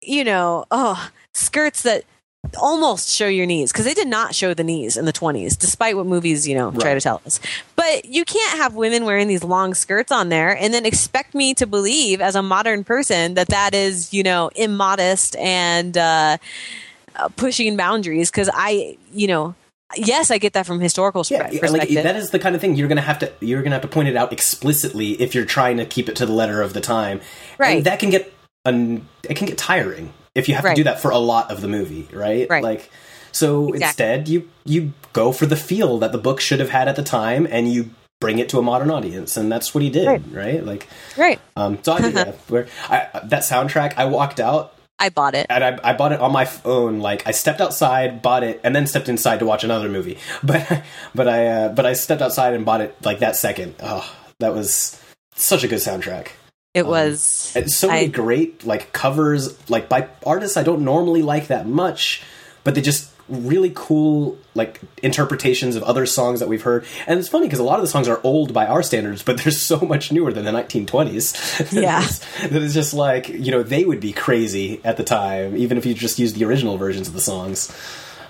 you 0.00 0.22
know 0.24 0.64
oh 0.70 1.10
skirts 1.34 1.82
that 1.82 2.04
almost 2.56 3.08
show 3.08 3.26
your 3.26 3.46
knees 3.46 3.72
because 3.72 3.84
they 3.84 3.94
did 3.94 4.08
not 4.08 4.34
show 4.34 4.54
the 4.54 4.64
knees 4.64 4.96
in 4.96 5.04
the 5.04 5.12
20s 5.12 5.58
despite 5.58 5.96
what 5.96 6.06
movies 6.06 6.46
you 6.46 6.54
know 6.54 6.70
try 6.70 6.94
to 6.94 7.00
tell 7.00 7.20
us 7.26 7.40
but 7.76 8.04
you 8.04 8.24
can't 8.24 8.58
have 8.58 8.74
women 8.74 9.04
wearing 9.04 9.28
these 9.28 9.44
long 9.44 9.74
skirts 9.74 10.10
on 10.12 10.28
there 10.28 10.56
and 10.56 10.72
then 10.72 10.86
expect 10.86 11.34
me 11.34 11.52
to 11.52 11.66
believe 11.66 12.20
as 12.20 12.34
a 12.34 12.42
modern 12.42 12.84
person 12.84 13.34
that 13.34 13.48
that 13.48 13.74
is 13.74 14.14
you 14.14 14.22
know 14.22 14.50
immodest 14.54 15.36
and 15.36 15.98
uh, 15.98 16.38
uh, 17.16 17.28
pushing 17.36 17.76
boundaries 17.76 18.30
because 18.30 18.48
i 18.54 18.96
you 19.12 19.26
know 19.26 19.54
yes 19.96 20.30
i 20.30 20.38
get 20.38 20.52
that 20.52 20.64
from 20.64 20.80
historical 20.80 21.24
Yeah, 21.28 21.48
sp- 21.50 21.52
like 21.52 21.60
perspective 21.60 22.02
that 22.04 22.16
is 22.16 22.30
the 22.30 22.38
kind 22.38 22.54
of 22.54 22.60
thing 22.60 22.76
you're 22.76 22.88
gonna 22.88 23.00
have 23.00 23.18
to 23.18 23.32
you're 23.40 23.62
gonna 23.62 23.74
have 23.74 23.82
to 23.82 23.88
point 23.88 24.08
it 24.08 24.16
out 24.16 24.32
explicitly 24.32 25.20
if 25.20 25.34
you're 25.34 25.44
trying 25.44 25.76
to 25.78 25.84
keep 25.84 26.08
it 26.08 26.16
to 26.16 26.26
the 26.26 26.32
letter 26.32 26.62
of 26.62 26.72
the 26.72 26.80
time. 26.80 27.20
Right. 27.58 27.78
And 27.78 27.86
that 27.86 27.98
can 27.98 28.10
get 28.10 28.32
un, 28.64 29.08
it 29.28 29.36
can 29.36 29.46
get 29.46 29.58
tiring 29.58 30.12
if 30.34 30.48
you 30.48 30.54
have 30.54 30.64
Right. 30.64 30.76
to 30.76 30.80
do 30.80 30.84
that 30.84 31.00
for 31.00 31.10
a 31.10 31.18
lot 31.18 31.50
of 31.50 31.60
the 31.60 31.68
movie, 31.68 32.08
right? 32.12 32.46
Right. 32.48 32.62
Like 32.62 32.90
so 33.32 33.68
Exactly. 33.68 33.84
instead 33.86 34.28
you 34.28 34.48
you 34.64 34.92
go 35.12 35.32
for 35.32 35.46
the 35.46 35.56
feel 35.56 35.98
that 35.98 36.12
the 36.12 36.18
book 36.18 36.40
should 36.40 36.60
have 36.60 36.70
had 36.70 36.88
at 36.88 36.96
the 36.96 37.02
time 37.02 37.46
and 37.50 37.72
you 37.72 37.90
bring 38.20 38.38
it 38.40 38.48
to 38.48 38.58
a 38.58 38.62
modern 38.62 38.90
audience 38.90 39.36
and 39.36 39.50
that's 39.52 39.74
what 39.74 39.82
he 39.82 39.90
did, 39.90 40.06
Right. 40.06 40.22
right? 40.32 40.64
Like 40.64 40.88
right 41.16 41.38
um 41.56 41.78
so 41.82 41.92
I 41.92 42.00
did 42.00 42.14
that. 42.14 42.34
Where 42.48 42.66
I 42.88 43.06
that 43.24 43.42
soundtrack 43.42 43.94
I 43.96 44.06
walked 44.06 44.40
out 44.40 44.74
i 45.00 45.10
bought 45.10 45.36
it 45.36 45.46
and 45.48 45.62
I, 45.62 45.78
I 45.84 45.92
bought 45.92 46.10
it 46.10 46.18
on 46.20 46.32
my 46.32 46.44
phone. 46.44 46.98
Like 46.98 47.24
I 47.28 47.30
stepped 47.30 47.60
outside, 47.60 48.20
bought 48.20 48.42
it, 48.42 48.60
and 48.64 48.74
then 48.74 48.86
stepped 48.88 49.08
inside 49.08 49.38
to 49.38 49.46
watch 49.46 49.62
another 49.62 49.88
movie. 49.88 50.18
But 50.42 50.82
but 51.14 51.28
I 51.28 51.46
uh, 51.46 51.68
but 51.68 51.86
I 51.86 51.92
stepped 51.92 52.20
outside 52.22 52.54
and 52.54 52.64
bought 52.64 52.80
it 52.80 52.96
like 53.04 53.20
that 53.20 53.36
second. 53.36 53.76
Oh, 53.80 54.04
that 54.40 54.52
was 54.54 55.00
such 55.36 55.62
a 55.62 55.68
good 55.68 55.78
soundtrack. 55.78 56.28
It 56.74 56.86
was 56.86 57.52
And 57.56 57.70
so 57.70 57.88
many 57.88 58.00
I- 58.02 58.06
great 58.08 58.64
like 58.64 58.92
covers, 58.92 59.56
like 59.70 59.88
by 59.88 60.08
artists 60.24 60.56
I 60.56 60.62
don't 60.62 60.82
normally 60.82 61.22
like 61.22 61.48
that 61.48 61.66
much, 61.66 62.22
but 62.64 62.74
they 62.74 62.80
just 62.80 63.10
really 63.28 63.70
cool 63.74 64.38
like 64.54 64.80
interpretations 65.02 65.76
of 65.76 65.82
other 65.82 66.06
songs 66.06 66.40
that 66.40 66.48
we've 66.48 66.62
heard. 66.62 66.86
And 67.06 67.18
it's 67.18 67.28
funny 67.28 67.46
because 67.46 67.58
a 67.58 67.62
lot 67.64 67.78
of 67.78 67.82
the 67.82 67.88
songs 67.90 68.08
are 68.08 68.20
old 68.24 68.54
by 68.54 68.66
our 68.66 68.82
standards, 68.82 69.22
but 69.22 69.38
they're 69.38 69.50
so 69.70 69.80
much 69.80 70.10
newer 70.12 70.32
than 70.32 70.44
the 70.44 70.50
1920s. 70.52 71.72
Yeah. 71.82 72.00
that 72.48 72.62
it's 72.62 72.74
just 72.74 72.94
like 72.94 73.28
you 73.28 73.50
know 73.50 73.62
they 73.62 73.84
would 73.84 74.00
be 74.00 74.12
crazy 74.12 74.80
at 74.84 74.96
the 74.96 75.04
time, 75.04 75.56
even 75.56 75.76
if 75.78 75.84
you 75.86 75.94
just 75.94 76.18
used 76.18 76.36
the 76.36 76.44
original 76.44 76.78
versions 76.78 77.08
of 77.08 77.14
the 77.14 77.20
songs. 77.20 77.70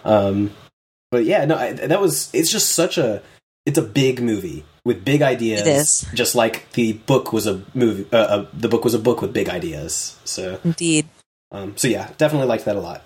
Um, 0.05 0.53
but 1.11 1.25
yeah, 1.25 1.45
no, 1.45 1.57
I, 1.57 1.73
that 1.73 2.01
was 2.01 2.31
it's 2.33 2.51
just 2.51 2.73
such 2.73 2.99
a 2.99 3.23
it's 3.69 3.79
a 3.79 3.83
big 3.83 4.21
movie 4.23 4.65
with 4.85 5.05
big 5.05 5.21
ideas. 5.21 5.61
It 5.61 5.67
is. 5.69 6.07
just 6.15 6.35
like 6.35 6.73
the 6.73 6.95
book 6.95 7.33
was 7.33 7.47
a 7.47 7.63
movie. 7.75 8.07
Uh, 8.13 8.17
uh, 8.17 8.47
the 8.55 8.69
book 8.69 8.83
was 8.83 8.95
a 8.95 8.99
book 8.99 9.21
with 9.23 9.33
big 9.33 9.49
ideas. 9.49 10.19
So, 10.25 10.59
indeed. 10.65 11.07
um, 11.53 11.77
so 11.77 11.87
yeah, 11.89 12.11
definitely 12.17 12.49
liked 12.49 12.65
that 12.65 12.77
a 12.77 12.81
lot. 12.81 13.03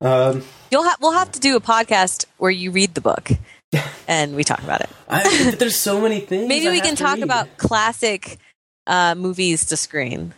Um, 0.00 0.42
You'll 0.70 0.84
have 0.84 0.96
we'll 1.00 1.12
have 1.12 1.30
to 1.32 1.40
do 1.40 1.56
a 1.56 1.60
podcast 1.60 2.24
where 2.38 2.50
you 2.50 2.70
read 2.70 2.94
the 2.94 3.00
book 3.00 3.30
and 4.08 4.34
we 4.34 4.44
talk 4.44 4.62
about 4.62 4.80
it. 4.80 4.90
I, 5.08 5.52
there's 5.58 5.76
so 5.76 6.00
many 6.00 6.20
things. 6.20 6.48
Maybe 6.48 6.68
I 6.68 6.72
we 6.72 6.80
can 6.80 6.96
talk 6.96 7.16
read. 7.16 7.24
about 7.24 7.56
classic 7.58 8.38
uh, 8.86 9.14
movies 9.14 9.66
to 9.66 9.76
screen, 9.76 10.32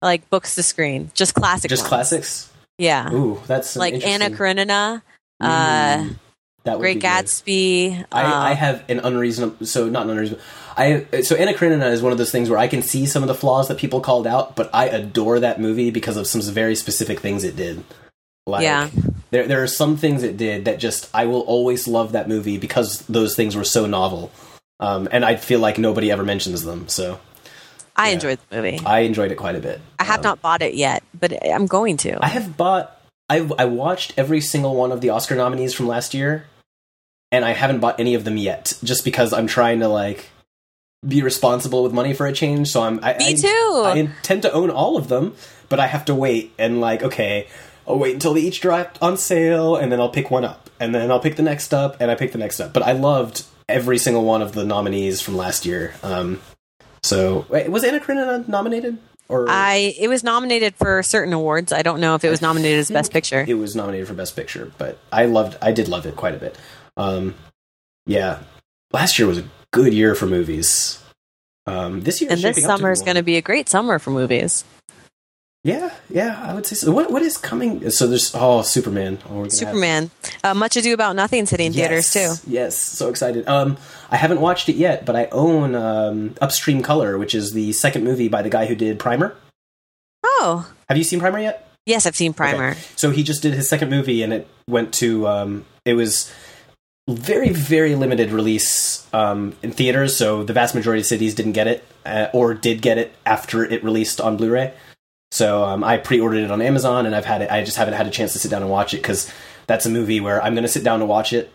like 0.00 0.28
books 0.30 0.54
to 0.54 0.62
screen, 0.62 1.10
just 1.14 1.34
classic. 1.34 1.68
just 1.68 1.82
ones. 1.82 1.88
classics. 1.88 2.50
Yeah, 2.78 3.12
Ooh, 3.12 3.40
that's 3.46 3.76
like 3.76 4.06
Anna 4.06 4.30
Karenina, 4.30 5.02
uh, 5.40 5.46
Mm, 5.98 6.16
that 6.70 6.78
would 6.78 6.82
Great. 6.82 7.00
Gatsby. 7.00 8.04
I, 8.12 8.22
uh, 8.22 8.38
I 8.50 8.54
have 8.54 8.84
an 8.88 9.00
unreasonable, 9.00 9.66
so 9.66 9.88
not 9.88 10.04
an 10.04 10.10
unreasonable. 10.10 10.42
I 10.76 11.06
so 11.22 11.36
Anna 11.36 11.52
Karenina 11.52 11.90
is 11.90 12.00
one 12.00 12.12
of 12.12 12.18
those 12.18 12.30
things 12.30 12.48
where 12.48 12.58
I 12.58 12.68
can 12.68 12.82
see 12.82 13.04
some 13.06 13.22
of 13.22 13.28
the 13.28 13.34
flaws 13.34 13.68
that 13.68 13.78
people 13.78 14.00
called 14.00 14.26
out, 14.26 14.56
but 14.56 14.70
I 14.72 14.86
adore 14.86 15.40
that 15.40 15.60
movie 15.60 15.90
because 15.90 16.16
of 16.16 16.26
some 16.26 16.40
very 16.42 16.74
specific 16.74 17.20
things 17.20 17.44
it 17.44 17.56
did. 17.56 17.84
Like, 18.46 18.62
Yeah. 18.62 18.88
there 19.30 19.46
there 19.46 19.62
are 19.62 19.66
some 19.66 19.96
things 19.96 20.22
it 20.22 20.36
did 20.36 20.64
that 20.64 20.78
just 20.78 21.10
I 21.12 21.26
will 21.26 21.40
always 21.42 21.86
love 21.86 22.12
that 22.12 22.28
movie 22.28 22.56
because 22.58 23.00
those 23.08 23.36
things 23.36 23.54
were 23.56 23.64
so 23.64 23.86
novel, 23.86 24.30
um, 24.78 25.08
and 25.12 25.24
I 25.24 25.36
feel 25.36 25.60
like 25.60 25.76
nobody 25.78 26.10
ever 26.10 26.24
mentions 26.24 26.64
them. 26.64 26.88
So 26.88 27.18
I 27.96 28.08
yeah. 28.08 28.14
enjoyed 28.14 28.38
the 28.48 28.56
movie. 28.56 28.80
I 28.86 29.00
enjoyed 29.00 29.32
it 29.32 29.36
quite 29.36 29.56
a 29.56 29.60
bit. 29.60 29.80
I 29.98 30.04
have 30.04 30.20
Um, 30.20 30.24
not 30.24 30.40
bought 30.42 30.62
it 30.62 30.74
yet, 30.74 31.02
but 31.18 31.32
I'm 31.46 31.66
going 31.66 31.96
to. 31.98 32.24
I 32.24 32.28
have 32.28 32.56
bought. 32.56 32.96
I 33.28 33.46
I 33.58 33.66
watched 33.66 34.14
every 34.16 34.40
single 34.40 34.74
one 34.74 34.90
of 34.90 35.00
the 35.02 35.10
Oscar 35.10 35.34
nominees 35.36 35.74
from 35.74 35.86
last 35.86 36.14
year, 36.14 36.46
and 37.32 37.44
I 37.44 37.52
haven't 37.52 37.80
bought 37.80 38.00
any 38.00 38.14
of 38.14 38.24
them 38.24 38.36
yet, 38.36 38.74
just 38.82 39.04
because 39.04 39.32
I'm 39.32 39.46
trying 39.46 39.80
to 39.80 39.88
like 39.88 40.30
be 41.06 41.22
responsible 41.22 41.82
with 41.82 41.92
money 41.92 42.12
for 42.12 42.26
a 42.26 42.32
change. 42.32 42.68
So 42.68 42.82
I'm. 42.82 42.98
I, 43.02 43.16
Me 43.18 43.30
I, 43.30 43.32
too. 43.34 43.82
I 43.86 43.94
intend 43.96 44.42
to 44.42 44.52
own 44.52 44.70
all 44.70 44.96
of 44.96 45.08
them, 45.08 45.34
but 45.68 45.80
I 45.80 45.86
have 45.86 46.04
to 46.06 46.14
wait 46.14 46.52
and 46.58 46.80
like 46.80 47.02
okay. 47.02 47.46
I'll 47.88 47.98
wait 47.98 48.14
until 48.14 48.34
they 48.34 48.42
each 48.42 48.60
drop 48.60 48.98
on 49.02 49.16
sale, 49.16 49.74
and 49.74 49.90
then 49.90 50.00
I'll 50.00 50.10
pick 50.10 50.30
one 50.30 50.44
up, 50.44 50.70
and 50.78 50.94
then 50.94 51.10
I'll 51.10 51.18
pick 51.18 51.36
the 51.36 51.42
next 51.42 51.74
up, 51.74 51.96
and 52.00 52.10
I 52.10 52.14
pick 52.14 52.30
the 52.32 52.38
next 52.38 52.60
up. 52.60 52.72
But 52.72 52.84
I 52.84 52.92
loved 52.92 53.44
every 53.68 53.98
single 53.98 54.24
one 54.24 54.42
of 54.42 54.52
the 54.52 54.64
nominees 54.64 55.20
from 55.20 55.36
last 55.36 55.66
year. 55.66 55.94
Um, 56.02 56.40
so 57.02 57.46
wait, 57.48 57.68
was 57.68 57.82
Anna 57.82 57.98
Karenina 57.98 58.46
nominated? 58.46 58.98
Or 59.28 59.46
I 59.48 59.94
it 59.98 60.08
was 60.08 60.22
nominated 60.22 60.74
for 60.74 61.02
certain 61.02 61.32
awards. 61.32 61.72
I 61.72 61.82
don't 61.82 62.00
know 62.00 62.14
if 62.16 62.24
it 62.24 62.30
was 62.30 62.42
nominated 62.42 62.80
as 62.80 62.90
Best 62.90 63.12
Picture. 63.12 63.44
it 63.48 63.54
was 63.54 63.74
nominated 63.74 64.08
for 64.08 64.14
best 64.14 64.34
picture 64.34 64.72
but 64.76 64.98
i 65.12 65.24
loved 65.24 65.56
i 65.62 65.70
did 65.70 65.86
love 65.86 66.04
it 66.04 66.16
quite 66.16 66.34
a 66.34 66.38
bit 66.38 66.58
um 66.96 67.34
yeah 68.06 68.40
last 68.92 69.18
year 69.18 69.28
was 69.28 69.38
a 69.38 69.44
good 69.72 69.92
year 69.94 70.14
for 70.14 70.26
movies 70.26 71.02
um 71.66 72.00
this 72.02 72.20
year 72.20 72.30
And 72.30 72.40
this 72.40 72.62
summer 72.62 72.90
is 72.90 73.02
going 73.02 73.16
to 73.16 73.22
be 73.22 73.36
a 73.36 73.42
great 73.42 73.68
summer 73.68 73.98
for 73.98 74.10
movies. 74.10 74.64
yeah 75.62 75.90
yeah 76.08 76.40
i 76.42 76.54
would 76.54 76.64
say 76.66 76.74
so 76.74 76.90
what 76.90 77.10
what 77.12 77.20
is 77.22 77.36
coming 77.36 77.90
so 77.90 78.06
there's 78.06 78.32
oh 78.34 78.62
superman 78.62 79.18
oh, 79.28 79.34
we're 79.36 79.42
have- 79.44 79.52
Superman. 79.52 80.10
Uh, 80.42 80.54
Much 80.54 80.76
Ado 80.78 80.94
About 80.94 81.16
Nothing's 81.16 81.50
hitting 81.50 81.72
theaters 81.72 82.10
too. 82.12 82.18
Yes, 82.20 82.44
Yes, 82.46 82.76
so 82.78 83.10
excited. 83.10 83.46
Um, 83.46 83.76
I 84.10 84.16
haven't 84.16 84.40
watched 84.40 84.70
it 84.70 84.76
yet, 84.76 85.04
but 85.04 85.14
I 85.16 85.26
own 85.32 85.74
um, 85.74 86.34
Upstream 86.40 86.82
Color, 86.82 87.18
which 87.18 87.34
is 87.34 87.52
the 87.52 87.72
second 87.74 88.04
movie 88.04 88.28
by 88.28 88.40
the 88.40 88.48
guy 88.48 88.64
who 88.64 88.74
did 88.74 88.98
Primer. 88.98 89.36
Oh, 90.24 90.66
Have 90.88 90.96
you 90.96 91.04
seen 91.04 91.20
Primer 91.20 91.38
yet? 91.40 91.68
yes, 91.84 92.06
I've 92.06 92.16
seen 92.16 92.32
Primer. 92.32 92.70
Okay. 92.70 92.80
So 92.96 93.10
he 93.10 93.22
just 93.22 93.42
did 93.42 93.52
his 93.52 93.68
second 93.68 93.90
movie, 93.90 94.22
and 94.22 94.32
it 94.32 94.48
went 94.66 94.94
to. 94.94 95.26
Um, 95.28 95.66
it 95.84 95.92
was 95.94 96.32
very 97.08 97.50
very 97.50 97.94
limited 97.94 98.30
release 98.30 99.06
um, 99.12 99.56
in 99.62 99.72
theaters. 99.72 100.16
So 100.16 100.44
the 100.44 100.52
vast 100.52 100.74
majority 100.74 101.00
of 101.00 101.06
cities 101.06 101.34
didn't 101.34 101.52
get 101.52 101.66
it, 101.66 101.84
uh, 102.06 102.28
or 102.32 102.54
did 102.54 102.82
get 102.82 102.98
it 102.98 103.12
after 103.26 103.64
it 103.64 103.82
released 103.82 104.20
on 104.20 104.36
Blu-ray. 104.36 104.72
So 105.32 105.64
um, 105.64 105.84
I 105.84 105.96
pre-ordered 105.96 106.44
it 106.44 106.50
on 106.50 106.60
Amazon, 106.60 107.06
and 107.06 107.14
I've 107.14 107.24
had 107.24 107.42
it. 107.42 107.50
I 107.50 107.64
just 107.64 107.76
haven't 107.76 107.94
had 107.94 108.06
a 108.06 108.10
chance 108.10 108.32
to 108.32 108.38
sit 108.38 108.50
down 108.50 108.62
and 108.62 108.70
watch 108.70 108.94
it 108.94 108.98
because 108.98 109.32
that's 109.66 109.86
a 109.86 109.90
movie 109.90 110.20
where 110.20 110.42
I'm 110.42 110.54
going 110.54 110.64
to 110.64 110.68
sit 110.68 110.82
down 110.84 110.98
to 111.00 111.06
watch 111.06 111.32
it 111.32 111.52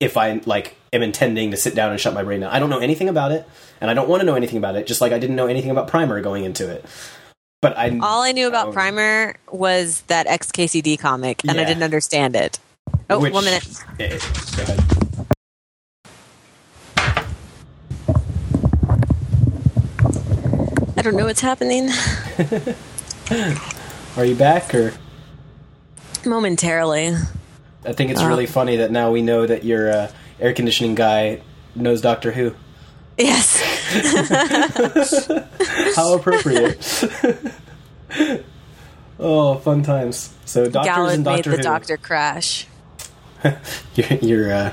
if 0.00 0.16
I 0.16 0.40
like 0.46 0.76
am 0.92 1.02
intending 1.02 1.50
to 1.50 1.56
sit 1.56 1.74
down 1.74 1.90
and 1.90 2.00
shut 2.00 2.14
my 2.14 2.22
brain 2.22 2.40
down. 2.40 2.50
I 2.50 2.58
don't 2.58 2.70
know 2.70 2.80
anything 2.80 3.08
about 3.08 3.32
it, 3.32 3.46
and 3.80 3.90
I 3.90 3.94
don't 3.94 4.08
want 4.08 4.20
to 4.20 4.26
know 4.26 4.34
anything 4.34 4.58
about 4.58 4.76
it. 4.76 4.86
Just 4.86 5.00
like 5.00 5.12
I 5.12 5.18
didn't 5.18 5.36
know 5.36 5.46
anything 5.46 5.70
about 5.70 5.88
Primer 5.88 6.20
going 6.22 6.44
into 6.44 6.70
it. 6.70 6.84
But 7.60 7.76
I 7.78 7.96
All 8.02 8.22
I 8.22 8.32
knew 8.32 8.48
about 8.48 8.68
Oh. 8.68 8.72
Primer 8.72 9.36
was 9.50 10.00
that 10.08 10.26
XKCD 10.26 10.98
comic, 10.98 11.44
and 11.46 11.60
I 11.60 11.64
didn't 11.64 11.84
understand 11.84 12.34
it. 12.34 12.58
Oh, 13.10 13.20
Which- 13.20 13.32
one 13.32 13.44
minute. 13.44 13.66
Go 13.98 14.04
ahead. 14.04 14.78
I 20.94 21.00
don't 21.02 21.16
know 21.16 21.24
what's 21.24 21.40
happening. 21.40 21.88
Are 24.16 24.24
you 24.24 24.34
back 24.34 24.74
or? 24.74 24.92
Momentarily. 26.24 27.14
I 27.84 27.92
think 27.92 28.10
it's 28.10 28.20
Uh. 28.20 28.26
really 28.28 28.46
funny 28.46 28.76
that 28.76 28.90
now 28.92 29.10
we 29.10 29.22
know 29.22 29.46
that 29.46 29.64
your 29.64 29.90
uh, 29.90 30.10
air 30.38 30.52
conditioning 30.52 30.94
guy 30.94 31.40
knows 31.74 32.00
Doctor 32.00 32.30
Who. 32.32 32.54
Yes. 33.18 33.60
How 35.96 36.14
appropriate! 36.14 37.04
oh, 39.18 39.56
fun 39.56 39.82
times. 39.82 40.32
So 40.44 40.68
doctors 40.68 40.94
Galad 40.94 41.14
and 41.14 41.24
made 41.24 41.44
the 41.44 41.50
Who. 41.56 41.62
Doctor 41.62 41.96
crash. 41.96 42.66
Your 43.94 44.08
your, 44.18 44.52
uh, 44.52 44.72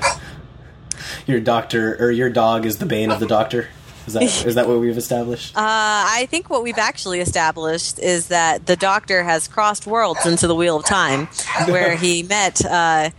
your 1.26 1.40
doctor 1.40 1.96
or 2.00 2.10
your 2.10 2.30
dog 2.30 2.66
is 2.66 2.78
the 2.78 2.86
bane 2.86 3.10
of 3.10 3.20
the 3.20 3.26
Doctor. 3.26 3.68
Is 4.06 4.14
that 4.14 4.22
is 4.46 4.54
that 4.54 4.68
what 4.68 4.78
we've 4.80 4.96
established? 4.96 5.56
Uh, 5.56 5.60
I 5.62 6.26
think 6.30 6.50
what 6.50 6.62
we've 6.62 6.78
actually 6.78 7.20
established 7.20 7.98
is 7.98 8.28
that 8.28 8.66
the 8.66 8.76
Doctor 8.76 9.22
has 9.22 9.46
crossed 9.46 9.86
worlds 9.86 10.24
into 10.26 10.46
the 10.46 10.54
Wheel 10.54 10.76
of 10.76 10.84
Time, 10.84 11.26
where 11.66 11.96
he 11.96 12.22
met 12.28 12.64
uh, 12.64 13.10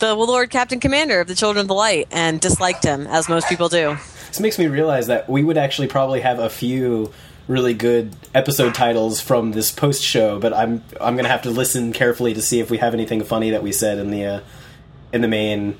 the 0.00 0.14
Lord 0.14 0.50
Captain 0.50 0.80
Commander 0.80 1.20
of 1.20 1.28
the 1.28 1.34
Children 1.34 1.62
of 1.62 1.68
the 1.68 1.74
Light 1.74 2.08
and 2.10 2.40
disliked 2.40 2.84
him, 2.84 3.06
as 3.06 3.28
most 3.28 3.48
people 3.48 3.68
do. 3.68 3.96
This 4.28 4.40
makes 4.40 4.58
me 4.58 4.66
realize 4.66 5.06
that 5.06 5.28
we 5.28 5.42
would 5.42 5.56
actually 5.56 5.88
probably 5.88 6.20
have 6.20 6.38
a 6.38 6.50
few 6.50 7.12
really 7.48 7.74
good 7.74 8.14
episode 8.34 8.74
titles 8.74 9.20
from 9.20 9.52
this 9.52 9.70
post 9.70 10.02
show, 10.02 10.38
but 10.38 10.52
I'm 10.52 10.82
I'm 11.00 11.16
gonna 11.16 11.28
have 11.28 11.42
to 11.42 11.50
listen 11.50 11.92
carefully 11.92 12.34
to 12.34 12.42
see 12.42 12.60
if 12.60 12.70
we 12.70 12.78
have 12.78 12.94
anything 12.94 13.22
funny 13.22 13.50
that 13.50 13.62
we 13.62 13.72
said 13.72 13.98
in 13.98 14.10
the 14.10 14.24
uh, 14.24 14.40
in 15.12 15.20
the 15.20 15.28
main 15.28 15.76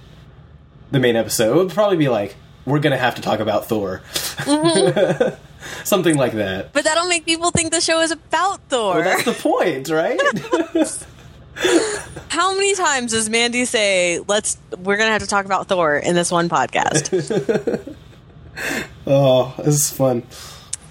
the 0.91 1.01
main 1.01 1.17
episode. 1.17 1.53
It 1.53 1.57
would 1.57 1.71
probably 1.73 1.97
be 1.97 2.09
like 2.09 2.37
we're 2.65 2.81
gonna 2.81 2.99
have 2.99 3.15
to 3.17 3.23
talk 3.23 3.41
about 3.41 3.67
Thor, 3.67 4.03
something 5.85 6.17
like 6.17 6.33
that. 6.33 6.73
But 6.73 6.85
that'll 6.85 7.09
make 7.09 7.25
people 7.25 7.51
think 7.51 7.73
the 7.73 7.81
show 7.81 8.01
is 8.01 8.11
about 8.11 8.61
Thor. 8.69 8.97
Well, 8.97 9.05
that's 9.05 9.25
the 9.25 9.33
point, 9.33 9.89
right? 9.89 10.21
How 12.29 12.55
many 12.55 12.75
times 12.75 13.13
does 13.13 13.31
Mandy 13.31 13.65
say, 13.65 14.21
"Let's 14.29 14.59
we're 14.79 14.99
gonna 14.99 15.11
have 15.11 15.23
to 15.23 15.29
talk 15.29 15.47
about 15.47 15.69
Thor" 15.69 15.97
in 15.97 16.15
this 16.15 16.31
one 16.31 16.49
podcast? 16.49 17.97
oh, 19.07 19.55
this 19.59 19.75
is 19.75 19.91
fun. 19.91 20.23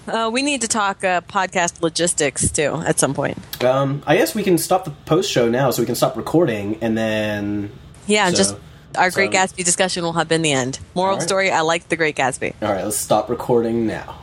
Uh, 0.08 0.30
we 0.32 0.42
need 0.42 0.60
to 0.62 0.68
talk 0.68 1.04
uh, 1.04 1.20
podcast 1.22 1.82
logistics 1.82 2.50
too 2.50 2.82
at 2.86 2.98
some 2.98 3.14
point. 3.14 3.38
Um, 3.64 4.02
I 4.06 4.16
guess 4.16 4.34
we 4.34 4.42
can 4.42 4.58
stop 4.58 4.84
the 4.84 4.90
post 5.06 5.30
show 5.30 5.48
now, 5.48 5.70
so 5.70 5.82
we 5.82 5.86
can 5.86 5.94
stop 5.94 6.16
recording, 6.16 6.78
and 6.80 6.96
then 6.96 7.70
Yeah, 8.06 8.30
So- 8.30 8.36
just 8.36 8.56
our 8.96 9.10
so- 9.10 9.16
Great 9.16 9.30
Gatsby 9.32 9.64
discussion 9.64 10.04
will 10.04 10.14
have 10.14 10.28
been 10.28 10.42
the 10.42 10.52
end. 10.52 10.78
Moral 10.94 11.14
right. 11.16 11.22
story: 11.22 11.50
I 11.50 11.60
liked 11.60 11.88
the 11.90 11.96
Great 11.96 12.16
Gatsby. 12.16 12.54
all 12.62 12.72
right, 12.72 12.84
let's 12.84 12.96
stop 12.98 13.28
recording 13.28 13.86
now. 13.86 14.16